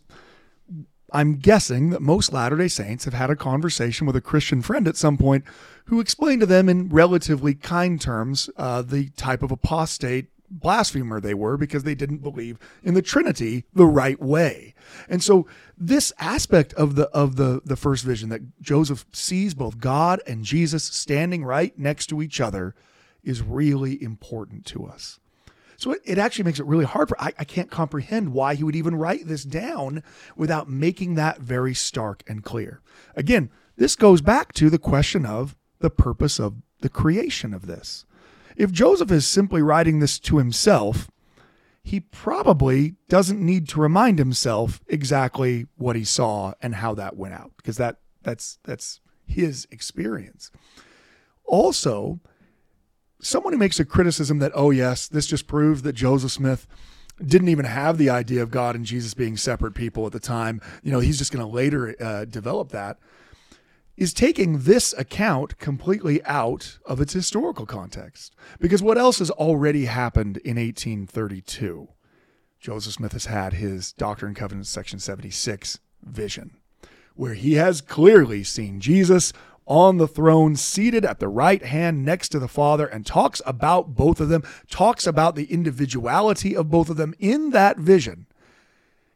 I'm 1.12 1.36
guessing 1.36 1.90
that 1.90 2.00
most 2.00 2.32
Latter 2.32 2.56
day 2.56 2.68
Saints 2.68 3.04
have 3.04 3.14
had 3.14 3.30
a 3.30 3.36
conversation 3.36 4.06
with 4.06 4.16
a 4.16 4.20
Christian 4.20 4.62
friend 4.62 4.88
at 4.88 4.96
some 4.96 5.18
point 5.18 5.44
who 5.86 6.00
explained 6.00 6.40
to 6.40 6.46
them 6.46 6.68
in 6.68 6.88
relatively 6.88 7.54
kind 7.54 8.00
terms 8.00 8.48
uh, 8.56 8.82
the 8.82 9.10
type 9.10 9.42
of 9.42 9.50
apostate 9.50 10.26
blasphemer 10.52 11.20
they 11.20 11.34
were 11.34 11.56
because 11.56 11.82
they 11.82 11.94
didn't 11.94 12.18
believe 12.18 12.58
in 12.82 12.94
the 12.94 13.02
Trinity 13.02 13.64
the 13.74 13.86
right 13.86 14.20
way. 14.20 14.74
And 15.08 15.22
so 15.22 15.46
this 15.76 16.12
aspect 16.18 16.72
of 16.74 16.94
the 16.94 17.08
of 17.08 17.36
the 17.36 17.60
the 17.64 17.76
first 17.76 18.04
vision 18.04 18.28
that 18.28 18.60
Joseph 18.60 19.06
sees 19.12 19.54
both 19.54 19.78
God 19.78 20.20
and 20.26 20.44
Jesus 20.44 20.84
standing 20.84 21.44
right 21.44 21.76
next 21.78 22.06
to 22.08 22.22
each 22.22 22.40
other 22.40 22.74
is 23.24 23.42
really 23.42 24.02
important 24.02 24.66
to 24.66 24.84
us. 24.84 25.18
So 25.82 25.90
it, 25.90 26.02
it 26.04 26.16
actually 26.16 26.44
makes 26.44 26.60
it 26.60 26.66
really 26.66 26.84
hard 26.84 27.08
for 27.08 27.20
I, 27.20 27.32
I 27.40 27.42
can't 27.42 27.68
comprehend 27.68 28.32
why 28.32 28.54
he 28.54 28.62
would 28.62 28.76
even 28.76 28.94
write 28.94 29.26
this 29.26 29.42
down 29.42 30.04
without 30.36 30.70
making 30.70 31.16
that 31.16 31.40
very 31.40 31.74
stark 31.74 32.22
and 32.28 32.44
clear. 32.44 32.80
Again, 33.16 33.50
this 33.76 33.96
goes 33.96 34.20
back 34.20 34.52
to 34.52 34.70
the 34.70 34.78
question 34.78 35.26
of 35.26 35.56
the 35.80 35.90
purpose 35.90 36.38
of 36.38 36.54
the 36.82 36.88
creation 36.88 37.52
of 37.52 37.66
this. 37.66 38.04
If 38.56 38.70
Joseph 38.70 39.10
is 39.10 39.26
simply 39.26 39.60
writing 39.60 39.98
this 39.98 40.20
to 40.20 40.38
himself, 40.38 41.10
he 41.82 41.98
probably 41.98 42.94
doesn't 43.08 43.44
need 43.44 43.68
to 43.70 43.80
remind 43.80 44.20
himself 44.20 44.80
exactly 44.86 45.66
what 45.74 45.96
he 45.96 46.04
saw 46.04 46.54
and 46.62 46.76
how 46.76 46.94
that 46.94 47.16
went 47.16 47.34
out 47.34 47.50
because 47.56 47.76
that 47.78 47.96
that's 48.22 48.60
that's 48.62 49.00
his 49.26 49.66
experience. 49.72 50.52
Also, 51.44 52.20
someone 53.22 53.52
who 53.54 53.58
makes 53.58 53.80
a 53.80 53.84
criticism 53.84 54.38
that 54.40 54.52
oh 54.54 54.70
yes, 54.70 55.08
this 55.08 55.26
just 55.26 55.46
proves 55.46 55.82
that 55.82 55.94
Joseph 55.94 56.32
Smith 56.32 56.66
didn't 57.24 57.48
even 57.48 57.64
have 57.64 57.98
the 57.98 58.10
idea 58.10 58.42
of 58.42 58.50
God 58.50 58.74
and 58.74 58.84
Jesus 58.84 59.14
being 59.14 59.36
separate 59.36 59.74
people 59.74 60.06
at 60.06 60.12
the 60.12 60.20
time. 60.20 60.60
You 60.82 60.92
know, 60.92 61.00
he's 61.00 61.18
just 61.18 61.32
going 61.32 61.44
to 61.44 61.50
later 61.50 61.94
uh, 62.00 62.24
develop 62.24 62.70
that 62.70 62.98
is 63.96 64.14
taking 64.14 64.60
this 64.60 64.94
account 64.94 65.58
completely 65.58 66.24
out 66.24 66.78
of 66.86 67.00
its 67.00 67.12
historical 67.12 67.66
context. 67.66 68.34
Because 68.58 68.82
what 68.82 68.98
else 68.98 69.18
has 69.18 69.30
already 69.30 69.84
happened 69.84 70.38
in 70.38 70.56
1832? 70.56 71.88
Joseph 72.58 72.94
Smith 72.94 73.12
has 73.12 73.26
had 73.26 73.54
his 73.54 73.92
Doctrine 73.92 74.30
and 74.30 74.36
Covenants, 74.36 74.70
section 74.70 74.98
76 74.98 75.78
vision, 76.02 76.56
where 77.14 77.34
he 77.34 77.54
has 77.54 77.80
clearly 77.80 78.42
seen 78.44 78.80
Jesus 78.80 79.32
on 79.72 79.96
the 79.96 80.08
throne, 80.08 80.56
seated 80.56 81.04
at 81.04 81.18
the 81.18 81.28
right 81.28 81.64
hand 81.64 82.04
next 82.04 82.28
to 82.30 82.38
the 82.38 82.48
Father, 82.48 82.86
and 82.86 83.06
talks 83.06 83.40
about 83.46 83.94
both 83.94 84.20
of 84.20 84.28
them, 84.28 84.42
talks 84.68 85.06
about 85.06 85.34
the 85.34 85.44
individuality 85.44 86.54
of 86.54 86.70
both 86.70 86.90
of 86.90 86.96
them 86.96 87.14
in 87.18 87.50
that 87.50 87.78
vision 87.78 88.26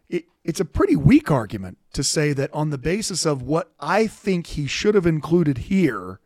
it, 0.09 0.25
it's 0.45 0.61
a 0.61 0.65
pretty 0.65 0.97
weak 0.97 1.31
argument 1.31 1.79
to 1.93 2.03
say 2.03 2.33
that 2.33 2.53
on 2.53 2.71
the 2.71 2.79
basis 2.79 3.25
of 3.27 3.43
what 3.43 3.73
I 3.81 4.07
think 4.07 4.49
he 4.49 4.67
should 4.67 4.95
have 4.95 5.07
included 5.07 5.59
here, 5.59 6.21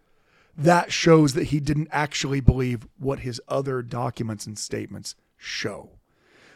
that 0.56 0.92
shows 0.92 1.34
that 1.34 1.44
he 1.44 1.60
didn't 1.60 1.88
actually 1.90 2.40
believe 2.40 2.86
what 2.98 3.20
his 3.20 3.40
other 3.48 3.82
documents 3.82 4.46
and 4.46 4.58
statements 4.58 5.14
show. 5.36 5.90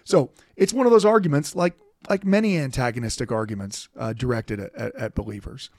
So 0.05 0.31
it's 0.57 0.75
one 0.75 0.87
of 0.87 0.93
those 0.93 1.05
arguments, 1.05 1.55
like 1.57 1.75
like 2.11 2.23
many 2.23 2.59
antagonistic 2.59 3.33
arguments 3.33 3.89
uh, 3.97 4.13
directed 4.13 4.61
at, 4.61 4.75
at, 4.75 4.95
at 4.95 5.15
believers, 5.15 5.71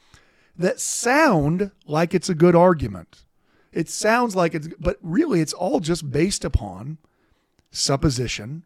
that 0.57 0.79
sound 0.79 1.71
like 1.85 2.13
it's 2.13 2.29
a 2.29 2.35
good 2.35 2.55
argument. 2.55 3.23
It 3.71 3.89
sounds 3.89 4.35
like 4.35 4.53
it's, 4.53 4.69
but 4.79 4.97
really 5.01 5.41
it's 5.41 5.53
all 5.53 5.79
just 5.79 6.11
based 6.11 6.45
upon 6.45 6.97
supposition 7.71 8.63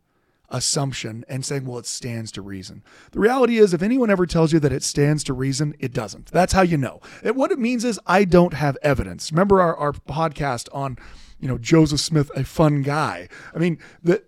assumption 0.52 1.24
and 1.30 1.46
saying, 1.46 1.66
well, 1.66 1.78
it 1.78 1.86
stands 1.86 2.32
to 2.34 2.42
reason. 2.42 2.84
The 3.12 3.20
reality 3.20 3.58
is, 3.58 3.74
if 3.74 3.82
anyone 3.82 4.10
ever 4.10 4.26
tells 4.26 4.52
you 4.52 4.60
that 4.62 4.74
it 4.74 4.84
stands 4.84 5.24
to 5.26 5.34
reason, 5.34 5.76
it 5.80 5.94
doesn't. 5.94 6.28
That's 6.28 6.54
how 6.54 6.62
you 6.62 6.78
know. 6.78 7.02
And 7.24 7.36
what 7.36 7.52
it 7.52 7.60
means 7.60 7.86
is, 7.86 8.00
I 8.08 8.26
don't 8.26 8.54
have 8.54 8.78
evidence. 8.82 9.32
Remember 9.32 9.62
our, 9.62 9.76
our 9.76 9.94
podcast 9.94 10.68
on, 10.74 10.98
you 11.40 11.48
know, 11.48 11.58
Joseph 11.58 12.00
Smith, 12.00 12.32
a 12.36 12.44
fun 12.44 12.82
guy. 12.82 13.30
I 13.54 13.60
mean, 13.60 13.78
that 14.04 14.26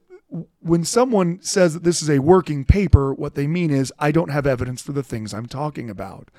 when 0.60 0.84
someone 0.86 1.42
says 1.42 1.74
that 1.74 1.84
this 1.84 2.02
is 2.02 2.10
a 2.10 2.20
working 2.20 2.64
paper, 2.64 3.14
what 3.14 3.36
they 3.36 3.48
mean 3.48 3.72
is, 3.72 3.92
I 4.00 4.12
don't 4.12 4.30
have 4.30 4.48
evidence 4.48 4.82
for 4.82 4.94
the 4.94 5.04
things 5.04 5.34
I'm 5.34 5.48
talking 5.48 5.90
about. 5.90 6.30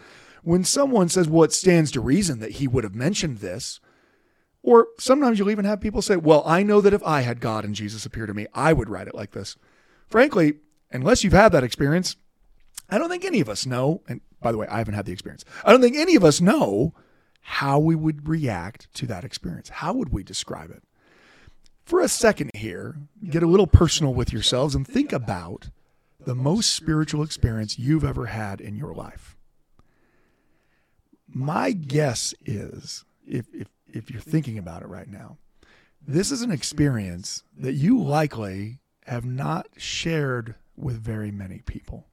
When 0.43 0.65
someone 0.65 1.09
says, 1.09 1.29
well, 1.29 1.45
it 1.45 1.53
stands 1.53 1.91
to 1.93 2.01
reason 2.01 2.41
that 2.41 2.53
he 2.53 2.67
would 2.67 2.85
have 2.85 2.95
mentioned 2.95 3.39
this, 3.39 3.81
or 4.63 4.89
sometimes 4.99 5.39
you'll 5.39 5.51
even 5.51 5.65
have 5.65 5.81
people 5.81 6.03
say, 6.03 6.17
well, 6.17 6.43
I 6.47 6.63
know 6.63 6.81
that 6.81 6.93
if 6.93 7.03
I 7.05 7.23
had 7.23 7.41
God 7.41 7.65
and 7.65 7.75
Jesus 7.75 8.05
appear 8.05 8.27
to 8.27 8.35
me, 8.35 8.47
I 8.55 8.73
would 8.73 8.89
write 8.89 9.09
it 9.09 9.15
like 9.15 9.33
this 9.33 9.57
frankly, 10.13 10.59
unless 10.93 11.25
you've 11.25 11.33
had 11.33 11.51
that 11.51 11.65
experience, 11.65 12.15
I 12.89 12.99
don't 12.99 13.09
think 13.09 13.25
any 13.25 13.41
of 13.41 13.49
us 13.49 13.67
know. 13.67 14.03
And 14.07 14.21
by 14.41 14.53
the 14.53 14.59
way, 14.59 14.69
I 14.69 14.79
haven't 14.79 14.95
had 14.95 15.07
the 15.07 15.13
experience. 15.13 15.45
I 15.65 15.73
don't 15.73 15.81
think 15.81 15.97
any 15.97 16.15
of 16.15 16.23
us 16.23 16.41
know 16.41 16.95
how 17.41 17.81
we 17.81 17.97
would 17.97 18.29
react 18.29 18.93
to 18.95 19.07
that 19.07 19.25
experience. 19.25 19.71
How 19.71 19.95
would 19.95 20.13
we 20.13 20.23
describe 20.23 20.71
it? 20.71 20.85
For 21.85 22.01
a 22.01 22.09
second 22.09 22.51
here, 22.55 22.97
get 23.29 23.43
a 23.43 23.49
little 23.49 23.67
personal 23.67 24.15
with 24.15 24.33
yourselves 24.33 24.77
and 24.77 24.87
think 24.87 25.13
about 25.13 25.71
the 26.25 26.37
most 26.37 26.75
spiritual 26.75 27.25
experience 27.25 27.79
you've 27.79 28.05
ever 28.05 28.27
had 28.27 28.61
in 28.61 28.77
your 28.77 28.95
life. 28.95 29.32
My 31.35 31.73
guess 31.73 32.35
is, 32.45 33.05
if, 33.27 33.47
if, 33.55 33.69
if 33.87 34.11
you're 34.11 34.21
thinking 34.21 34.59
about 34.59 34.83
it 34.83 34.89
right 34.89 35.09
now, 35.09 35.39
this 36.07 36.31
is 36.31 36.43
an 36.43 36.51
experience 36.51 37.45
that 37.57 37.75
you 37.75 38.01
likely 38.01 38.81
have 39.07 39.25
not 39.25 39.69
shared 39.77 40.55
with 40.77 41.01
very 41.01 41.31
many 41.31 41.63
people. 41.65 42.07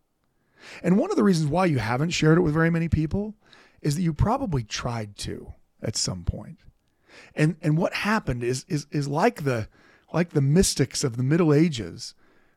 And 0.84 0.98
one 0.98 1.10
of 1.10 1.18
the 1.18 1.24
reasons 1.24 1.50
why 1.50 1.66
you 1.66 1.80
haven't 1.80 2.12
shared 2.12 2.38
it 2.38 2.42
with 2.42 2.54
very 2.54 2.70
many 2.70 2.90
people 2.90 3.36
is 3.82 3.96
that 3.96 4.02
you 4.02 4.14
probably 4.14 4.64
tried 4.64 5.18
to 5.18 5.54
at 5.82 5.96
some 5.96 6.24
point. 6.24 6.60
And 7.36 7.56
and 7.62 7.78
what 7.78 7.94
happened 7.94 8.44
is 8.44 8.66
is 8.68 8.86
is 8.92 9.08
like 9.08 9.44
the 9.44 9.68
like 10.14 10.30
the 10.30 10.42
mystics 10.42 11.04
of 11.04 11.18
the 11.18 11.24
Middle 11.24 11.54
Ages 11.54 12.14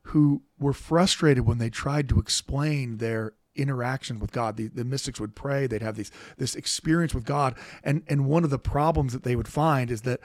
who 0.07 0.43
were 0.59 0.73
frustrated 0.73 1.47
when 1.47 1.59
they 1.59 1.71
tried 1.71 2.09
to 2.09 2.19
explain 2.19 2.99
their 2.99 3.35
interaction 3.55 4.19
with 4.19 4.33
God. 4.33 4.57
The, 4.57 4.69
the 4.69 4.85
mystics 4.85 5.21
would 5.21 5.35
pray, 5.35 5.67
they'd 5.67 5.83
have 5.83 5.97
these 5.97 6.11
this 6.39 6.55
experience 6.55 7.15
with 7.15 7.25
God. 7.25 7.57
And 7.85 8.03
and 8.09 8.27
one 8.27 8.45
of 8.45 8.51
the 8.51 8.59
problems 8.59 9.13
that 9.13 9.23
they 9.23 9.37
would 9.37 9.49
find 9.49 9.91
is 9.91 10.03
that 10.03 10.21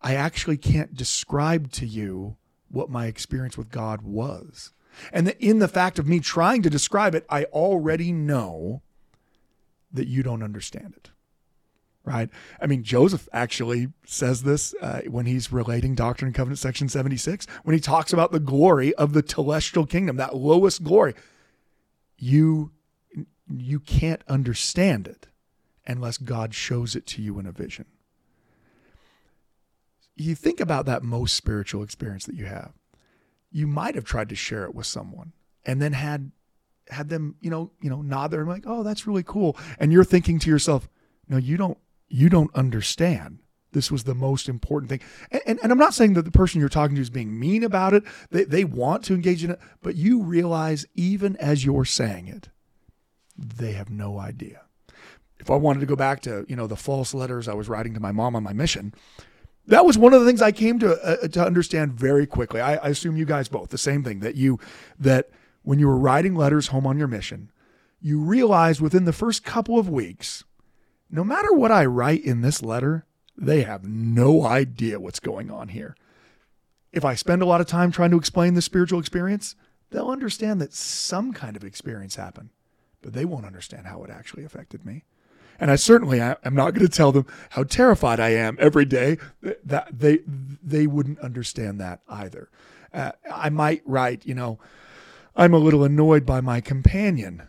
I 0.00 0.14
actually 0.14 0.56
can't 0.56 0.94
describe 0.94 1.72
to 1.72 1.86
you 1.86 2.36
what 2.70 2.90
my 2.90 3.06
experience 3.06 3.56
with 3.56 3.70
God 3.70 4.02
was. 4.02 4.72
And 5.12 5.26
that 5.26 5.40
in 5.40 5.58
the 5.58 5.68
fact 5.68 5.98
of 5.98 6.06
me 6.06 6.20
trying 6.20 6.62
to 6.62 6.70
describe 6.70 7.14
it, 7.14 7.24
I 7.28 7.44
already 7.44 8.12
know 8.12 8.82
that 9.92 10.08
you 10.08 10.22
don't 10.22 10.42
understand 10.42 10.94
it. 10.96 11.10
Right? 12.04 12.30
I 12.60 12.66
mean, 12.66 12.84
Joseph 12.84 13.28
actually 13.34 13.88
says 14.06 14.42
this 14.42 14.74
uh, 14.80 15.02
when 15.08 15.26
he's 15.26 15.52
relating 15.52 15.94
Doctrine 15.94 16.28
and 16.28 16.34
Covenants, 16.34 16.62
section 16.62 16.88
76, 16.88 17.46
when 17.64 17.74
he 17.74 17.80
talks 17.80 18.14
about 18.14 18.32
the 18.32 18.40
glory 18.40 18.94
of 18.94 19.12
the 19.12 19.22
celestial 19.26 19.84
kingdom, 19.84 20.16
that 20.16 20.34
lowest 20.34 20.82
glory. 20.82 21.14
You, 22.18 22.72
you 23.48 23.80
can't 23.80 24.22
understand 24.28 25.06
it 25.06 25.28
unless 25.86 26.18
God 26.18 26.54
shows 26.54 26.94
it 26.94 27.06
to 27.06 27.22
you 27.22 27.38
in 27.38 27.46
a 27.46 27.52
vision 27.52 27.86
you 30.18 30.34
think 30.34 30.60
about 30.60 30.86
that 30.86 31.02
most 31.02 31.34
spiritual 31.36 31.82
experience 31.82 32.26
that 32.26 32.34
you 32.34 32.46
have. 32.46 32.72
You 33.50 33.66
might 33.66 33.94
have 33.94 34.04
tried 34.04 34.28
to 34.30 34.34
share 34.34 34.64
it 34.64 34.74
with 34.74 34.86
someone 34.86 35.32
and 35.64 35.80
then 35.80 35.92
had 35.92 36.32
had 36.90 37.08
them, 37.08 37.36
you 37.40 37.50
know, 37.50 37.70
you 37.80 37.90
know, 37.90 38.02
nod 38.02 38.30
there 38.30 38.40
and 38.40 38.48
like, 38.48 38.64
"Oh, 38.66 38.82
that's 38.82 39.06
really 39.06 39.22
cool." 39.22 39.56
And 39.78 39.92
you're 39.92 40.04
thinking 40.04 40.38
to 40.40 40.50
yourself, 40.50 40.88
"No, 41.28 41.36
you 41.36 41.56
don't 41.56 41.78
you 42.08 42.28
don't 42.28 42.54
understand. 42.54 43.38
This 43.72 43.90
was 43.90 44.04
the 44.04 44.14
most 44.14 44.48
important 44.48 44.90
thing." 44.90 45.00
And, 45.30 45.42
and, 45.46 45.58
and 45.62 45.72
I'm 45.72 45.78
not 45.78 45.94
saying 45.94 46.14
that 46.14 46.24
the 46.24 46.30
person 46.30 46.60
you're 46.60 46.68
talking 46.68 46.96
to 46.96 47.02
is 47.02 47.10
being 47.10 47.38
mean 47.38 47.62
about 47.64 47.94
it. 47.94 48.04
They 48.30 48.44
they 48.44 48.64
want 48.64 49.04
to 49.04 49.14
engage 49.14 49.44
in 49.44 49.50
it, 49.50 49.60
but 49.82 49.96
you 49.96 50.22
realize 50.22 50.86
even 50.94 51.36
as 51.36 51.64
you're 51.64 51.84
saying 51.84 52.28
it, 52.28 52.48
they 53.36 53.72
have 53.72 53.90
no 53.90 54.18
idea. 54.18 54.62
If 55.38 55.50
I 55.50 55.56
wanted 55.56 55.80
to 55.80 55.86
go 55.86 55.96
back 55.96 56.20
to, 56.22 56.44
you 56.48 56.56
know, 56.56 56.66
the 56.66 56.76
false 56.76 57.14
letters 57.14 57.46
I 57.48 57.54
was 57.54 57.68
writing 57.68 57.94
to 57.94 58.00
my 58.00 58.10
mom 58.10 58.34
on 58.34 58.42
my 58.42 58.52
mission, 58.52 58.92
that 59.68 59.84
was 59.84 59.96
one 59.96 60.12
of 60.12 60.20
the 60.20 60.26
things 60.26 60.42
I 60.42 60.50
came 60.50 60.78
to 60.80 61.00
uh, 61.02 61.28
to 61.28 61.44
understand 61.44 61.92
very 61.92 62.26
quickly. 62.26 62.60
I, 62.60 62.76
I, 62.76 62.88
assume 62.88 63.16
you 63.16 63.24
guys 63.24 63.48
both 63.48 63.68
the 63.68 63.78
same 63.78 64.02
thing 64.02 64.20
that 64.20 64.34
you 64.34 64.58
that 64.98 65.30
when 65.62 65.78
you 65.78 65.86
were 65.86 65.98
writing 65.98 66.34
letters 66.34 66.68
home 66.68 66.86
on 66.86 66.98
your 66.98 67.06
mission, 67.06 67.50
you 68.00 68.20
realized 68.20 68.80
within 68.80 69.04
the 69.04 69.12
first 69.12 69.44
couple 69.44 69.78
of 69.78 69.88
weeks, 69.88 70.44
no 71.10 71.22
matter 71.22 71.52
what 71.52 71.70
I 71.70 71.84
write 71.84 72.24
in 72.24 72.40
this 72.40 72.62
letter, 72.62 73.04
they 73.38 73.62
have 73.62 73.84
no 73.84 74.44
idea 74.44 75.00
what's 75.00 75.20
going 75.20 75.50
on 75.50 75.68
here. 75.68 75.96
If 76.92 77.04
I 77.04 77.14
spend 77.14 77.40
a 77.40 77.46
lot 77.46 77.60
of 77.60 77.66
time 77.66 77.92
trying 77.92 78.10
to 78.10 78.18
explain 78.18 78.54
the 78.54 78.62
spiritual 78.62 78.98
experience, 78.98 79.54
they'll 79.90 80.10
understand 80.10 80.60
that 80.60 80.74
some 80.74 81.32
kind 81.32 81.56
of 81.56 81.62
experience 81.62 82.16
happened, 82.16 82.50
but 83.00 83.12
they 83.12 83.24
won't 83.24 83.46
understand 83.46 83.86
how 83.86 84.02
it 84.02 84.10
actually 84.10 84.44
affected 84.44 84.84
me. 84.84 85.04
And 85.60 85.70
I 85.70 85.76
certainly 85.76 86.20
am 86.20 86.54
not 86.54 86.74
going 86.74 86.86
to 86.86 86.92
tell 86.92 87.12
them 87.12 87.26
how 87.50 87.64
terrified 87.64 88.20
I 88.20 88.30
am 88.30 88.56
every 88.60 88.84
day. 88.84 89.18
That 89.42 89.88
they 89.98 90.20
they 90.62 90.86
wouldn't 90.86 91.18
understand 91.18 91.80
that 91.80 92.00
either. 92.08 92.48
Uh, 92.92 93.12
I 93.32 93.50
might 93.50 93.82
write, 93.84 94.24
you 94.24 94.34
know, 94.34 94.58
I'm 95.36 95.54
a 95.54 95.58
little 95.58 95.84
annoyed 95.84 96.24
by 96.24 96.40
my 96.40 96.60
companion, 96.60 97.42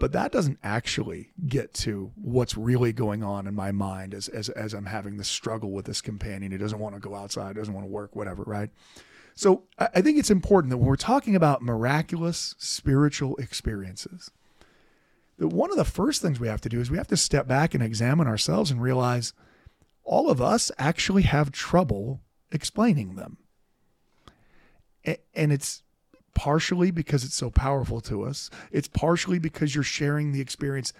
but 0.00 0.12
that 0.12 0.32
doesn't 0.32 0.58
actually 0.64 1.30
get 1.46 1.74
to 1.74 2.10
what's 2.16 2.56
really 2.56 2.92
going 2.92 3.22
on 3.22 3.46
in 3.46 3.54
my 3.54 3.70
mind 3.70 4.14
as 4.14 4.28
as 4.28 4.48
as 4.48 4.74
I'm 4.74 4.86
having 4.86 5.18
this 5.18 5.28
struggle 5.28 5.70
with 5.70 5.84
this 5.84 6.00
companion 6.00 6.50
who 6.50 6.58
doesn't 6.58 6.78
want 6.78 6.94
to 6.96 7.00
go 7.00 7.14
outside, 7.14 7.54
doesn't 7.54 7.74
want 7.74 7.86
to 7.86 7.90
work, 7.90 8.16
whatever, 8.16 8.42
right? 8.42 8.70
So 9.34 9.64
I 9.78 9.88
I 9.96 10.00
think 10.00 10.18
it's 10.18 10.30
important 10.30 10.70
that 10.70 10.78
when 10.78 10.86
we're 10.86 10.96
talking 10.96 11.36
about 11.36 11.62
miraculous 11.62 12.54
spiritual 12.58 13.36
experiences, 13.36 14.30
that 15.38 15.48
one 15.48 15.70
of 15.70 15.76
the 15.76 15.84
first 15.84 16.22
things 16.22 16.40
we 16.40 16.48
have 16.48 16.62
to 16.62 16.70
do 16.70 16.80
is 16.80 16.90
we 16.90 16.96
have 16.96 17.08
to 17.08 17.16
step 17.16 17.46
back 17.46 17.74
and 17.74 17.82
examine 17.82 18.26
ourselves 18.26 18.70
and 18.70 18.82
realize 18.82 19.34
all 20.02 20.30
of 20.30 20.40
us 20.40 20.72
actually 20.78 21.22
have 21.22 21.52
trouble 21.52 22.22
explaining 22.50 23.16
them. 23.16 23.36
And 25.34 25.52
it's 25.52 25.82
partially 26.40 26.90
because 26.90 27.22
it's 27.22 27.34
so 27.34 27.50
powerful 27.50 28.00
to 28.00 28.22
us. 28.22 28.48
It's 28.72 28.88
partially 28.88 29.38
because 29.38 29.74
you're 29.74 29.84
sharing 29.84 30.32
the 30.32 30.40
experience, 30.40 30.94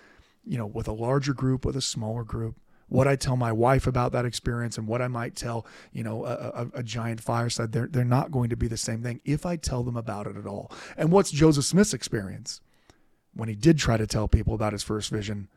you 0.44 0.58
know, 0.58 0.66
with 0.66 0.86
a 0.86 0.92
larger 0.92 1.32
group, 1.32 1.64
with 1.64 1.76
a 1.76 1.80
smaller 1.80 2.24
group. 2.24 2.56
What 2.88 3.08
I 3.08 3.16
tell 3.16 3.38
my 3.38 3.50
wife 3.50 3.86
about 3.86 4.12
that 4.12 4.26
experience 4.26 4.76
and 4.76 4.86
what 4.86 5.00
I 5.00 5.08
might 5.08 5.34
tell, 5.36 5.64
you 5.94 6.04
know, 6.04 6.26
a, 6.26 6.34
a, 6.34 6.80
a 6.80 6.82
giant 6.82 7.22
fireside, 7.22 7.72
they're, 7.72 7.86
they're 7.86 8.04
not 8.04 8.30
going 8.30 8.50
to 8.50 8.56
be 8.56 8.68
the 8.68 8.76
same 8.76 9.02
thing 9.02 9.22
if 9.24 9.46
I 9.46 9.56
tell 9.56 9.82
them 9.82 9.96
about 9.96 10.26
it 10.26 10.36
at 10.36 10.44
all. 10.44 10.70
And 10.98 11.10
what's 11.10 11.30
Joseph 11.30 11.64
Smith's 11.64 11.94
experience? 11.94 12.60
When 13.32 13.48
he 13.48 13.54
did 13.54 13.78
try 13.78 13.96
to 13.96 14.06
tell 14.06 14.28
people 14.28 14.52
about 14.52 14.74
his 14.74 14.82
first 14.82 15.10
vision, 15.10 15.48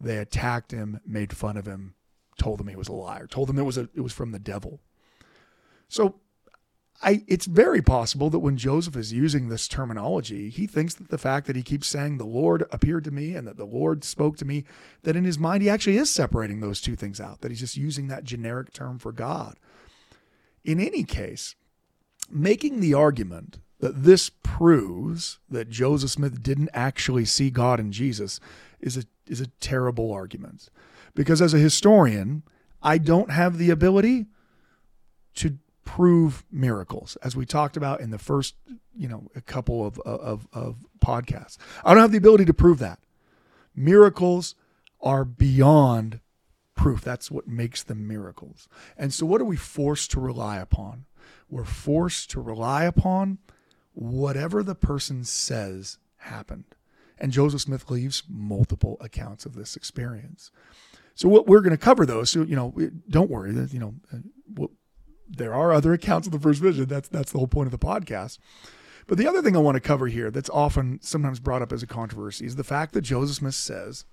they 0.00 0.16
attacked 0.16 0.72
him, 0.72 1.00
made 1.04 1.36
fun 1.36 1.58
of 1.58 1.66
him, 1.66 1.94
told 2.38 2.58
him 2.58 2.68
he 2.68 2.76
was 2.76 2.88
a 2.88 2.94
liar, 2.94 3.26
told 3.26 3.50
him 3.50 3.58
it 3.58 3.64
was 3.64 3.76
a, 3.76 3.90
it 3.94 4.00
was 4.00 4.14
from 4.14 4.32
the 4.32 4.38
devil. 4.38 4.80
So 5.90 6.20
I 7.02 7.22
it's 7.26 7.46
very 7.46 7.82
possible 7.82 8.30
that 8.30 8.38
when 8.38 8.56
Joseph 8.56 8.96
is 8.96 9.12
using 9.12 9.48
this 9.48 9.68
terminology, 9.68 10.48
he 10.48 10.66
thinks 10.66 10.94
that 10.94 11.10
the 11.10 11.18
fact 11.18 11.46
that 11.46 11.56
he 11.56 11.62
keeps 11.62 11.88
saying 11.88 12.18
the 12.18 12.24
Lord 12.24 12.64
appeared 12.70 13.04
to 13.04 13.10
me 13.10 13.34
and 13.34 13.46
that 13.46 13.56
the 13.56 13.66
Lord 13.66 14.04
spoke 14.04 14.36
to 14.38 14.44
me, 14.44 14.64
that 15.02 15.16
in 15.16 15.24
his 15.24 15.38
mind 15.38 15.62
he 15.62 15.70
actually 15.70 15.98
is 15.98 16.10
separating 16.10 16.60
those 16.60 16.80
two 16.80 16.96
things 16.96 17.20
out, 17.20 17.40
that 17.40 17.50
he's 17.50 17.60
just 17.60 17.76
using 17.76 18.08
that 18.08 18.24
generic 18.24 18.72
term 18.72 18.98
for 18.98 19.12
God. 19.12 19.56
In 20.64 20.80
any 20.80 21.04
case, 21.04 21.54
making 22.30 22.80
the 22.80 22.94
argument 22.94 23.58
that 23.80 24.04
this 24.04 24.30
proves 24.42 25.38
that 25.50 25.68
Joseph 25.68 26.10
Smith 26.10 26.42
didn't 26.42 26.70
actually 26.72 27.24
see 27.26 27.50
God 27.50 27.78
in 27.78 27.92
Jesus 27.92 28.40
is 28.80 28.96
a 28.96 29.04
is 29.26 29.40
a 29.40 29.48
terrible 29.60 30.12
argument. 30.12 30.68
Because 31.14 31.42
as 31.42 31.52
a 31.52 31.58
historian, 31.58 32.42
I 32.82 32.98
don't 32.98 33.30
have 33.30 33.58
the 33.58 33.70
ability 33.70 34.26
to 35.34 35.58
prove 35.86 36.44
miracles, 36.50 37.16
as 37.22 37.34
we 37.34 37.46
talked 37.46 37.76
about 37.76 38.00
in 38.00 38.10
the 38.10 38.18
first, 38.18 38.56
you 38.94 39.08
know, 39.08 39.30
a 39.34 39.40
couple 39.40 39.86
of, 39.86 39.98
of, 40.00 40.46
of 40.52 40.76
podcasts. 41.00 41.56
I 41.84 41.94
don't 41.94 42.02
have 42.02 42.12
the 42.12 42.18
ability 42.18 42.44
to 42.46 42.52
prove 42.52 42.80
that. 42.80 42.98
Miracles 43.74 44.56
are 45.00 45.24
beyond 45.24 46.20
proof. 46.74 47.00
That's 47.02 47.30
what 47.30 47.46
makes 47.46 47.82
them 47.82 48.06
miracles. 48.06 48.68
And 48.98 49.14
so, 49.14 49.24
what 49.24 49.40
are 49.40 49.46
we 49.46 49.56
forced 49.56 50.10
to 50.10 50.20
rely 50.20 50.58
upon? 50.58 51.06
We're 51.48 51.64
forced 51.64 52.30
to 52.32 52.40
rely 52.40 52.84
upon 52.84 53.38
whatever 53.94 54.62
the 54.62 54.74
person 54.74 55.24
says 55.24 55.98
happened. 56.18 56.64
And 57.18 57.32
Joseph 57.32 57.62
Smith 57.62 57.90
leaves 57.90 58.24
multiple 58.28 58.98
accounts 59.00 59.46
of 59.46 59.54
this 59.54 59.76
experience. 59.76 60.50
So 61.14 61.28
what 61.28 61.46
we're 61.46 61.62
going 61.62 61.70
to 61.70 61.78
cover 61.78 62.04
those. 62.04 62.30
So 62.30 62.42
you 62.42 62.56
know, 62.56 62.74
don't 63.08 63.30
worry. 63.30 63.52
That 63.52 63.72
you 63.72 63.78
know, 63.78 63.94
uh, 64.12 64.18
we'll, 64.54 64.70
there 65.28 65.54
are 65.54 65.72
other 65.72 65.92
accounts 65.92 66.26
of 66.26 66.32
the 66.32 66.38
first 66.38 66.60
vision. 66.60 66.86
That's 66.86 67.08
that's 67.08 67.32
the 67.32 67.38
whole 67.38 67.46
point 67.46 67.66
of 67.66 67.72
the 67.72 67.84
podcast. 67.86 68.38
But 69.06 69.18
the 69.18 69.28
other 69.28 69.40
thing 69.40 69.54
I 69.54 69.60
want 69.60 69.76
to 69.76 69.80
cover 69.80 70.08
here, 70.08 70.30
that's 70.30 70.50
often 70.50 70.98
sometimes 71.00 71.38
brought 71.38 71.62
up 71.62 71.72
as 71.72 71.82
a 71.82 71.86
controversy, 71.86 72.44
is 72.44 72.56
the 72.56 72.64
fact 72.64 72.92
that 72.94 73.02
Joseph 73.02 73.36
Smith 73.36 73.54
says 73.54 74.04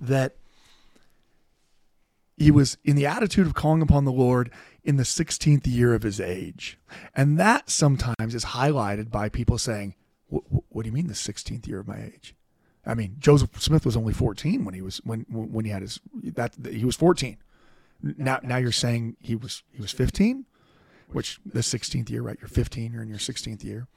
that 0.00 0.36
he 2.36 2.50
was 2.50 2.76
in 2.84 2.96
the 2.96 3.06
attitude 3.06 3.46
of 3.46 3.54
calling 3.54 3.82
upon 3.82 4.04
the 4.04 4.12
Lord 4.12 4.50
in 4.84 4.96
the 4.96 5.02
16th 5.02 5.66
year 5.66 5.94
of 5.94 6.02
his 6.02 6.20
age. 6.20 6.78
And 7.14 7.38
that 7.38 7.70
sometimes 7.70 8.34
is 8.34 8.44
highlighted 8.46 9.10
by 9.10 9.28
people 9.28 9.58
saying, 9.58 9.94
"What, 10.28 10.82
do 10.82 10.88
you 10.88 10.92
mean 10.92 11.08
the 11.08 11.14
16th 11.14 11.66
year 11.66 11.80
of 11.80 11.88
my 11.88 12.00
age?" 12.00 12.36
I 12.84 12.94
mean, 12.94 13.16
Joseph 13.18 13.60
Smith 13.60 13.84
was 13.84 13.96
only 13.96 14.12
14 14.12 14.64
when 14.64 14.74
he 14.74 14.82
was 14.82 14.98
when 14.98 15.26
when 15.30 15.64
he 15.64 15.72
had 15.72 15.82
his 15.82 15.98
that 16.14 16.54
he 16.64 16.84
was 16.84 16.94
14. 16.94 17.36
Now 18.02 18.40
now 18.42 18.56
you're 18.56 18.72
saying 18.72 19.16
he 19.20 19.34
was 19.34 19.62
he 19.70 19.80
was 19.80 19.92
15, 19.92 20.44
which 21.12 21.40
the 21.44 21.60
16th 21.60 22.10
year, 22.10 22.22
right? 22.22 22.36
You're 22.40 22.48
15, 22.48 22.92
you're 22.92 23.02
in 23.02 23.08
your 23.08 23.18
16th 23.18 23.64
year. 23.64 23.88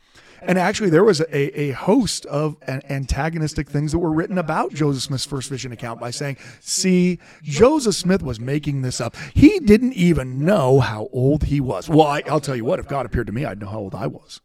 And 0.41 0.57
actually, 0.57 0.89
there 0.89 1.03
was 1.03 1.19
a, 1.21 1.59
a 1.59 1.71
host 1.71 2.25
of 2.27 2.55
an 2.63 2.81
antagonistic 2.89 3.69
things 3.69 3.91
that 3.91 3.99
were 3.99 4.11
written 4.11 4.37
about 4.37 4.73
Joseph 4.73 5.03
Smith's 5.03 5.25
first 5.25 5.49
vision 5.49 5.71
account 5.71 5.99
by 5.99 6.11
saying, 6.11 6.37
see, 6.61 7.19
Joseph 7.43 7.95
Smith 7.95 8.23
was 8.23 8.39
making 8.39 8.81
this 8.81 9.01
up. 9.01 9.15
He 9.33 9.59
didn't 9.59 9.93
even 9.93 10.43
know 10.43 10.79
how 10.79 11.09
old 11.11 11.43
he 11.45 11.59
was. 11.59 11.89
Well, 11.89 12.07
I, 12.07 12.23
I'll 12.27 12.39
tell 12.39 12.55
you 12.55 12.65
what, 12.65 12.79
if 12.79 12.87
God 12.87 13.05
appeared 13.05 13.27
to 13.27 13.33
me, 13.33 13.45
I'd 13.45 13.59
know 13.59 13.67
how 13.67 13.79
old 13.79 13.95
I 13.95 14.07
was. 14.07 14.41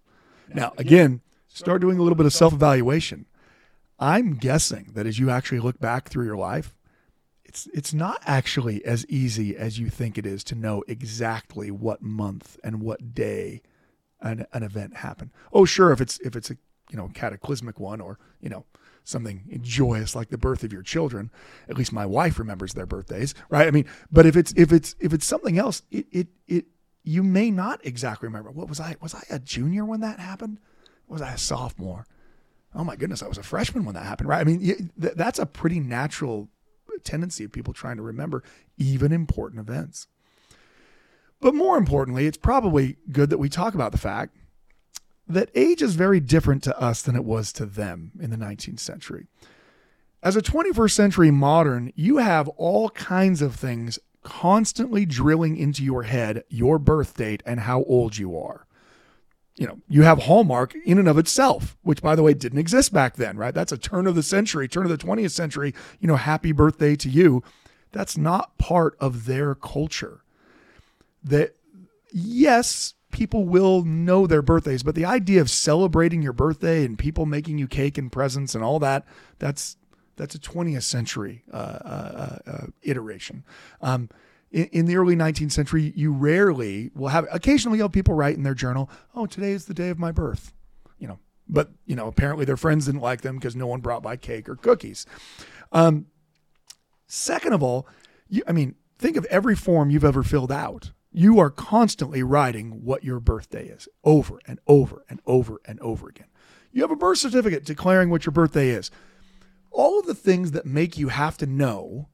Now, 0.53 0.73
again, 0.77 1.23
start 1.49 1.81
doing 1.81 1.99
a 1.99 2.03
little 2.03 2.17
bit 2.17 2.27
of 2.27 2.33
self 2.33 2.53
evaluation. 2.53 3.27
I'm 3.99 4.35
guessing 4.35 4.91
that 4.95 5.07
as 5.07 5.19
you 5.19 5.31
actually 5.31 5.61
look 5.61 5.79
back 5.79 6.09
through 6.09 6.27
your 6.27 6.37
life, 6.37 6.75
it's 7.55 7.69
it's 7.73 7.95
not 7.95 8.21
actually 8.27 8.85
as 8.85 9.07
easy 9.07 9.57
as 9.57 9.79
you 9.79 9.89
think 9.89 10.19
it 10.19 10.27
is 10.27 10.43
to 10.43 10.57
know 10.57 10.83
exactly 10.89 11.71
what 11.71 12.03
month 12.03 12.59
and 12.65 12.83
what 12.83 13.15
day 13.15 13.63
an, 14.21 14.45
an 14.53 14.65
event 14.65 14.97
happened. 14.97 15.31
Oh, 15.53 15.65
sure, 15.65 15.93
if 15.93 16.01
it's 16.01 16.19
if 16.19 16.35
it's 16.35 16.51
a 16.51 16.57
you 16.91 16.97
know 16.97 17.11
cataclysmic 17.15 17.79
one 17.79 18.01
or 18.01 18.19
you 18.41 18.49
know 18.49 18.65
something 19.05 19.61
joyous 19.63 20.17
like 20.17 20.31
the 20.31 20.39
birth 20.39 20.65
of 20.65 20.73
your 20.73 20.83
children, 20.83 21.31
at 21.69 21.79
least 21.79 21.93
my 21.93 22.05
wife 22.05 22.41
remembers 22.41 22.75
their 22.75 22.87
birthdays, 22.87 23.37
right? 23.51 23.69
I 23.69 23.71
mean, 23.71 23.87
but 24.11 24.27
if 24.27 24.37
it's 24.37 24.53
if 24.57 24.73
it's 24.73 24.97
if 24.99 25.13
it's 25.13 25.27
something 25.27 25.57
else, 25.57 25.83
it 25.93 26.07
it 26.11 26.29
it 26.49 26.65
you 27.05 27.23
may 27.23 27.53
not 27.53 27.87
exactly 27.87 28.27
remember. 28.27 28.51
What 28.51 28.69
was 28.69 28.81
I? 28.81 28.97
Was 29.01 29.15
I 29.15 29.23
a 29.31 29.39
junior 29.39 29.85
when 29.85 30.01
that 30.01 30.19
happened? 30.19 30.59
Was 31.07 31.23
I 31.23 31.35
a 31.35 31.39
sophomore? 31.39 32.05
Oh 32.75 32.83
my 32.83 32.97
goodness, 32.97 33.23
I 33.23 33.29
was 33.29 33.39
a 33.39 33.45
freshman 33.45 33.85
when 33.85 33.95
that 33.95 34.07
happened, 34.07 34.29
right? 34.29 34.41
I 34.41 34.45
mean, 34.45 34.91
that's 34.97 35.39
a 35.39 35.47
pretty 35.47 35.79
natural 35.79 36.49
tendency 37.05 37.45
of 37.45 37.53
people 37.53 37.73
trying 37.73 37.97
to 37.97 38.03
remember 38.03 38.43
even 38.77 39.13
important 39.13 39.61
events. 39.61 40.09
But 41.41 41.55
more 41.55 41.77
importantly, 41.77 42.27
it's 42.27 42.39
probably 42.39 42.97
good 43.13 43.31
that 43.31 43.39
we 43.39 43.49
talk 43.49 43.75
about 43.75 43.93
the 43.93 43.99
fact 43.99 44.37
that 45.29 45.51
age 45.55 45.83
is 45.83 45.95
very 45.95 46.21
different 46.21 46.63
to 46.65 46.79
us 46.79 47.03
than 47.03 47.17
it 47.17 47.25
was 47.25 47.53
to 47.55 47.67
them 47.67 48.13
in 48.21 48.31
the 48.31 48.37
19th 48.37 48.81
century. 48.81 49.27
As 50.23 50.37
a 50.37 50.43
21st 50.43 50.93
century 50.93 51.31
modern, 51.31 51.93
you 51.95 52.17
have 52.17 52.49
all 52.49 52.91
kinds 52.91 53.43
of 53.43 53.55
things 53.55 53.99
constantly 54.23 55.05
drilling 55.05 55.57
into 55.57 55.85
your 55.85 56.05
head 56.05 56.43
your 56.49 56.79
birth 56.79 57.15
date 57.17 57.43
and 57.45 57.61
how 57.61 57.83
old 57.85 58.17
you 58.17 58.39
are. 58.39 58.64
You 59.57 59.69
know, 59.69 59.79
you 59.89 60.03
have 60.03 60.25
Hallmark 60.25 60.75
in 60.85 60.99
and 60.99 61.09
of 61.09 61.17
itself, 61.17 61.77
which 61.83 62.03
by 62.03 62.17
the 62.17 62.23
way 62.23 62.35
didn't 62.35 62.59
exist 62.59 62.93
back 62.93 63.15
then, 63.15 63.37
right? 63.37 63.55
That's 63.55 63.71
a 63.71 63.79
turn 63.79 64.07
of 64.09 64.17
the 64.17 64.23
century, 64.23 64.67
turn 64.67 64.85
of 64.85 64.91
the 64.91 64.99
20th 64.99 65.31
century, 65.31 65.73
you 66.01 66.09
know, 66.09 66.17
happy 66.17 66.51
birthday 66.51 66.97
to 66.97 67.09
you. 67.09 67.43
That's 67.93 68.19
not 68.19 68.59
part 68.59 68.97
of 68.99 69.27
their 69.27 69.55
culture. 69.55 70.25
That 71.23 71.55
yes, 72.13 72.95
people 73.13 73.45
will 73.45 73.85
know 73.85 74.27
their 74.27 74.43
birthdays, 74.43 74.83
but 74.83 74.97
the 74.97 75.05
idea 75.05 75.41
of 75.41 75.49
celebrating 75.49 76.21
your 76.21 76.33
birthday 76.33 76.85
and 76.85 76.99
people 76.99 77.25
making 77.25 77.59
you 77.59 77.69
cake 77.69 77.97
and 77.97 78.11
presents 78.11 78.57
and 78.57 78.65
all 78.65 78.81
that, 78.81 79.07
that's 79.39 79.77
that's 80.17 80.35
a 80.35 80.39
20th 80.39 80.83
century 80.83 81.43
uh, 81.53 81.57
uh, 81.57 82.39
uh, 82.47 82.67
iteration. 82.83 83.45
Um, 83.81 84.11
in, 84.55 84.67
in, 84.67 84.87
the 84.87 84.97
early 84.97 85.17
19th 85.17 85.51
century, 85.51 85.93
you 85.97 86.13
rarely 86.13 86.93
will 86.95 87.09
have. 87.09 87.27
Occasionally, 87.33 87.79
you'll 87.79 87.87
have 87.89 87.93
people 87.93 88.15
write 88.15 88.37
in 88.37 88.45
their 88.45 88.55
journal, 88.55 88.89
"Oh, 89.15 89.27
today 89.27 89.51
is 89.51 89.65
the 89.65 89.75
day 89.75 89.89
of 89.89 89.99
my 89.99 90.13
birth," 90.13 90.53
you 90.99 91.09
know. 91.09 91.19
But 91.49 91.71
you 91.87 91.97
know, 91.97 92.07
apparently 92.07 92.45
their 92.45 92.57
friends 92.57 92.87
didn't 92.87 93.01
like 93.01 93.23
them 93.23 93.37
because 93.37 93.57
no 93.57 93.67
one 93.67 93.81
brought 93.81 94.03
by 94.03 94.17
cake 94.17 94.49
or 94.49 94.55
cookies. 94.55 95.07
Um, 95.73 96.07
second 97.09 97.53
of 97.53 97.63
all, 97.63 97.89
you, 98.29 98.43
I 98.47 98.53
mean, 98.53 98.77
think 98.99 99.17
of 99.17 99.25
every 99.27 99.57
form 99.57 99.91
you've 99.91 100.05
ever 100.05 100.23
filled 100.23 100.53
out. 100.53 100.93
You 101.11 101.41
are 101.41 101.51
constantly 101.51 102.23
writing 102.23 102.85
what 102.85 103.05
your 103.05 103.21
birthday 103.21 103.67
is 103.67 103.89
over 104.05 104.39
and 104.47 104.61
over 104.69 105.05
and 105.09 105.21
over 105.27 105.61
and 105.65 105.81
over 105.81 106.09
again. 106.09 106.29
You 106.73 106.83
have 106.83 106.91
a 106.91 106.97
birth 106.97 107.19
certificate 107.19 107.65
declaring 107.65 108.09
what 108.09 108.25
your 108.25 108.33
birthday 108.33 108.71
is 108.71 108.91
all 109.75 109.99
of 109.99 110.07
the 110.07 110.15
things 110.15 110.53
that 110.53 110.65
make 110.65 110.97
you 110.97 111.09
have 111.09 111.37
to 111.37 111.47
know 111.47 112.09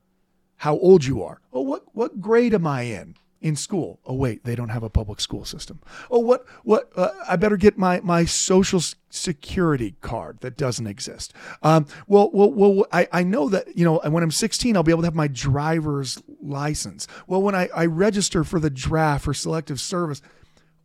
how 0.61 0.77
old 0.77 1.07
you 1.07 1.23
are. 1.23 1.41
Oh, 1.55 1.63
what 1.63 1.85
what 1.95 2.21
grade 2.21 2.53
am 2.53 2.67
I 2.67 2.83
in 2.83 3.17
in 3.41 3.57
school? 3.57 3.99
Oh, 4.05 4.13
wait, 4.13 4.45
they 4.45 4.55
don't 4.55 4.69
have 4.69 4.83
a 4.83 4.91
public 4.91 5.19
school 5.19 5.47
system. 5.47 5.81
Oh, 6.11 6.19
what 6.19 6.45
what 6.65 6.91
uh, 6.97 7.13
I 7.27 7.37
better 7.37 7.57
get 7.57 7.79
my 7.79 8.01
my 8.01 8.27
social 8.27 8.83
security 9.09 9.95
card 10.03 10.41
that 10.41 10.59
doesn't 10.59 10.87
exist. 10.87 11.33
Um, 11.63 11.87
well, 12.07 12.31
well, 12.35 12.53
well, 12.53 12.87
I, 12.93 13.09
I 13.11 13.23
know 13.23 13.49
that 13.49 13.75
you 13.75 13.87
know 13.87 14.03
when 14.05 14.23
I'm 14.23 14.31
16, 14.31 14.77
I'll 14.77 14.83
be 14.83 14.93
able 14.93 15.01
to 15.01 15.07
have 15.07 15.15
my 15.15 15.29
driver's 15.29 16.23
license. 16.43 17.09
Well, 17.27 17.41
when 17.41 17.55
I, 17.55 17.71
I 17.75 17.87
register 17.87 18.45
for 18.45 18.61
the 18.61 18.69
draft 18.69 19.25
for 19.25 19.33
selective 19.33 19.81
service, 19.81 20.21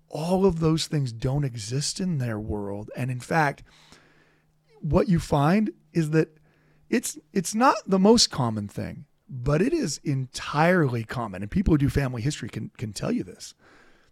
all 0.08 0.46
of 0.46 0.62
those 0.62 0.88
things 0.88 1.12
don't 1.12 1.44
exist 1.44 2.00
in 2.00 2.20
their 2.20 2.40
world, 2.40 2.92
and 2.96 3.12
in 3.12 3.20
fact, 3.20 3.62
what 4.80 5.10
you 5.10 5.20
find 5.20 5.72
is 5.92 6.12
that 6.12 6.38
it's 6.90 7.18
it's 7.34 7.54
not 7.54 7.76
the 7.86 8.00
most 8.00 8.32
common 8.32 8.70
thing, 8.70 9.04
but 9.30 9.62
it 9.62 9.74
is 9.74 10.00
entirely 10.04 11.04
common, 11.04 11.42
and 11.42 11.50
people 11.52 11.74
who 11.74 11.78
do 11.80 11.90
family 11.90 12.22
history 12.22 12.50
can 12.50 12.72
can 12.78 12.94
tell 12.94 13.12
you 13.12 13.24
this. 13.24 13.54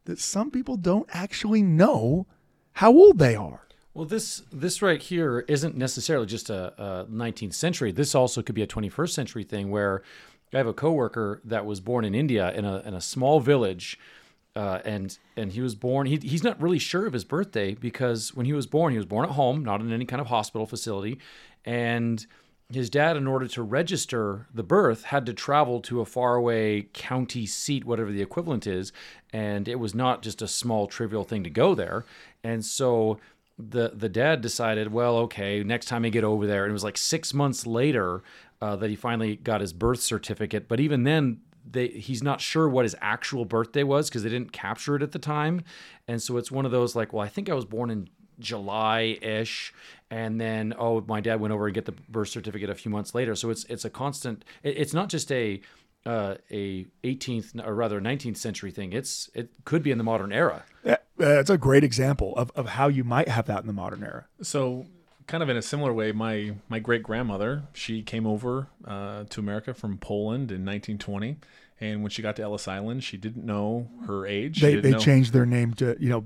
that 0.05 0.20
some 0.20 0.51
people 0.51 0.76
don't 0.76 1.07
actually 1.14 1.61
know 1.61 2.28
how 2.74 2.91
old 2.91 3.20
they 3.20 3.36
are. 3.36 3.68
Well, 3.93 4.05
this 4.05 4.41
this 4.51 4.82
right 4.82 5.01
here 5.01 5.45
isn't 5.47 5.78
necessarily 5.78 6.26
just 6.26 6.49
a, 6.49 6.74
a 6.82 7.05
19th 7.05 7.53
century. 7.53 7.91
This 7.91 8.16
also 8.16 8.41
could 8.41 8.55
be 8.55 8.64
a 8.64 8.68
21st 8.68 9.09
century 9.11 9.43
thing 9.43 9.70
where 9.70 10.01
I 10.53 10.57
have 10.57 10.68
a 10.68 10.74
coworker 10.74 11.41
that 11.45 11.66
was 11.66 11.80
born 11.80 12.03
in 12.05 12.16
India 12.16 12.51
in 12.53 12.66
a 12.66 12.80
in 12.80 12.93
a 12.95 13.01
small 13.01 13.39
village, 13.39 13.99
uh, 14.55 14.80
and 14.84 15.18
and 15.38 15.51
he 15.51 15.61
was 15.61 15.76
born. 15.76 16.07
He, 16.07 16.18
he's 16.18 16.43
not 16.43 16.61
really 16.61 16.80
sure 16.80 17.05
of 17.05 17.14
his 17.14 17.24
birthday 17.24 17.76
because 17.76 18.34
when 18.34 18.45
he 18.47 18.53
was 18.53 18.66
born, 18.66 18.91
he 18.93 18.97
was 18.97 19.05
born 19.05 19.26
at 19.26 19.36
home, 19.36 19.64
not 19.64 19.80
in 19.80 19.91
any 19.93 20.05
kind 20.05 20.22
of 20.22 20.28
hospital 20.28 20.66
facility, 20.66 21.20
and 21.64 22.26
his 22.74 22.89
dad, 22.89 23.17
in 23.17 23.28
order 23.28 23.47
to 23.47 23.63
register 23.63 24.47
the 24.53 24.63
birth, 24.63 25.03
had 25.05 25.26
to 25.26 25.34
travel 25.34 25.82
to 25.82 26.01
a 26.01 26.05
faraway 26.05 26.84
county 26.93 27.45
seat, 27.45 27.86
whatever 27.86 28.11
the 28.11 28.21
equivalent 28.21 28.67
is, 28.67 28.91
and 29.32 29.67
it 29.67 29.80
was 29.80 29.93
not 29.93 30.21
just 30.21 30.41
a 30.41 30.47
small 30.47 30.88
trivial 30.88 31.24
thing 31.24 31.43
to 31.43 31.49
go 31.49 31.76
there, 31.76 32.05
and 32.43 32.63
so 32.65 33.19
the 33.57 33.91
the 33.93 34.09
dad 34.09 34.41
decided, 34.41 34.91
well, 34.91 35.17
okay, 35.17 35.63
next 35.63 35.86
time 35.86 36.05
I 36.05 36.09
get 36.09 36.24
over 36.24 36.47
there, 36.47 36.63
and 36.63 36.71
it 36.71 36.74
was 36.74 36.84
like 36.84 36.97
six 36.97 37.34
months 37.34 37.65
later 37.65 38.24
uh, 38.61 38.76
that 38.78 38.89
he 38.89 38.95
finally 38.95 39.36
got 39.36 39.61
his 39.61 39.74
birth 39.74 40.01
certificate. 40.01 40.67
But 40.67 40.80
even 40.80 41.03
then, 41.03 41.41
they 41.69 41.88
he's 41.88 42.24
not 42.24 42.41
sure 42.41 42.67
what 42.67 42.86
his 42.86 42.95
actual 43.01 43.45
birthday 43.45 43.84
was 43.84 44.09
because 44.09 44.24
they 44.24 44.30
didn't 44.30 44.51
capture 44.51 44.95
it 44.95 45.03
at 45.03 45.11
the 45.11 45.19
time, 45.19 45.63
and 46.07 46.21
so 46.21 46.38
it's 46.38 46.51
one 46.51 46.65
of 46.65 46.71
those 46.71 46.95
like, 46.95 47.13
well, 47.13 47.24
I 47.24 47.30
think 47.30 47.49
I 47.49 47.53
was 47.53 47.65
born 47.65 47.89
in 47.89 48.09
July 48.44 49.18
ish, 49.22 49.74
and 50.12 50.39
then 50.39 50.74
oh, 50.78 51.02
my 51.08 51.22
dad 51.22 51.39
went 51.39 51.54
over 51.54 51.66
and 51.66 51.74
get 51.74 51.86
the 51.86 51.94
birth 52.10 52.30
certificate 52.30 52.70
a 52.70 52.76
few 52.76 52.91
months 52.91 53.16
later. 53.16 53.36
So 53.36 53.50
it's 53.50 53.64
it's 53.66 53.86
a 53.86 53.89
constant. 53.89 54.46
It, 54.62 54.78
it's 54.78 54.94
not 54.94 55.10
just 55.10 55.32
a 55.32 55.62
uh, 56.06 56.36
a 56.52 56.86
18th 57.04 57.66
or 57.66 57.74
rather 57.74 58.02
19th 58.02 58.38
century 58.38 58.72
thing. 58.72 58.94
It's 58.94 59.30
it 59.34 59.50
could 59.66 59.84
be 59.84 59.91
in 59.91 59.98
the 59.98 60.04
modern 60.04 60.32
era. 60.32 60.64
Yeah, 60.84 60.98
uh, 61.20 61.39
it's 61.39 61.50
a 61.50 61.58
great 61.58 61.84
example 61.84 62.34
of, 62.36 62.52
of 62.56 62.70
how 62.70 62.88
you 62.88 63.04
might 63.04 63.30
have 63.30 63.46
that 63.48 63.62
in 63.62 63.68
the 63.68 63.74
modern 63.74 64.04
era. 64.04 64.26
So, 64.41 64.86
kind 65.28 65.41
of 65.41 65.50
in 65.50 65.58
a 65.58 65.62
similar 65.62 65.94
way, 65.94 66.12
my 66.12 66.56
my 66.70 66.80
great 66.80 67.04
grandmother 67.04 67.64
she 67.74 68.02
came 68.02 68.28
over 68.28 68.68
uh, 68.86 69.24
to 69.30 69.39
America 69.39 69.74
from 69.74 69.98
Poland 69.98 70.52
in 70.52 70.66
1920, 70.66 71.38
and 71.80 72.02
when 72.02 72.10
she 72.10 72.22
got 72.22 72.36
to 72.38 72.41
Ellis 72.41 72.68
Island, 72.68 73.04
she 73.04 73.18
didn't 73.18 73.46
know 73.46 73.88
her 74.08 74.26
age. 74.28 74.62
They 74.62 74.76
they 74.76 74.91
know- 74.91 75.00
changed 75.00 75.34
their 75.34 75.46
name 75.46 75.74
to 75.76 75.96
you 76.00 76.10
know, 76.10 76.26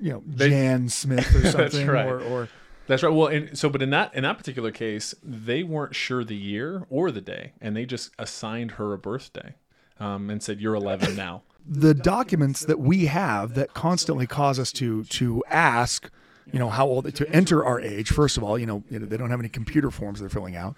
you 0.00 0.12
know 0.12 0.22
They- 0.26 0.50
Jan 0.50 0.88
Smith 0.88 1.34
or 1.34 1.46
something, 1.50 1.86
right. 1.86 2.06
or 2.06 2.20
or 2.20 2.48
That's 2.86 3.02
right. 3.02 3.12
Well, 3.12 3.28
and 3.28 3.56
so, 3.58 3.68
but 3.68 3.82
in 3.82 3.90
that 3.90 4.14
in 4.14 4.22
that 4.22 4.38
particular 4.38 4.70
case, 4.70 5.14
they 5.22 5.62
weren't 5.62 5.94
sure 5.94 6.24
the 6.24 6.36
year 6.36 6.86
or 6.90 7.10
the 7.10 7.20
day, 7.20 7.52
and 7.60 7.76
they 7.76 7.84
just 7.84 8.10
assigned 8.18 8.72
her 8.72 8.92
a 8.92 8.98
birthday, 8.98 9.54
um, 10.00 10.30
and 10.30 10.42
said, 10.42 10.60
"You're 10.60 10.74
11 10.74 11.16
now." 11.16 11.42
the 11.68 11.92
documents 11.92 12.64
that 12.64 12.78
we 12.80 13.06
have 13.06 13.52
that 13.54 13.74
constantly 13.74 14.26
cause 14.26 14.58
us 14.58 14.72
to 14.72 15.04
to 15.04 15.44
ask, 15.50 16.10
you 16.50 16.58
know, 16.58 16.70
how 16.70 16.86
old 16.86 17.14
to 17.14 17.28
enter 17.30 17.62
our 17.64 17.78
age. 17.78 18.10
First 18.10 18.38
of 18.38 18.42
all, 18.42 18.58
you 18.58 18.64
know, 18.64 18.82
you 18.88 18.98
know, 18.98 19.04
they 19.06 19.18
don't 19.18 19.28
have 19.30 19.40
any 19.40 19.50
computer 19.50 19.90
forms 19.90 20.20
they're 20.20 20.30
filling 20.30 20.56
out, 20.56 20.74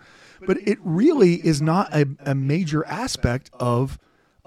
but 0.47 0.57
it 0.67 0.79
really 0.83 1.35
is 1.47 1.63
not 1.63 1.95
a, 1.95 2.07
a 2.27 2.35
major 2.35 2.85
aspect 2.87 3.51
of 3.55 3.99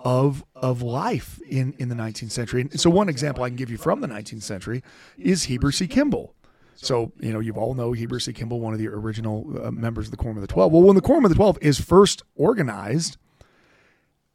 of 0.04 0.44
of 0.54 0.82
life 0.82 1.40
in 1.50 1.74
in 1.80 1.90
the 1.90 1.96
19th 1.96 2.32
century. 2.32 2.62
And 2.62 2.80
so 2.80 2.90
one 2.90 3.10
example 3.10 3.44
I 3.44 3.50
can 3.50 3.56
give 3.56 3.72
you 3.72 3.78
from 3.78 4.02
the 4.02 4.08
19th 4.08 4.44
century 4.44 4.84
is 5.18 5.44
Heber 5.44 5.72
C. 5.72 5.88
Kimball. 5.88 6.36
So, 6.76 7.14
you 7.20 7.32
know, 7.32 7.40
you've 7.40 7.58
all 7.58 7.76
know 7.76 7.94
Heber 7.94 8.20
C. 8.20 8.34
Kimball, 8.34 8.60
one 8.60 8.74
of 8.74 8.80
the 8.80 8.88
original 8.88 9.48
uh, 9.64 9.72
members 9.72 10.08
of 10.08 10.12
the 10.12 10.18
Quorum 10.18 10.38
of 10.38 10.42
the 10.42 10.48
Twelve. 10.48 10.72
Well, 10.72 10.82
when 10.82 10.96
the 10.96 11.02
Quorum 11.02 11.24
of 11.24 11.30
the 11.30 11.36
Twelve 11.36 11.58
is 11.62 11.80
first 11.80 12.24
organized, 12.36 13.18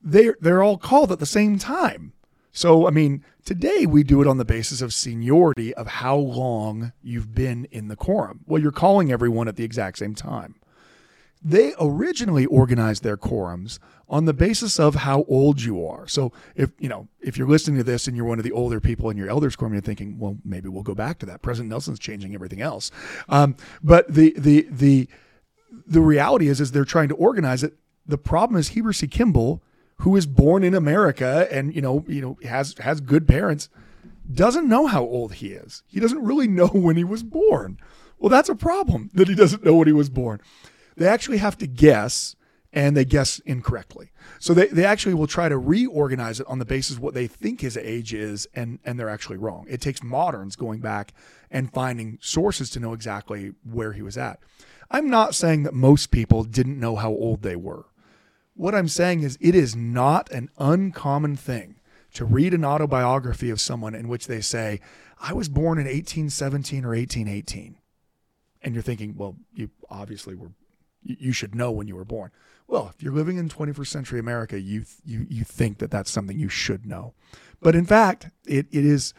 they're 0.00 0.36
they're 0.40 0.62
all 0.62 0.78
called 0.78 1.12
at 1.12 1.18
the 1.18 1.26
same 1.26 1.58
time. 1.58 2.12
So 2.52 2.86
I 2.86 2.90
mean, 2.90 3.22
today 3.44 3.86
we 3.86 4.02
do 4.02 4.22
it 4.22 4.26
on 4.26 4.38
the 4.38 4.44
basis 4.44 4.80
of 4.80 4.94
seniority 4.94 5.74
of 5.74 5.86
how 5.86 6.16
long 6.16 6.92
you've 7.02 7.34
been 7.34 7.66
in 7.66 7.88
the 7.88 7.96
quorum. 7.96 8.40
Well, 8.46 8.62
you're 8.62 8.72
calling 8.72 9.12
everyone 9.12 9.48
at 9.48 9.56
the 9.56 9.64
exact 9.64 9.98
same 9.98 10.14
time. 10.14 10.54
They 11.42 11.72
originally 11.80 12.46
organized 12.46 13.02
their 13.02 13.16
quorums 13.16 13.78
on 14.08 14.24
the 14.24 14.32
basis 14.32 14.80
of 14.80 14.96
how 14.96 15.24
old 15.28 15.62
you 15.62 15.86
are. 15.86 16.08
So 16.08 16.32
if 16.56 16.70
you 16.78 16.88
know 16.88 17.08
if 17.20 17.36
you're 17.36 17.48
listening 17.48 17.76
to 17.78 17.84
this 17.84 18.06
and 18.06 18.16
you're 18.16 18.26
one 18.26 18.38
of 18.38 18.44
the 18.44 18.52
older 18.52 18.80
people 18.80 19.10
in 19.10 19.16
your 19.16 19.28
elders 19.28 19.54
quorum, 19.54 19.74
you're 19.74 19.82
thinking, 19.82 20.18
well, 20.18 20.38
maybe 20.44 20.68
we'll 20.68 20.82
go 20.82 20.94
back 20.94 21.18
to 21.20 21.26
that. 21.26 21.42
President 21.42 21.70
Nelson's 21.70 21.98
changing 21.98 22.34
everything 22.34 22.60
else, 22.60 22.90
um, 23.28 23.56
but 23.82 24.12
the 24.12 24.34
the 24.36 24.66
the 24.70 25.08
the 25.86 26.00
reality 26.00 26.48
is 26.48 26.60
is 26.60 26.72
they're 26.72 26.84
trying 26.84 27.08
to 27.08 27.14
organize 27.14 27.62
it. 27.62 27.74
The 28.06 28.18
problem 28.18 28.58
is 28.58 28.68
Heber 28.68 28.92
C. 28.92 29.06
Kimball, 29.06 29.62
who 29.98 30.16
is 30.16 30.26
born 30.26 30.64
in 30.64 30.74
America 30.74 31.46
and 31.50 31.74
you 31.74 31.82
know 31.82 32.04
you 32.08 32.20
know 32.20 32.38
has 32.48 32.74
has 32.80 33.00
good 33.00 33.28
parents, 33.28 33.68
doesn't 34.32 34.68
know 34.68 34.86
how 34.86 35.02
old 35.02 35.34
he 35.34 35.48
is. 35.48 35.82
He 35.86 36.00
doesn't 36.00 36.22
really 36.24 36.48
know 36.48 36.68
when 36.68 36.96
he 36.96 37.04
was 37.04 37.22
born. 37.22 37.78
Well, 38.18 38.30
that's 38.30 38.48
a 38.48 38.56
problem 38.56 39.10
that 39.14 39.28
he 39.28 39.34
doesn't 39.34 39.64
know 39.64 39.74
when 39.74 39.86
he 39.86 39.92
was 39.92 40.10
born. 40.10 40.40
They 40.98 41.08
actually 41.08 41.38
have 41.38 41.56
to 41.58 41.66
guess, 41.66 42.36
and 42.72 42.96
they 42.96 43.04
guess 43.04 43.38
incorrectly. 43.40 44.10
So 44.38 44.52
they, 44.52 44.66
they 44.66 44.84
actually 44.84 45.14
will 45.14 45.26
try 45.26 45.48
to 45.48 45.56
reorganize 45.56 46.40
it 46.40 46.46
on 46.46 46.58
the 46.58 46.64
basis 46.64 46.96
of 46.96 47.02
what 47.02 47.14
they 47.14 47.26
think 47.26 47.60
his 47.60 47.76
age 47.76 48.12
is, 48.12 48.46
and, 48.54 48.78
and 48.84 48.98
they're 48.98 49.08
actually 49.08 49.38
wrong. 49.38 49.66
It 49.68 49.80
takes 49.80 50.02
moderns 50.02 50.56
going 50.56 50.80
back 50.80 51.12
and 51.50 51.72
finding 51.72 52.18
sources 52.20 52.68
to 52.70 52.80
know 52.80 52.92
exactly 52.92 53.52
where 53.64 53.92
he 53.92 54.02
was 54.02 54.18
at. 54.18 54.40
I'm 54.90 55.08
not 55.08 55.34
saying 55.34 55.62
that 55.64 55.74
most 55.74 56.10
people 56.10 56.44
didn't 56.44 56.80
know 56.80 56.96
how 56.96 57.10
old 57.10 57.42
they 57.42 57.56
were. 57.56 57.86
What 58.54 58.74
I'm 58.74 58.88
saying 58.88 59.22
is, 59.22 59.38
it 59.40 59.54
is 59.54 59.76
not 59.76 60.30
an 60.32 60.50
uncommon 60.58 61.36
thing 61.36 61.76
to 62.14 62.24
read 62.24 62.54
an 62.54 62.64
autobiography 62.64 63.50
of 63.50 63.60
someone 63.60 63.94
in 63.94 64.08
which 64.08 64.26
they 64.26 64.40
say, 64.40 64.80
I 65.20 65.32
was 65.32 65.48
born 65.48 65.78
in 65.78 65.84
1817 65.84 66.84
or 66.84 66.88
1818. 66.88 67.76
And 68.62 68.74
you're 68.74 68.82
thinking, 68.82 69.14
well, 69.16 69.36
you 69.54 69.70
obviously 69.88 70.34
were, 70.34 70.50
you 71.18 71.32
should 71.32 71.54
know 71.54 71.70
when 71.70 71.88
you 71.88 71.96
were 71.96 72.04
born. 72.04 72.30
Well, 72.66 72.92
if 72.94 73.02
you're 73.02 73.14
living 73.14 73.38
in 73.38 73.48
21st 73.48 73.86
century 73.86 74.20
America, 74.20 74.60
you, 74.60 74.84
you, 75.04 75.26
you 75.28 75.44
think 75.44 75.78
that 75.78 75.90
that's 75.90 76.10
something 76.10 76.38
you 76.38 76.50
should 76.50 76.84
know. 76.84 77.14
But 77.60 77.74
in 77.74 77.86
fact, 77.86 78.28
it, 78.46 78.66
it 78.70 78.84
is, 78.84 79.14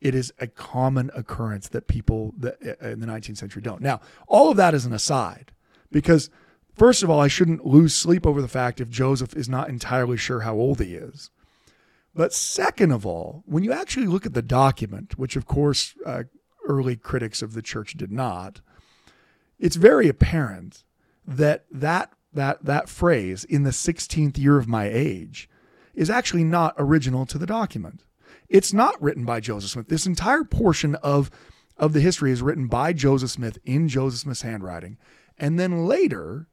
it 0.00 0.14
is 0.14 0.32
a 0.38 0.46
common 0.46 1.10
occurrence 1.16 1.68
that 1.70 1.88
people 1.88 2.34
that 2.38 2.58
uh, 2.82 2.88
in 2.88 3.00
the 3.00 3.06
19th 3.06 3.38
century 3.38 3.62
don't. 3.62 3.80
Now, 3.80 4.00
all 4.26 4.50
of 4.50 4.58
that 4.58 4.74
is 4.74 4.84
an 4.84 4.92
aside 4.92 5.52
because 5.90 6.28
first 6.74 7.02
of 7.02 7.08
all, 7.08 7.20
I 7.20 7.28
shouldn't 7.28 7.66
lose 7.66 7.94
sleep 7.94 8.26
over 8.26 8.42
the 8.42 8.48
fact 8.48 8.80
if 8.80 8.90
Joseph 8.90 9.34
is 9.34 9.48
not 9.48 9.70
entirely 9.70 10.18
sure 10.18 10.40
how 10.40 10.54
old 10.54 10.80
he 10.80 10.94
is. 10.94 11.30
But 12.14 12.34
second 12.34 12.92
of 12.92 13.06
all, 13.06 13.42
when 13.46 13.64
you 13.64 13.72
actually 13.72 14.06
look 14.06 14.26
at 14.26 14.34
the 14.34 14.42
document, 14.42 15.18
which 15.18 15.34
of 15.34 15.46
course 15.46 15.94
uh, 16.04 16.24
early 16.68 16.96
critics 16.96 17.40
of 17.40 17.54
the 17.54 17.62
church 17.62 17.94
did 17.94 18.12
not, 18.12 18.60
it's 19.58 19.76
very 19.76 20.08
apparent 20.08 20.84
that 21.26 21.64
that 21.70 22.12
that 22.32 22.64
that 22.64 22.88
phrase 22.88 23.44
in 23.44 23.62
the 23.62 23.70
16th 23.70 24.38
year 24.38 24.58
of 24.58 24.68
my 24.68 24.88
age 24.88 25.48
is 25.94 26.10
actually 26.10 26.44
not 26.44 26.74
original 26.78 27.26
to 27.26 27.38
the 27.38 27.46
document. 27.46 28.04
It's 28.48 28.72
not 28.72 29.00
written 29.00 29.24
by 29.24 29.40
Joseph 29.40 29.70
Smith. 29.70 29.88
This 29.88 30.06
entire 30.06 30.44
portion 30.44 30.94
of 30.96 31.30
of 31.76 31.92
the 31.92 32.00
history 32.00 32.30
is 32.30 32.42
written 32.42 32.66
by 32.66 32.92
Joseph 32.92 33.30
Smith 33.30 33.58
in 33.64 33.88
Joseph 33.88 34.20
Smith's 34.20 34.42
handwriting, 34.42 34.98
and 35.38 35.58
then 35.58 35.86
later, 35.86 36.48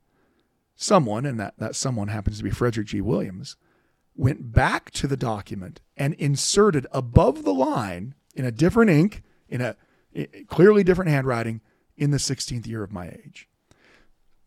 someone, 0.76 1.26
and 1.26 1.40
that 1.40 1.58
that 1.58 1.76
someone 1.76 2.08
happens 2.08 2.38
to 2.38 2.44
be 2.44 2.50
Frederick 2.50 2.88
G. 2.88 3.02
Williams, 3.02 3.58
went 4.16 4.52
back 4.52 4.92
to 4.92 5.08
the 5.08 5.18
document 5.18 5.82
and 5.98 6.14
inserted 6.16 6.88
above 6.92 7.44
the 7.44 7.54
line 7.54 8.16
in 8.36 8.46
a 8.46 8.52
different 8.52 8.92
ink, 8.92 9.24
in 9.48 9.62
a 9.62 9.76
clearly 10.48 10.84
different 10.84 11.12
handwriting, 11.12 11.62
in 11.98 12.12
the 12.12 12.18
16th 12.18 12.66
year 12.66 12.84
of 12.84 12.94
my 12.94 13.10
age. 13.10 13.49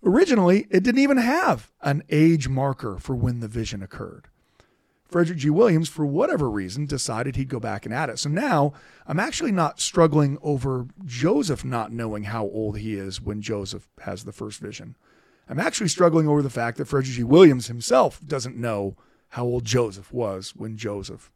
Originally, 0.05 0.67
it 0.71 0.83
didn't 0.83 1.01
even 1.01 1.19
have 1.19 1.71
an 1.81 2.03
age 2.11 2.49
marker 2.49 2.99
for 2.99 3.15
when 3.15 3.41
the 3.41 3.49
vision 3.49 3.83
occurred. 3.83 4.29
Frederick 5.13 5.39
G. 5.39 5.51
Williams, 5.51 5.91
for 5.91 6.07
whatever 6.07 6.51
reason, 6.51 6.87
decided 6.87 7.37
he'd 7.37 7.51
go 7.51 7.61
back 7.61 7.85
and 7.85 7.95
add 7.95 8.09
it. 8.09 8.19
So 8.19 8.31
now 8.31 8.73
I'm 9.07 9.21
actually 9.21 9.53
not 9.53 9.79
struggling 9.79 10.39
over 10.43 10.87
Joseph 11.05 11.65
not 11.65 11.93
knowing 11.93 12.25
how 12.25 12.45
old 12.45 12.79
he 12.79 12.95
is 12.95 13.21
when 13.21 13.43
Joseph 13.43 13.89
has 14.01 14.25
the 14.25 14.33
first 14.33 14.59
vision. 14.59 14.97
I'm 15.49 15.61
actually 15.61 15.89
struggling 15.89 16.27
over 16.27 16.41
the 16.41 16.49
fact 16.49 16.79
that 16.79 16.87
Frederick 16.87 17.15
G. 17.15 17.25
Williams 17.25 17.67
himself 17.67 18.21
doesn't 18.27 18.57
know 18.57 18.97
how 19.31 19.45
old 19.45 19.65
Joseph 19.65 20.13
was 20.13 20.57
when 20.57 20.79
Joseph 20.79 21.31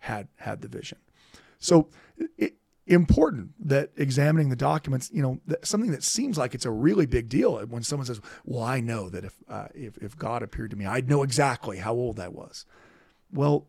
had 0.00 0.26
had 0.38 0.60
the 0.60 0.68
vision. 0.68 0.98
So 1.60 1.88
it, 2.36 2.54
important 2.90 3.50
that 3.68 3.90
examining 3.96 4.50
the 4.50 4.56
documents, 4.56 5.10
you 5.12 5.22
know, 5.22 5.40
that, 5.46 5.64
something 5.64 5.92
that 5.92 6.02
seems 6.02 6.36
like 6.36 6.54
it's 6.54 6.66
a 6.66 6.70
really 6.70 7.06
big 7.06 7.28
deal 7.28 7.58
when 7.66 7.82
someone 7.82 8.06
says, 8.06 8.20
"Well, 8.44 8.62
I 8.62 8.80
know 8.80 9.08
that 9.08 9.24
if 9.24 9.36
uh, 9.48 9.68
if 9.74 9.96
if 9.98 10.16
God 10.16 10.42
appeared 10.42 10.70
to 10.72 10.76
me, 10.76 10.86
I'd 10.86 11.08
know 11.08 11.22
exactly 11.22 11.78
how 11.78 11.94
old 11.94 12.18
I 12.18 12.28
was." 12.28 12.66
Well, 13.32 13.68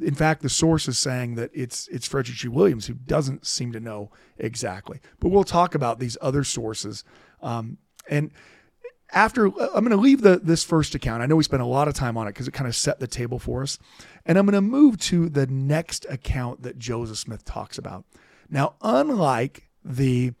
in 0.00 0.14
fact, 0.14 0.42
the 0.42 0.48
source 0.48 0.88
is 0.88 0.96
saying 0.96 1.34
that 1.34 1.50
it's 1.52 1.86
it's 1.88 2.06
Frederick 2.06 2.38
G. 2.38 2.48
Williams 2.48 2.86
who 2.86 2.94
doesn't 2.94 3.46
seem 3.46 3.72
to 3.72 3.80
know 3.80 4.10
exactly. 4.38 5.00
But 5.20 5.28
we'll 5.28 5.44
talk 5.44 5.74
about 5.74 5.98
these 5.98 6.16
other 6.22 6.42
sources, 6.42 7.04
um, 7.42 7.76
and 8.08 8.30
after 9.12 9.46
I'm 9.46 9.84
going 9.84 9.90
to 9.90 9.96
leave 9.96 10.22
the 10.22 10.40
this 10.42 10.64
first 10.64 10.94
account. 10.94 11.22
I 11.22 11.26
know 11.26 11.36
we 11.36 11.44
spent 11.44 11.62
a 11.62 11.66
lot 11.66 11.88
of 11.88 11.94
time 11.94 12.16
on 12.16 12.26
it 12.26 12.30
because 12.30 12.48
it 12.48 12.52
kind 12.52 12.68
of 12.68 12.74
set 12.74 13.00
the 13.00 13.06
table 13.06 13.38
for 13.38 13.62
us, 13.62 13.78
and 14.24 14.38
I'm 14.38 14.46
going 14.46 14.54
to 14.54 14.62
move 14.62 14.98
to 15.00 15.28
the 15.28 15.46
next 15.46 16.06
account 16.08 16.62
that 16.62 16.78
Joseph 16.78 17.18
Smith 17.18 17.44
talks 17.44 17.76
about. 17.76 18.06
Now, 18.48 18.74
unlike 18.82 19.68
the 19.84 20.32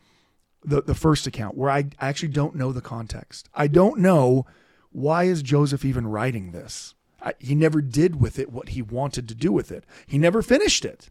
the, 0.64 0.82
the 0.82 0.94
first 0.94 1.28
account 1.28 1.56
where 1.56 1.70
I 1.70 1.90
actually 2.00 2.30
don't 2.30 2.56
know 2.56 2.72
the 2.72 2.80
context, 2.80 3.48
I 3.54 3.68
don't 3.68 4.00
know 4.00 4.46
why 4.90 5.24
is 5.24 5.42
Joseph 5.42 5.84
even 5.84 6.08
writing 6.08 6.50
this. 6.50 6.94
I, 7.22 7.34
he 7.38 7.54
never 7.54 7.80
did 7.80 8.20
with 8.20 8.38
it 8.38 8.50
what 8.50 8.70
he 8.70 8.82
wanted 8.82 9.28
to 9.28 9.34
do 9.34 9.52
with 9.52 9.70
it. 9.70 9.84
He 10.06 10.18
never 10.18 10.42
finished 10.42 10.84
it. 10.84 11.10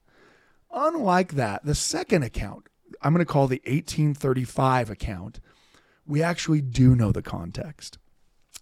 Unlike 0.74 1.34
that, 1.34 1.64
the 1.64 1.76
second 1.76 2.24
account, 2.24 2.68
I'm 3.02 3.14
going 3.14 3.26
to 3.26 3.32
call 3.32 3.48
the 3.48 3.62
1835 3.66 4.90
account 4.90 5.40
we 6.06 6.22
actually 6.22 6.62
do 6.62 6.96
know 6.96 7.12
the 7.12 7.22
context. 7.22 7.98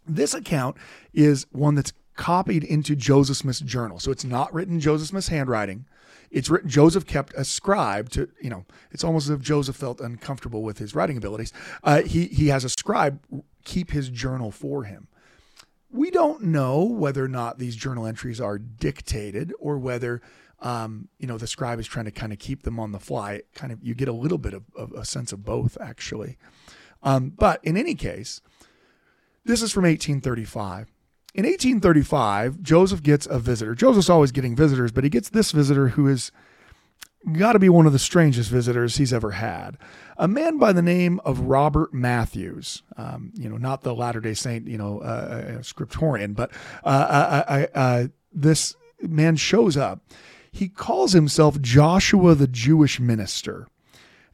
This 0.08 0.34
account 0.34 0.78
is 1.14 1.46
one 1.52 1.76
that's 1.76 1.94
copied 2.16 2.64
into 2.64 2.96
Joseph 2.96 3.38
Smith's 3.38 3.60
journal. 3.60 4.00
So 4.00 4.12
it's 4.12 4.24
not 4.24 4.54
written 4.54 4.80
Joseph 4.80 5.10
Smith's 5.10 5.30
handwriting. 5.30 5.86
It's 6.30 6.50
written, 6.50 6.70
Joseph 6.70 7.06
kept 7.06 7.34
a 7.36 7.46
scribe 7.46 8.10
to, 8.10 8.30
you 8.42 8.50
know, 8.50 8.66
it's 8.92 9.04
almost 9.04 9.28
as 9.28 9.32
if 9.32 9.42
Joseph 9.42 9.76
felt 9.76 10.02
uncomfortable 10.02 10.64
with 10.64 10.80
his 10.80 10.96
writing 10.96 11.18
abilities. 11.18 11.54
Uh, 11.84 12.02
he, 12.02 12.26
he 12.26 12.48
has 12.48 12.64
a 12.64 12.70
scribe 12.70 13.20
keep 13.64 13.92
his 13.92 14.10
journal 14.10 14.52
for 14.52 14.84
him. 14.84 15.08
We 15.92 16.10
don't 16.10 16.44
know 16.44 16.84
whether 16.84 17.24
or 17.24 17.28
not 17.28 17.60
these 17.60 17.76
journal 17.76 18.08
entries 18.08 18.42
are 18.42 18.58
dictated 18.58 19.54
or 19.60 19.78
whether, 19.78 20.22
um, 20.60 21.08
you 21.20 21.28
know, 21.28 21.38
the 21.38 21.46
scribe 21.46 21.80
is 21.80 21.88
trying 21.88 22.06
to 22.06 22.12
kind 22.12 22.34
of 22.34 22.40
keep 22.40 22.64
them 22.64 22.80
on 22.80 22.92
the 22.92 23.00
fly. 23.00 23.44
Kind 23.54 23.72
of, 23.72 23.84
you 23.84 23.94
get 23.94 24.08
a 24.08 24.14
little 24.14 24.40
bit 24.40 24.56
of, 24.56 24.64
of 24.76 24.92
a 24.94 25.06
sense 25.06 25.32
of 25.32 25.46
both, 25.46 25.78
actually. 25.80 26.38
Um, 27.04 27.30
but 27.30 27.64
in 27.64 27.78
any 27.78 27.94
case, 27.94 28.42
this 29.46 29.62
is 29.62 29.72
from 29.72 29.84
1835. 29.84 30.92
In 31.34 31.46
1835, 31.46 32.62
Joseph 32.62 33.02
gets 33.02 33.26
a 33.26 33.40
visitor. 33.40 33.74
Joseph's 33.74 34.10
always 34.10 34.32
getting 34.32 34.56
visitors, 34.56 34.92
but 34.92 35.04
he 35.04 35.10
gets 35.10 35.30
this 35.30 35.52
visitor 35.52 35.90
who 35.90 36.08
is 36.08 36.32
got 37.32 37.54
to 37.54 37.60
be 37.60 37.70
one 37.70 37.88
of 37.88 37.94
the 37.94 38.00
strangest 38.00 38.52
visitors 38.52 38.98
he's 38.98 39.14
ever 39.14 39.32
had. 39.32 39.78
A 40.18 40.28
man 40.28 40.58
by 40.58 40.74
the 40.74 40.82
name 40.82 41.20
of 41.26 41.40
Robert 41.40 41.94
Matthews. 41.94 42.84
Um, 42.98 43.32
you 43.36 43.50
know, 43.50 43.58
not 43.58 43.82
the 43.82 43.96
Latter 43.96 44.20
Day 44.20 44.34
Saint, 44.34 44.68
you 44.68 44.78
know, 44.78 45.00
uh, 45.00 45.04
uh 45.04 45.58
scriptorian, 45.62 46.36
but 46.36 46.52
uh, 46.84 46.88
uh, 46.88 47.44
uh, 47.48 47.66
uh, 47.74 48.08
this 48.32 48.76
man 49.02 49.36
shows 49.36 49.78
up. 49.78 50.02
He 50.52 50.68
calls 50.68 51.14
himself 51.14 51.60
Joshua 51.62 52.36
the 52.36 52.48
Jewish 52.48 53.00
minister 53.00 53.68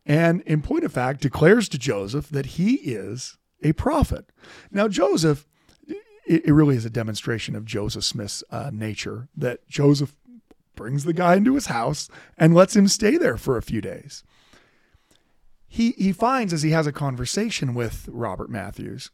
and 0.06 0.42
in 0.42 0.62
point 0.62 0.84
of 0.84 0.92
fact 0.92 1.22
declares 1.22 1.70
to 1.70 1.78
Joseph 1.78 2.30
that 2.30 2.48
he 2.48 2.76
is 2.76 3.38
a 3.62 3.74
prophet. 3.74 4.26
Now, 4.72 4.88
Joseph, 4.88 5.46
it, 6.30 6.54
really 6.54 6.76
is 6.76 6.86
a 6.86 6.90
demonstration 6.90 7.56
of 7.56 7.66
Joseph 7.66 8.04
Smith's 8.04 8.44
uh, 8.52 8.70
nature 8.72 9.28
that 9.36 9.68
Joseph 9.68 10.16
brings 10.76 11.04
the 11.04 11.14
guy 11.14 11.36
into 11.36 11.56
his 11.56 11.66
house 11.66 12.08
and 12.38 12.54
lets 12.54 12.76
him 12.76 12.88
stay 12.88 13.18
there 13.18 13.38
for 13.38 13.58
a 13.58 13.62
few 13.62 13.82
days. 13.82 14.24
He, 15.68 15.92
he 15.92 16.12
finds 16.12 16.54
as 16.54 16.64
he 16.64 16.72
has 16.72 16.88
a 16.88 16.92
conversation 16.92 17.74
with 17.74 18.08
Robert 18.12 18.50
Matthews 18.50 19.12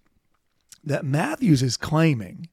that 0.84 1.06
Matthews 1.06 1.64
is 1.64 1.78
claiming 1.78 2.50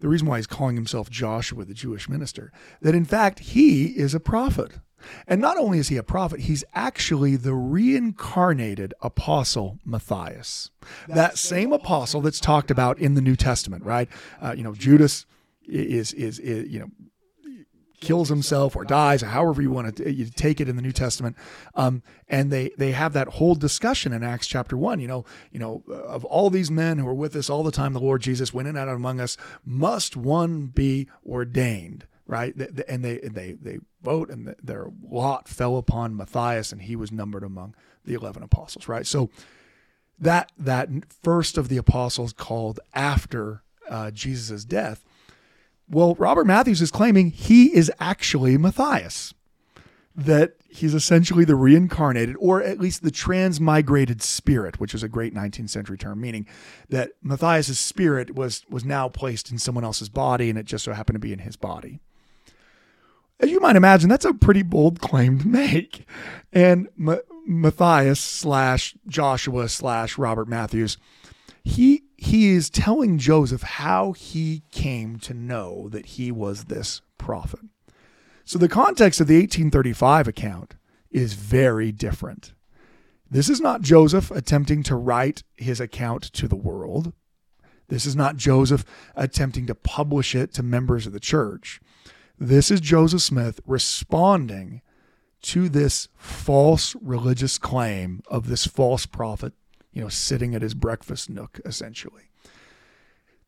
the 0.00 0.08
reason 0.08 0.26
why 0.26 0.38
he's 0.38 0.46
calling 0.46 0.76
himself 0.76 1.10
Joshua, 1.10 1.64
the 1.64 1.74
Jewish 1.74 2.08
minister, 2.08 2.52
that 2.80 2.94
in 2.94 3.04
fact 3.04 3.40
he 3.40 3.86
is 3.98 4.14
a 4.14 4.20
prophet. 4.20 4.78
And 5.26 5.40
not 5.40 5.56
only 5.56 5.78
is 5.78 5.88
he 5.88 5.96
a 5.96 6.02
prophet, 6.02 6.40
he's 6.40 6.64
actually 6.74 7.36
the 7.36 7.54
reincarnated 7.54 8.94
apostle 9.00 9.78
Matthias. 9.84 10.70
That 11.08 11.38
same 11.38 11.72
apostle 11.72 12.20
that's 12.20 12.40
talked 12.40 12.70
about 12.70 12.98
in 12.98 13.14
the 13.14 13.20
New 13.20 13.36
Testament, 13.36 13.84
right? 13.84 14.08
Uh, 14.40 14.52
you 14.56 14.62
know, 14.62 14.74
Judas 14.74 15.26
is, 15.66 16.12
is, 16.12 16.38
is, 16.38 16.68
you 16.68 16.80
know, 16.80 16.90
kills 18.00 18.30
himself 18.30 18.74
or 18.74 18.84
dies, 18.84 19.22
or 19.22 19.26
however 19.26 19.62
you 19.62 19.70
want 19.70 19.96
to 19.96 20.10
you 20.10 20.24
take 20.24 20.60
it 20.60 20.68
in 20.68 20.76
the 20.76 20.82
New 20.82 20.92
Testament. 20.92 21.36
Um, 21.74 22.02
and 22.28 22.50
they 22.50 22.70
they 22.76 22.92
have 22.92 23.12
that 23.12 23.28
whole 23.28 23.54
discussion 23.54 24.12
in 24.12 24.22
Acts 24.22 24.46
chapter 24.46 24.76
one. 24.76 25.00
You 25.00 25.08
know, 25.08 25.24
you 25.52 25.58
know, 25.58 25.82
of 25.88 26.24
all 26.24 26.50
these 26.50 26.70
men 26.70 26.98
who 26.98 27.04
were 27.04 27.14
with 27.14 27.36
us 27.36 27.50
all 27.50 27.62
the 27.62 27.70
time, 27.70 27.92
the 27.92 28.00
Lord 28.00 28.22
Jesus 28.22 28.54
went 28.54 28.68
in 28.68 28.76
and 28.76 28.88
out 28.88 28.94
among 28.94 29.20
us. 29.20 29.36
Must 29.64 30.16
one 30.16 30.66
be 30.66 31.08
ordained? 31.26 32.06
Right? 32.30 32.54
And 32.88 33.04
they 33.04 33.18
they 33.18 33.56
they 33.60 33.78
vote, 34.02 34.30
and 34.30 34.54
their 34.62 34.86
lot 35.02 35.48
fell 35.48 35.76
upon 35.76 36.16
Matthias, 36.16 36.70
and 36.70 36.82
he 36.82 36.94
was 36.94 37.10
numbered 37.10 37.42
among 37.42 37.74
the 38.04 38.14
eleven 38.14 38.42
apostles, 38.42 38.88
right? 38.88 39.06
So 39.06 39.30
that 40.18 40.52
that 40.56 40.88
first 41.22 41.58
of 41.58 41.68
the 41.68 41.76
apostles 41.76 42.32
called 42.32 42.78
after 42.94 43.62
uh, 43.88 44.12
Jesus' 44.12 44.64
death. 44.64 45.04
Well, 45.88 46.14
Robert 46.14 46.46
Matthews 46.46 46.80
is 46.80 46.92
claiming 46.92 47.30
he 47.30 47.74
is 47.74 47.90
actually 47.98 48.56
Matthias, 48.56 49.34
that 50.14 50.52
he's 50.68 50.94
essentially 50.94 51.44
the 51.44 51.56
reincarnated, 51.56 52.36
or 52.38 52.62
at 52.62 52.78
least 52.78 53.02
the 53.02 53.10
transmigrated 53.10 54.22
spirit, 54.22 54.78
which 54.78 54.94
is 54.94 55.02
a 55.02 55.08
great 55.08 55.34
19th 55.34 55.70
century 55.70 55.98
term, 55.98 56.20
meaning 56.20 56.46
that 56.90 57.10
Matthias's 57.24 57.80
spirit 57.80 58.36
was 58.36 58.64
was 58.70 58.84
now 58.84 59.08
placed 59.08 59.50
in 59.50 59.58
someone 59.58 59.82
else's 59.82 60.08
body, 60.08 60.48
and 60.48 60.56
it 60.56 60.66
just 60.66 60.84
so 60.84 60.92
happened 60.92 61.16
to 61.16 61.20
be 61.20 61.32
in 61.32 61.40
his 61.40 61.56
body 61.56 61.98
as 63.40 63.50
you 63.50 63.60
might 63.60 63.76
imagine, 63.76 64.08
that's 64.08 64.24
a 64.24 64.34
pretty 64.34 64.62
bold 64.62 65.00
claim 65.00 65.38
to 65.40 65.48
make. 65.48 66.06
And 66.52 66.88
Matthias 67.46 68.20
slash 68.20 68.94
Joshua 69.06 69.68
slash 69.68 70.18
Robert 70.18 70.48
Matthews, 70.48 70.98
he 71.64 72.02
he 72.16 72.50
is 72.50 72.68
telling 72.68 73.18
Joseph 73.18 73.62
how 73.62 74.12
he 74.12 74.62
came 74.70 75.18
to 75.20 75.32
know 75.32 75.88
that 75.88 76.04
he 76.06 76.30
was 76.30 76.64
this 76.64 77.00
prophet. 77.16 77.60
So 78.44 78.58
the 78.58 78.68
context 78.68 79.20
of 79.20 79.26
the 79.26 79.38
1835 79.38 80.28
account 80.28 80.76
is 81.10 81.32
very 81.32 81.92
different. 81.92 82.52
This 83.30 83.48
is 83.48 83.60
not 83.60 83.80
Joseph 83.80 84.30
attempting 84.30 84.82
to 84.84 84.96
write 84.96 85.44
his 85.56 85.80
account 85.80 86.24
to 86.32 86.48
the 86.48 86.56
world. 86.56 87.12
This 87.88 88.04
is 88.04 88.16
not 88.16 88.36
Joseph 88.36 88.84
attempting 89.14 89.66
to 89.66 89.74
publish 89.74 90.34
it 90.34 90.52
to 90.54 90.62
members 90.62 91.06
of 91.06 91.12
the 91.12 91.20
church. 91.20 91.80
This 92.42 92.70
is 92.70 92.80
Joseph 92.80 93.20
Smith 93.20 93.60
responding 93.66 94.80
to 95.42 95.68
this 95.68 96.08
false 96.16 96.96
religious 97.02 97.58
claim 97.58 98.22
of 98.28 98.48
this 98.48 98.66
false 98.66 99.04
prophet, 99.04 99.52
you 99.92 100.00
know, 100.00 100.08
sitting 100.08 100.54
at 100.54 100.62
his 100.62 100.72
breakfast 100.72 101.28
nook, 101.28 101.60
essentially. 101.66 102.30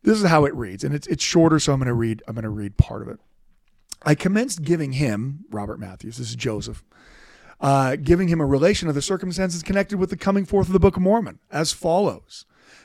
This 0.03 0.21
is 0.21 0.29
how 0.29 0.45
it 0.45 0.55
reads, 0.55 0.85
and 0.85 0.95
it's 0.95 1.07
it's 1.07 1.25
shorter, 1.25 1.59
so 1.59 1.73
I'm 1.73 1.79
going 1.79 1.87
to 1.87 1.95
read 1.95 2.23
I'm 2.29 2.35
to 2.37 2.51
read 2.51 2.77
part 2.77 3.01
of 3.01 3.09
it. 3.09 3.19
I 4.03 4.15
commenced 4.15 4.63
giving 4.63 4.93
him 4.93 5.47
Robert 5.51 5.81
Matthews. 5.81 6.19
This 6.19 6.29
is 6.29 6.37
Joseph. 6.37 6.85
Uh, 7.63 7.97
giving 7.97 8.29
him 8.29 8.41
a 8.41 8.47
relation 8.47 8.89
of 8.89 8.95
the 8.95 9.01
circumstances 9.01 9.63
connected 9.63 9.97
with 9.97 10.11
the 10.11 10.17
coming 10.19 10.45
forth 10.45 10.67
of 10.67 10.73
the 10.75 10.81
Book 10.81 10.97
of 10.97 11.03
Mormon 11.03 11.39
as 11.51 11.73
follows 11.73 12.45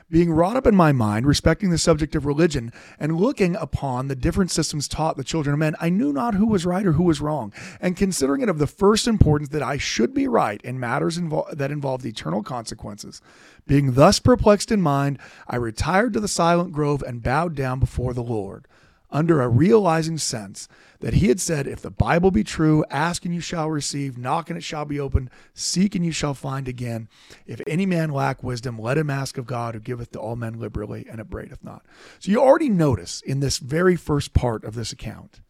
being 0.10 0.32
wrought 0.32 0.56
up 0.56 0.66
in 0.66 0.76
my 0.76 0.92
mind 0.92 1.26
respecting 1.26 1.70
the 1.70 1.78
subject 1.78 2.16
of 2.16 2.26
religion 2.26 2.72
and 3.00 3.18
looking 3.18 3.56
upon 3.58 4.08
the 4.08 4.16
different 4.16 4.52
systems 4.52 4.88
taught 4.88 5.18
the 5.18 5.24
children 5.24 5.54
of 5.54 5.60
men, 5.60 5.76
I 5.80 5.90
knew 5.90 6.14
not 6.14 6.36
who 6.36 6.48
was 6.48 6.66
right 6.66 6.86
or 6.86 6.94
who 6.94 7.04
was 7.04 7.20
wrong. 7.20 7.54
And 7.82 7.98
considering 7.98 8.42
it 8.42 8.50
of 8.50 8.60
the 8.60 8.68
first 8.68 9.08
importance 9.08 9.50
that 9.50 9.64
I 9.64 9.78
should 9.78 10.14
be 10.14 10.28
right 10.28 10.62
in 10.62 10.80
matters 10.80 11.20
invo- 11.20 11.52
that 11.52 11.72
involved 11.72 12.06
eternal 12.06 12.42
consequences, 12.42 13.22
being 13.66 13.94
thus 13.94 14.20
perplexed 14.20 14.72
in 14.72 14.82
mind, 14.82 15.20
I 15.48 15.58
retired 15.58 16.14
to 16.14 16.20
the 16.20 16.28
silent 16.28 16.72
grove 16.72 17.04
and 17.04 17.24
bowed 17.24 17.56
down 17.56 17.80
before 17.80 18.14
the 18.14 18.24
Lord 18.24 18.68
under 19.10 19.42
a 19.42 19.48
realizing 19.48 20.18
sense 20.18 20.68
that 21.00 21.16
he 21.16 21.28
had 21.28 21.40
said, 21.40 21.68
If 21.68 21.82
the 21.82 21.92
Bible 21.92 22.32
be 22.32 22.44
true, 22.44 22.84
ask 22.90 23.26
and 23.26 23.34
you 23.34 23.42
shall 23.42 23.70
receive, 23.70 24.18
knock 24.18 24.50
and 24.50 24.58
it 24.58 24.64
shall 24.64 24.86
be 24.86 25.00
opened, 25.00 25.30
seek 25.54 25.96
and 25.96 26.06
you 26.06 26.12
shall 26.12 26.34
find 26.34 26.68
again. 26.68 27.08
If 27.46 27.62
any 27.68 27.86
man 27.86 28.12
lack 28.12 28.44
wisdom, 28.44 28.80
let 28.80 28.98
him 28.98 29.10
ask 29.10 29.38
of 29.38 29.46
God 29.46 29.74
who 29.74 29.80
giveth 29.80 30.12
to 30.12 30.20
all 30.20 30.36
men 30.36 30.60
liberally 30.60 31.06
and 31.10 31.20
upbraideth 31.20 31.64
not. 31.64 31.86
So 32.20 32.32
you 32.32 32.42
already 32.42 32.70
notice 32.70 33.22
in 33.22 33.40
this 33.40 33.58
very 33.58 33.96
first 33.96 34.34
part 34.34 34.64
of 34.64 34.76
this 34.76 34.92
account 34.92 35.42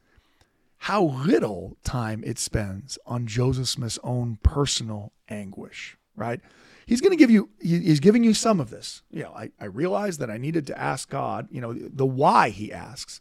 how 0.82 1.04
little 1.04 1.78
time 1.84 2.24
it 2.24 2.38
spends 2.38 3.00
on 3.06 3.26
Joseph 3.26 3.68
Smith's 3.68 4.00
own 4.04 4.38
personal 4.44 5.12
anguish, 5.28 5.98
right? 6.16 6.40
He's 6.86 7.02
going 7.02 7.12
to 7.12 7.18
give 7.18 7.32
you, 7.32 7.50
he's 7.60 8.00
giving 8.00 8.24
you 8.24 8.34
some 8.34 8.60
of 8.60 8.70
this. 8.70 9.02
You 9.10 9.24
know, 9.24 9.32
I, 9.32 9.52
I 9.60 9.66
realized 9.66 10.20
that 10.20 10.30
I 10.30 10.38
needed 10.38 10.68
to 10.68 10.80
ask 10.80 11.10
God, 11.10 11.48
you 11.52 11.60
know, 11.60 11.74
the 11.74 12.06
why 12.06 12.50
he 12.50 12.72
asks 12.72 13.20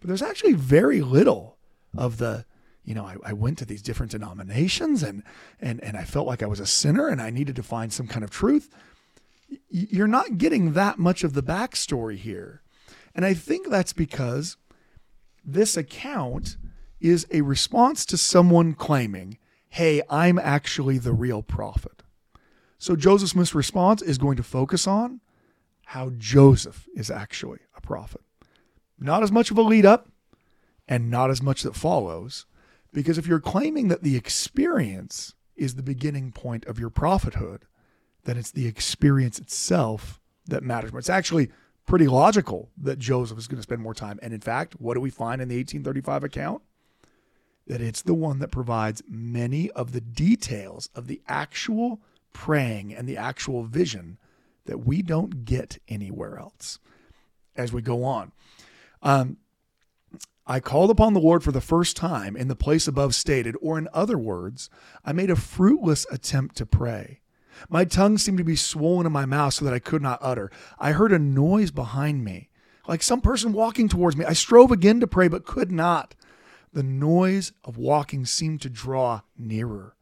but 0.00 0.08
there's 0.08 0.22
actually 0.22 0.54
very 0.54 1.02
little 1.02 1.58
of 1.96 2.18
the, 2.18 2.44
you 2.84 2.94
know, 2.94 3.04
I, 3.04 3.16
I 3.24 3.32
went 3.32 3.58
to 3.58 3.64
these 3.64 3.82
different 3.82 4.12
denominations 4.12 5.02
and, 5.02 5.22
and, 5.60 5.82
and 5.82 5.96
I 5.96 6.04
felt 6.04 6.26
like 6.26 6.42
I 6.42 6.46
was 6.46 6.60
a 6.60 6.66
sinner 6.66 7.08
and 7.08 7.20
I 7.20 7.30
needed 7.30 7.56
to 7.56 7.62
find 7.62 7.92
some 7.92 8.06
kind 8.06 8.24
of 8.24 8.30
truth. 8.30 8.68
You're 9.68 10.06
not 10.06 10.38
getting 10.38 10.72
that 10.72 10.98
much 10.98 11.24
of 11.24 11.34
the 11.34 11.42
backstory 11.42 12.16
here. 12.16 12.62
And 13.14 13.24
I 13.24 13.34
think 13.34 13.68
that's 13.68 13.92
because 13.92 14.56
this 15.44 15.76
account 15.76 16.56
is 17.00 17.26
a 17.32 17.40
response 17.40 18.04
to 18.06 18.16
someone 18.16 18.74
claiming, 18.74 19.38
hey, 19.68 20.02
I'm 20.08 20.38
actually 20.38 20.98
the 20.98 21.12
real 21.12 21.42
prophet. 21.42 22.02
So 22.78 22.96
Joseph 22.96 23.30
Smith's 23.30 23.54
response 23.54 24.02
is 24.02 24.18
going 24.18 24.36
to 24.36 24.42
focus 24.42 24.86
on 24.86 25.20
how 25.86 26.10
Joseph 26.16 26.88
is 26.94 27.10
actually 27.10 27.58
a 27.76 27.80
prophet. 27.80 28.20
Not 28.98 29.22
as 29.22 29.32
much 29.32 29.50
of 29.50 29.58
a 29.58 29.62
lead 29.62 29.84
up 29.84 30.08
and 30.90 31.08
not 31.08 31.30
as 31.30 31.40
much 31.40 31.62
that 31.62 31.76
follows, 31.76 32.44
because 32.92 33.16
if 33.16 33.26
you're 33.26 33.40
claiming 33.40 33.88
that 33.88 34.02
the 34.02 34.16
experience 34.16 35.34
is 35.56 35.76
the 35.76 35.82
beginning 35.82 36.32
point 36.32 36.66
of 36.66 36.80
your 36.80 36.90
prophethood, 36.90 37.64
then 38.24 38.36
it's 38.36 38.50
the 38.50 38.66
experience 38.66 39.38
itself 39.38 40.20
that 40.46 40.64
matters. 40.64 40.90
It's 40.94 41.08
actually 41.08 41.50
pretty 41.86 42.08
logical 42.08 42.70
that 42.76 42.98
Joseph 42.98 43.38
is 43.38 43.46
going 43.46 43.58
to 43.58 43.62
spend 43.62 43.80
more 43.80 43.94
time. 43.94 44.18
And 44.20 44.34
in 44.34 44.40
fact, 44.40 44.74
what 44.80 44.94
do 44.94 45.00
we 45.00 45.10
find 45.10 45.40
in 45.40 45.48
the 45.48 45.56
1835 45.56 46.24
account? 46.24 46.62
That 47.68 47.80
it's 47.80 48.02
the 48.02 48.14
one 48.14 48.40
that 48.40 48.50
provides 48.50 49.00
many 49.08 49.70
of 49.70 49.92
the 49.92 50.00
details 50.00 50.90
of 50.94 51.06
the 51.06 51.22
actual 51.28 52.00
praying 52.32 52.94
and 52.94 53.08
the 53.08 53.16
actual 53.16 53.62
vision 53.62 54.18
that 54.66 54.84
we 54.84 55.02
don't 55.02 55.44
get 55.44 55.78
anywhere 55.88 56.36
else 56.38 56.80
as 57.56 57.72
we 57.72 57.80
go 57.80 58.02
on. 58.02 58.32
Um, 59.02 59.36
I 60.50 60.58
called 60.58 60.90
upon 60.90 61.12
the 61.14 61.20
Lord 61.20 61.44
for 61.44 61.52
the 61.52 61.60
first 61.60 61.96
time 61.96 62.36
in 62.36 62.48
the 62.48 62.56
place 62.56 62.88
above 62.88 63.14
stated, 63.14 63.54
or 63.62 63.78
in 63.78 63.86
other 63.94 64.18
words, 64.18 64.68
I 65.04 65.12
made 65.12 65.30
a 65.30 65.36
fruitless 65.36 66.06
attempt 66.10 66.56
to 66.56 66.66
pray. 66.66 67.20
My 67.68 67.84
tongue 67.84 68.18
seemed 68.18 68.38
to 68.38 68.44
be 68.44 68.56
swollen 68.56 69.06
in 69.06 69.12
my 69.12 69.26
mouth 69.26 69.54
so 69.54 69.64
that 69.64 69.72
I 69.74 69.78
could 69.78 70.02
not 70.02 70.18
utter. 70.20 70.50
I 70.76 70.90
heard 70.90 71.12
a 71.12 71.20
noise 71.20 71.70
behind 71.70 72.24
me, 72.24 72.48
like 72.88 73.00
some 73.00 73.20
person 73.20 73.52
walking 73.52 73.88
towards 73.88 74.16
me. 74.16 74.24
I 74.24 74.32
strove 74.32 74.72
again 74.72 74.98
to 74.98 75.06
pray, 75.06 75.28
but 75.28 75.46
could 75.46 75.70
not. 75.70 76.16
The 76.72 76.82
noise 76.82 77.52
of 77.64 77.76
walking 77.76 78.26
seemed 78.26 78.60
to 78.62 78.68
draw 78.68 79.20
nearer. 79.38 79.94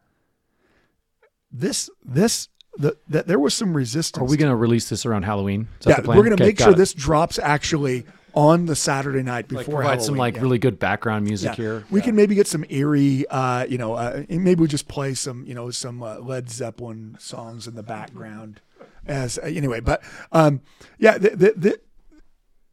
This, 1.53 1.91
this, 2.03 2.49
the, 2.79 2.97
that 3.09 3.27
there 3.27 3.39
was 3.39 3.53
some 3.53 3.77
resistance. 3.77 4.23
Are 4.23 4.31
we 4.31 4.39
going 4.39 4.51
to 4.51 4.57
release 4.57 4.89
this 4.89 5.05
around 5.05 5.25
Halloween? 5.25 5.69
Yeah, 5.87 5.97
the 5.97 6.03
plan? 6.05 6.17
we're 6.17 6.25
going 6.25 6.37
to 6.39 6.43
Okay, 6.43 6.51
make 6.53 6.59
sure 6.59 6.71
it. 6.71 6.77
this 6.79 6.95
drops 6.95 7.39
actually 7.39 8.07
on 8.35 8.67
the 8.67 8.77
Saturday 8.77 9.23
night 9.23 9.49
before 9.49 9.59
like 9.59 9.67
provide 9.67 9.83
Halloween. 9.85 10.05
some 10.07 10.17
like 10.17 10.37
yeah. 10.37 10.43
really 10.43 10.59
good 10.59 10.79
background 10.79 11.25
music 11.25 11.51
Yeah. 11.51 11.55
here. 11.57 11.85
We 11.91 12.01
can 12.01 12.15
maybe 12.15 12.35
get 12.35 12.47
some 12.47 12.65
eerie, 12.69 13.27
uh, 13.29 13.65
you 13.67 13.79
know, 13.79 13.95
uh, 13.95 14.25
maybe 14.29 14.61
we 14.61 14.69
just 14.69 14.89
play 14.89 15.15
some, 15.15 15.45
you 15.45 15.55
know, 15.55 15.71
some 15.71 16.03
uh, 16.03 16.19
Led 16.19 16.51
Zeppelin 16.51 17.17
songs 17.19 17.67
in 17.67 17.75
the 17.75 17.83
background. 17.83 18.61
As 19.07 19.39
uh, 19.39 19.43
anyway, 19.43 19.81
but 19.81 20.03
um, 20.33 20.61
yeah, 20.99 21.17
the, 21.17 21.31
the, 21.31 21.53
the, 21.57 21.81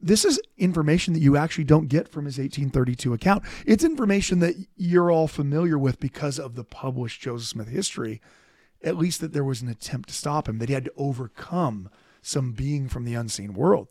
this 0.02 0.26
is 0.26 0.40
information 0.58 1.14
that 1.14 1.22
you 1.22 1.38
actually 1.38 1.64
don't 1.64 1.88
get 1.88 2.10
from 2.10 2.26
his 2.26 2.38
1832 2.38 3.14
account. 3.14 3.44
It's 3.66 3.84
information 3.84 4.40
that 4.40 4.56
you're 4.76 5.10
all 5.10 5.28
familiar 5.28 5.80
with 5.80 6.00
because 6.00 6.38
of 6.38 6.56
the 6.56 6.64
published 6.64 7.22
Joseph 7.22 7.48
Smith 7.48 7.70
history. 7.70 8.22
At 8.84 8.98
least 8.98 9.22
that 9.22 9.34
there 9.34 9.44
was 9.44 9.62
an 9.62 9.70
attempt 9.70 10.10
to 10.10 10.16
stop 10.16 10.48
him, 10.48 10.60
that 10.60 10.70
he 10.70 10.76
had 10.76 10.86
to 10.86 10.94
overcome 10.98 11.90
some 12.22 12.52
being 12.52 12.88
from 12.88 13.06
the 13.06 13.16
unseen 13.16 13.54
world. 13.54 13.88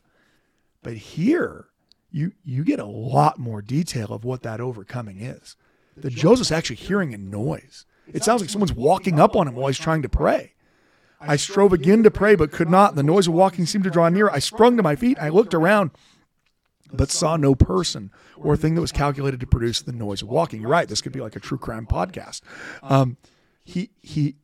But 0.84 0.96
here, 0.96 1.66
you 2.12 2.30
you 2.44 2.62
get 2.62 2.78
a 2.78 2.84
lot 2.86 3.38
more 3.40 3.60
detail 3.60 4.12
of 4.12 4.24
what 4.24 4.42
that 4.42 4.60
overcoming 4.60 5.18
is. 5.20 5.56
That 5.96 6.12
Joseph's 6.12 6.52
actually 6.52 6.76
hearing 6.76 7.12
a 7.14 7.18
noise. 7.18 7.86
It 8.06 8.22
sounds 8.22 8.40
like 8.40 8.50
someone's 8.50 8.72
walking 8.72 9.18
up 9.18 9.34
on 9.34 9.48
him 9.48 9.54
while 9.54 9.66
he's 9.68 9.78
trying 9.78 10.02
to 10.02 10.08
pray. 10.08 10.52
I 11.20 11.36
strove 11.36 11.72
again 11.72 12.02
to 12.02 12.10
pray, 12.10 12.34
but 12.34 12.52
could 12.52 12.68
not. 12.68 12.96
The 12.96 13.02
noise 13.02 13.26
of 13.28 13.32
walking 13.34 13.64
seemed 13.64 13.84
to 13.84 13.90
draw 13.90 14.08
near. 14.10 14.28
I 14.28 14.40
sprung 14.40 14.76
to 14.76 14.82
my 14.82 14.94
feet. 14.94 15.16
I 15.18 15.30
looked 15.30 15.54
around, 15.54 15.90
but 16.92 17.10
saw 17.10 17.36
no 17.36 17.54
person 17.54 18.10
or 18.36 18.56
thing 18.58 18.74
that 18.74 18.82
was 18.82 18.92
calculated 18.92 19.40
to 19.40 19.46
produce 19.46 19.80
the 19.80 19.92
noise 19.92 20.20
of 20.20 20.28
walking. 20.28 20.60
You're 20.60 20.68
right. 20.70 20.86
This 20.86 21.00
could 21.00 21.12
be 21.12 21.20
like 21.22 21.34
a 21.36 21.40
true 21.40 21.56
crime 21.58 21.86
podcast. 21.86 22.42
Um, 22.82 23.16
he 23.64 23.90
he 24.02 24.34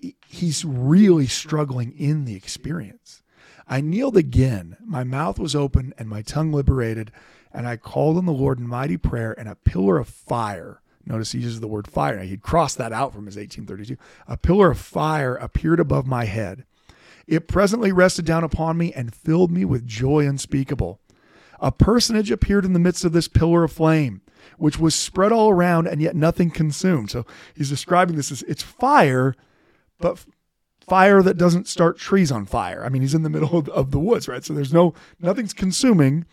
he- 0.00 0.16
he's 0.26 0.64
really 0.64 1.26
struggling 1.26 1.92
in 1.98 2.24
the 2.24 2.34
experience. 2.36 3.22
I 3.68 3.80
kneeled 3.80 4.16
again. 4.16 4.76
My 4.84 5.04
mouth 5.04 5.38
was 5.38 5.54
open 5.54 5.94
and 5.98 6.08
my 6.08 6.22
tongue 6.22 6.52
liberated, 6.52 7.10
and 7.52 7.66
I 7.66 7.76
called 7.76 8.16
on 8.16 8.26
the 8.26 8.32
Lord 8.32 8.58
in 8.58 8.66
mighty 8.66 8.96
prayer, 8.96 9.32
and 9.38 9.48
a 9.48 9.54
pillar 9.54 9.98
of 9.98 10.08
fire. 10.08 10.80
Notice 11.06 11.32
he 11.32 11.38
uses 11.38 11.60
the 11.60 11.68
word 11.68 11.86
fire. 11.86 12.20
He'd 12.20 12.42
crossed 12.42 12.78
that 12.78 12.92
out 12.92 13.12
from 13.12 13.26
his 13.26 13.36
1832. 13.36 13.96
A 14.26 14.36
pillar 14.36 14.70
of 14.70 14.78
fire 14.78 15.36
appeared 15.36 15.80
above 15.80 16.06
my 16.06 16.24
head. 16.24 16.64
It 17.26 17.48
presently 17.48 17.92
rested 17.92 18.24
down 18.24 18.44
upon 18.44 18.76
me 18.76 18.92
and 18.92 19.14
filled 19.14 19.50
me 19.50 19.64
with 19.64 19.86
joy 19.86 20.26
unspeakable. 20.26 21.00
A 21.60 21.72
personage 21.72 22.30
appeared 22.30 22.64
in 22.64 22.72
the 22.72 22.78
midst 22.78 23.04
of 23.04 23.12
this 23.12 23.28
pillar 23.28 23.64
of 23.64 23.72
flame, 23.72 24.20
which 24.58 24.78
was 24.78 24.94
spread 24.94 25.32
all 25.32 25.50
around 25.50 25.86
and 25.86 26.02
yet 26.02 26.16
nothing 26.16 26.50
consumed. 26.50 27.10
So 27.10 27.24
he's 27.54 27.70
describing 27.70 28.16
this 28.16 28.32
as 28.32 28.42
it's 28.42 28.62
fire, 28.62 29.34
but 29.98 30.24
fire 30.86 31.22
that 31.22 31.36
doesn't 31.36 31.68
start 31.68 31.98
trees 31.98 32.30
on 32.30 32.46
fire. 32.46 32.84
I 32.84 32.88
mean, 32.88 33.02
he's 33.02 33.14
in 33.14 33.22
the 33.22 33.30
middle 33.30 33.56
of, 33.56 33.68
of 33.70 33.90
the 33.90 33.98
woods, 33.98 34.28
right? 34.28 34.44
So 34.44 34.52
there's 34.52 34.72
no 34.72 34.94
nothing's 35.20 35.52
consuming. 35.52 36.26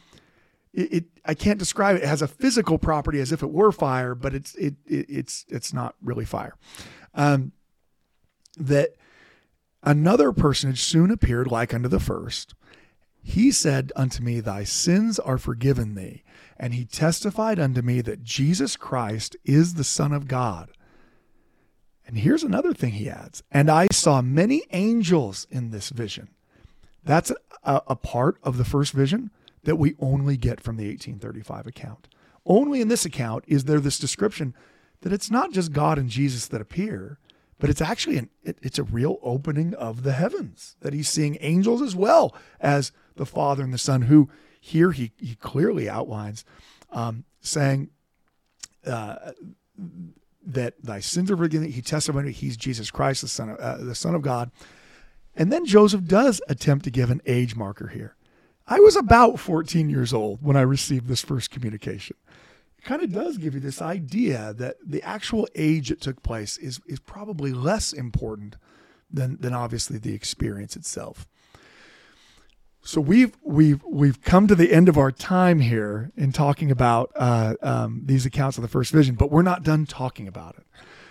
It, 0.74 0.94
it 0.94 1.06
I 1.26 1.34
can't 1.34 1.60
describe 1.60 1.96
it. 1.98 2.04
It 2.04 2.08
has 2.08 2.22
a 2.22 2.28
physical 2.28 2.78
property 2.78 3.20
as 3.20 3.32
if 3.32 3.44
it 3.44 3.52
were 3.52 3.72
fire, 3.72 4.16
but 4.16 4.34
it's 4.34 4.56
it, 4.56 4.76
it 4.86 5.06
it's 5.10 5.46
it's 5.48 5.74
not 5.74 5.96
really 6.02 6.26
fire. 6.26 6.56
Um, 7.14 7.52
that 8.58 8.96
another 9.84 10.32
personage 10.32 10.82
soon 10.82 11.12
appeared 11.12 11.48
like 11.48 11.74
unto 11.74 11.88
the 11.88 12.00
first. 12.00 12.54
He 13.24 13.52
said 13.52 13.92
unto 13.96 14.24
me, 14.24 14.40
Thy 14.40 14.64
sins 14.64 15.20
are 15.20 15.38
forgiven 15.38 15.96
thee. 15.96 16.24
And 16.58 16.74
he 16.74 16.86
testified 16.86 17.60
unto 17.60 17.82
me 17.82 18.02
that 18.02 18.24
Jesus 18.24 18.76
Christ 18.76 19.36
is 19.46 19.76
the 19.76 19.84
Son 19.84 20.12
of 20.12 20.28
God. 20.28 20.72
And 22.12 22.20
here's 22.20 22.44
another 22.44 22.74
thing 22.74 22.92
he 22.92 23.10
adds. 23.10 23.42
And 23.52 23.72
I 23.72 23.88
saw 23.90 24.22
many 24.22 24.64
angels 24.72 25.48
in 25.50 25.72
this 25.72 25.90
vision. 25.92 26.28
That's 27.06 27.32
a, 27.64 27.82
a 27.88 27.96
part 27.96 28.38
of 28.44 28.58
the 28.58 28.66
first 28.66 28.92
vision 28.92 29.32
that 29.64 29.78
we 29.78 29.96
only 29.98 30.36
get 30.36 30.60
from 30.60 30.76
the 30.76 30.90
1835 30.90 31.68
account. 31.68 32.10
Only 32.46 32.82
in 32.82 32.90
this 32.90 33.06
account 33.06 33.46
is 33.48 33.64
there 33.64 33.80
this 33.80 33.98
description 33.98 34.54
that 35.02 35.14
it's 35.14 35.32
not 35.32 35.54
just 35.54 35.72
God 35.72 35.98
and 35.98 36.10
Jesus 36.10 36.48
that 36.48 36.60
appear, 36.60 37.18
but 37.60 37.70
it's 37.70 37.80
actually 37.80 38.18
an 38.18 38.30
it, 38.44 38.58
it's 38.62 38.80
a 38.80 38.84
real 38.84 39.18
opening 39.22 39.74
of 39.76 40.04
the 40.04 40.12
heavens 40.12 40.76
that 40.82 40.92
he's 40.92 41.08
seeing 41.08 41.38
angels 41.40 41.82
as 41.82 41.96
well 41.96 42.36
as 42.60 42.92
the 43.16 43.26
Father 43.26 43.64
and 43.64 43.74
the 43.74 43.78
Son. 43.78 44.04
Who 44.04 44.30
here 44.60 44.92
he 44.92 45.14
he 45.18 45.36
clearly 45.36 45.88
outlines, 45.88 46.44
um, 46.92 47.24
saying 47.40 47.92
uh, 48.86 49.32
that 50.46 50.82
thy 50.84 51.00
sins 51.00 51.30
are 51.32 51.38
forgiven. 51.38 51.72
He 51.72 51.82
testified 51.82 52.28
he's 52.28 52.58
Jesus 52.58 52.92
Christ, 52.92 53.22
the 53.22 53.28
Son 53.28 53.50
of 53.50 53.58
uh, 53.58 53.78
the 53.78 53.96
Son 53.96 54.16
of 54.16 54.22
God. 54.22 54.52
And 55.36 55.52
then 55.52 55.66
Joseph 55.66 56.04
does 56.06 56.42
attempt 56.50 56.84
to 56.86 56.92
give 56.92 57.10
an 57.10 57.22
age 57.26 57.56
marker 57.56 57.88
here. 57.88 58.16
I 58.68 58.80
was 58.80 58.96
about 58.96 59.40
14 59.40 59.90
years 59.90 60.14
old 60.14 60.44
when 60.44 60.58
I 60.58 60.62
received 60.62 61.08
this 61.08 61.22
first 61.22 61.52
communication. 61.52 62.18
It 62.78 62.86
kind 62.86 63.02
of 63.02 63.14
does 63.14 63.38
give 63.38 63.54
you 63.54 63.60
this 63.60 63.82
idea 63.82 64.54
that 64.58 64.78
the 64.86 65.04
actual 65.04 65.48
age 65.56 65.92
it 65.92 66.02
took 66.02 66.24
place 66.24 66.58
is, 66.58 66.80
is 66.86 67.00
probably 67.00 67.54
less 67.54 67.94
important 67.94 68.56
than, 69.10 69.38
than 69.40 69.54
obviously 69.54 69.98
the 69.98 70.14
experience 70.14 70.76
itself. 70.76 71.28
So 72.84 73.00
we've 73.00 73.38
we've 73.44 73.84
we've 73.84 74.22
come 74.22 74.48
to 74.48 74.56
the 74.56 74.74
end 74.74 74.90
of 74.90 74.98
our 74.98 75.12
time 75.12 75.60
here 75.60 76.12
in 76.18 76.32
talking 76.32 76.72
about 76.72 77.12
uh, 77.16 77.56
um, 77.62 78.02
these 78.06 78.26
accounts 78.26 78.58
of 78.58 78.64
the 78.64 78.68
first 78.68 78.92
vision, 78.92 79.16
but 79.16 79.30
we're 79.32 79.44
not 79.44 79.64
done 79.64 79.86
talking 79.86 80.28
about 80.28 80.56
it. 80.58 80.66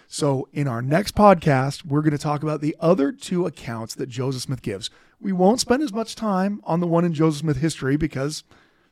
So 0.08 0.48
in 0.52 0.66
our 0.66 0.82
next 0.82 1.14
podcast, 1.14 1.84
we're 1.84 2.02
going 2.02 2.10
to 2.10 2.18
talk 2.18 2.42
about 2.42 2.60
the 2.60 2.76
other 2.80 3.12
two 3.12 3.46
accounts 3.46 3.94
that 3.94 4.08
Joseph 4.08 4.42
Smith 4.42 4.62
gives. 4.62 4.90
We 5.20 5.30
won't 5.30 5.60
spend 5.60 5.84
as 5.84 5.92
much 5.92 6.16
time 6.16 6.60
on 6.64 6.80
the 6.80 6.88
one 6.88 7.04
in 7.04 7.14
Joseph 7.14 7.42
Smith 7.42 7.58
history 7.58 7.96
because 7.96 8.42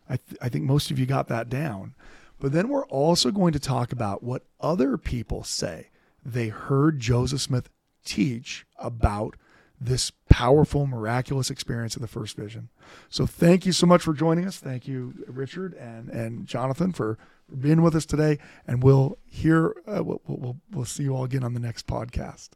I, 0.09 0.19
th- 0.19 0.39
I 0.41 0.49
think 0.49 0.65
most 0.65 0.93
of 0.93 0.99
you 0.99 1.07
got 1.07 1.27
that 1.27 1.49
down. 1.49 1.95
But 2.39 2.53
then 2.53 2.69
we're 2.69 2.87
also 2.87 3.33
going 3.33 3.53
to 3.53 3.59
talk 3.59 3.91
about 3.91 4.23
what 4.23 4.45
other 4.61 4.97
people 4.97 5.43
say 5.43 5.89
they 6.25 6.49
heard 6.49 7.01
Joseph 7.01 7.41
Smith 7.41 7.69
teach 8.05 8.65
about 8.79 9.35
this 9.81 10.11
powerful, 10.29 10.87
miraculous 10.87 11.51
experience 11.51 11.97
of 11.97 12.03
the 12.03 12.09
first 12.09 12.37
vision. 12.37 12.69
So 13.09 13.27
thank 13.27 13.65
you 13.65 13.73
so 13.73 13.87
much 13.87 14.03
for 14.03 14.13
joining 14.13 14.47
us. 14.47 14.59
Thank 14.59 14.89
you, 14.89 15.15
Richard 15.27 15.75
and, 15.75 16.09
and 16.09 16.47
Jonathan, 16.47 16.93
for, 16.93 17.19
being 17.61 17.83
with 17.83 17.95
us 17.95 18.07
today. 18.07 18.39
And 18.67 18.83
we'll 18.83 19.19
hear, 19.25 19.75
uh, 19.87 20.05
we'll, 20.05 20.21
we'll, 20.27 20.57
we'll 20.71 20.85
see 20.85 21.05
you 21.05 21.15
all 21.17 21.25
again 21.25 21.45
on 21.45 21.55
the 21.55 21.61
next 21.61 21.87
podcast. 21.87 22.51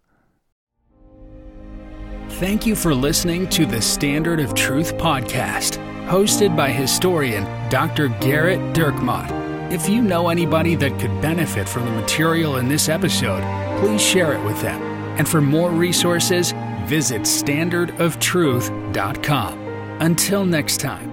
Thank 2.37 2.67
you 2.67 2.75
for 2.75 2.95
listening 2.95 3.49
to 3.51 3.67
the 3.67 3.81
Standard 3.81 4.41
of 4.41 4.55
Truth 4.55 4.97
podcast, 4.97 5.77
hosted 6.09 6.57
by 6.57 6.71
historian 6.71 7.45
Dr. 7.69 8.09
Gerrit 8.09 8.75
Dirkmaat. 8.75 9.31
If 9.71 9.89
you 9.89 10.03
know 10.03 10.29
anybody 10.29 10.75
that 10.77 10.99
could 10.99 11.21
benefit 11.21 11.69
from 11.69 11.85
the 11.85 11.93
material 11.93 12.57
in 12.57 12.69
this 12.69 12.89
episode, 12.89 13.43
please 13.81 14.03
share 14.03 14.33
it 14.33 14.45
with 14.45 14.61
them. 14.61 14.81
And 15.19 15.29
for 15.29 15.41
more 15.41 15.71
resources, 15.71 16.53
visit 16.87 17.23
standardoftruth.com. 17.23 19.59
Until 20.01 20.45
next 20.45 20.81
time. 20.81 21.12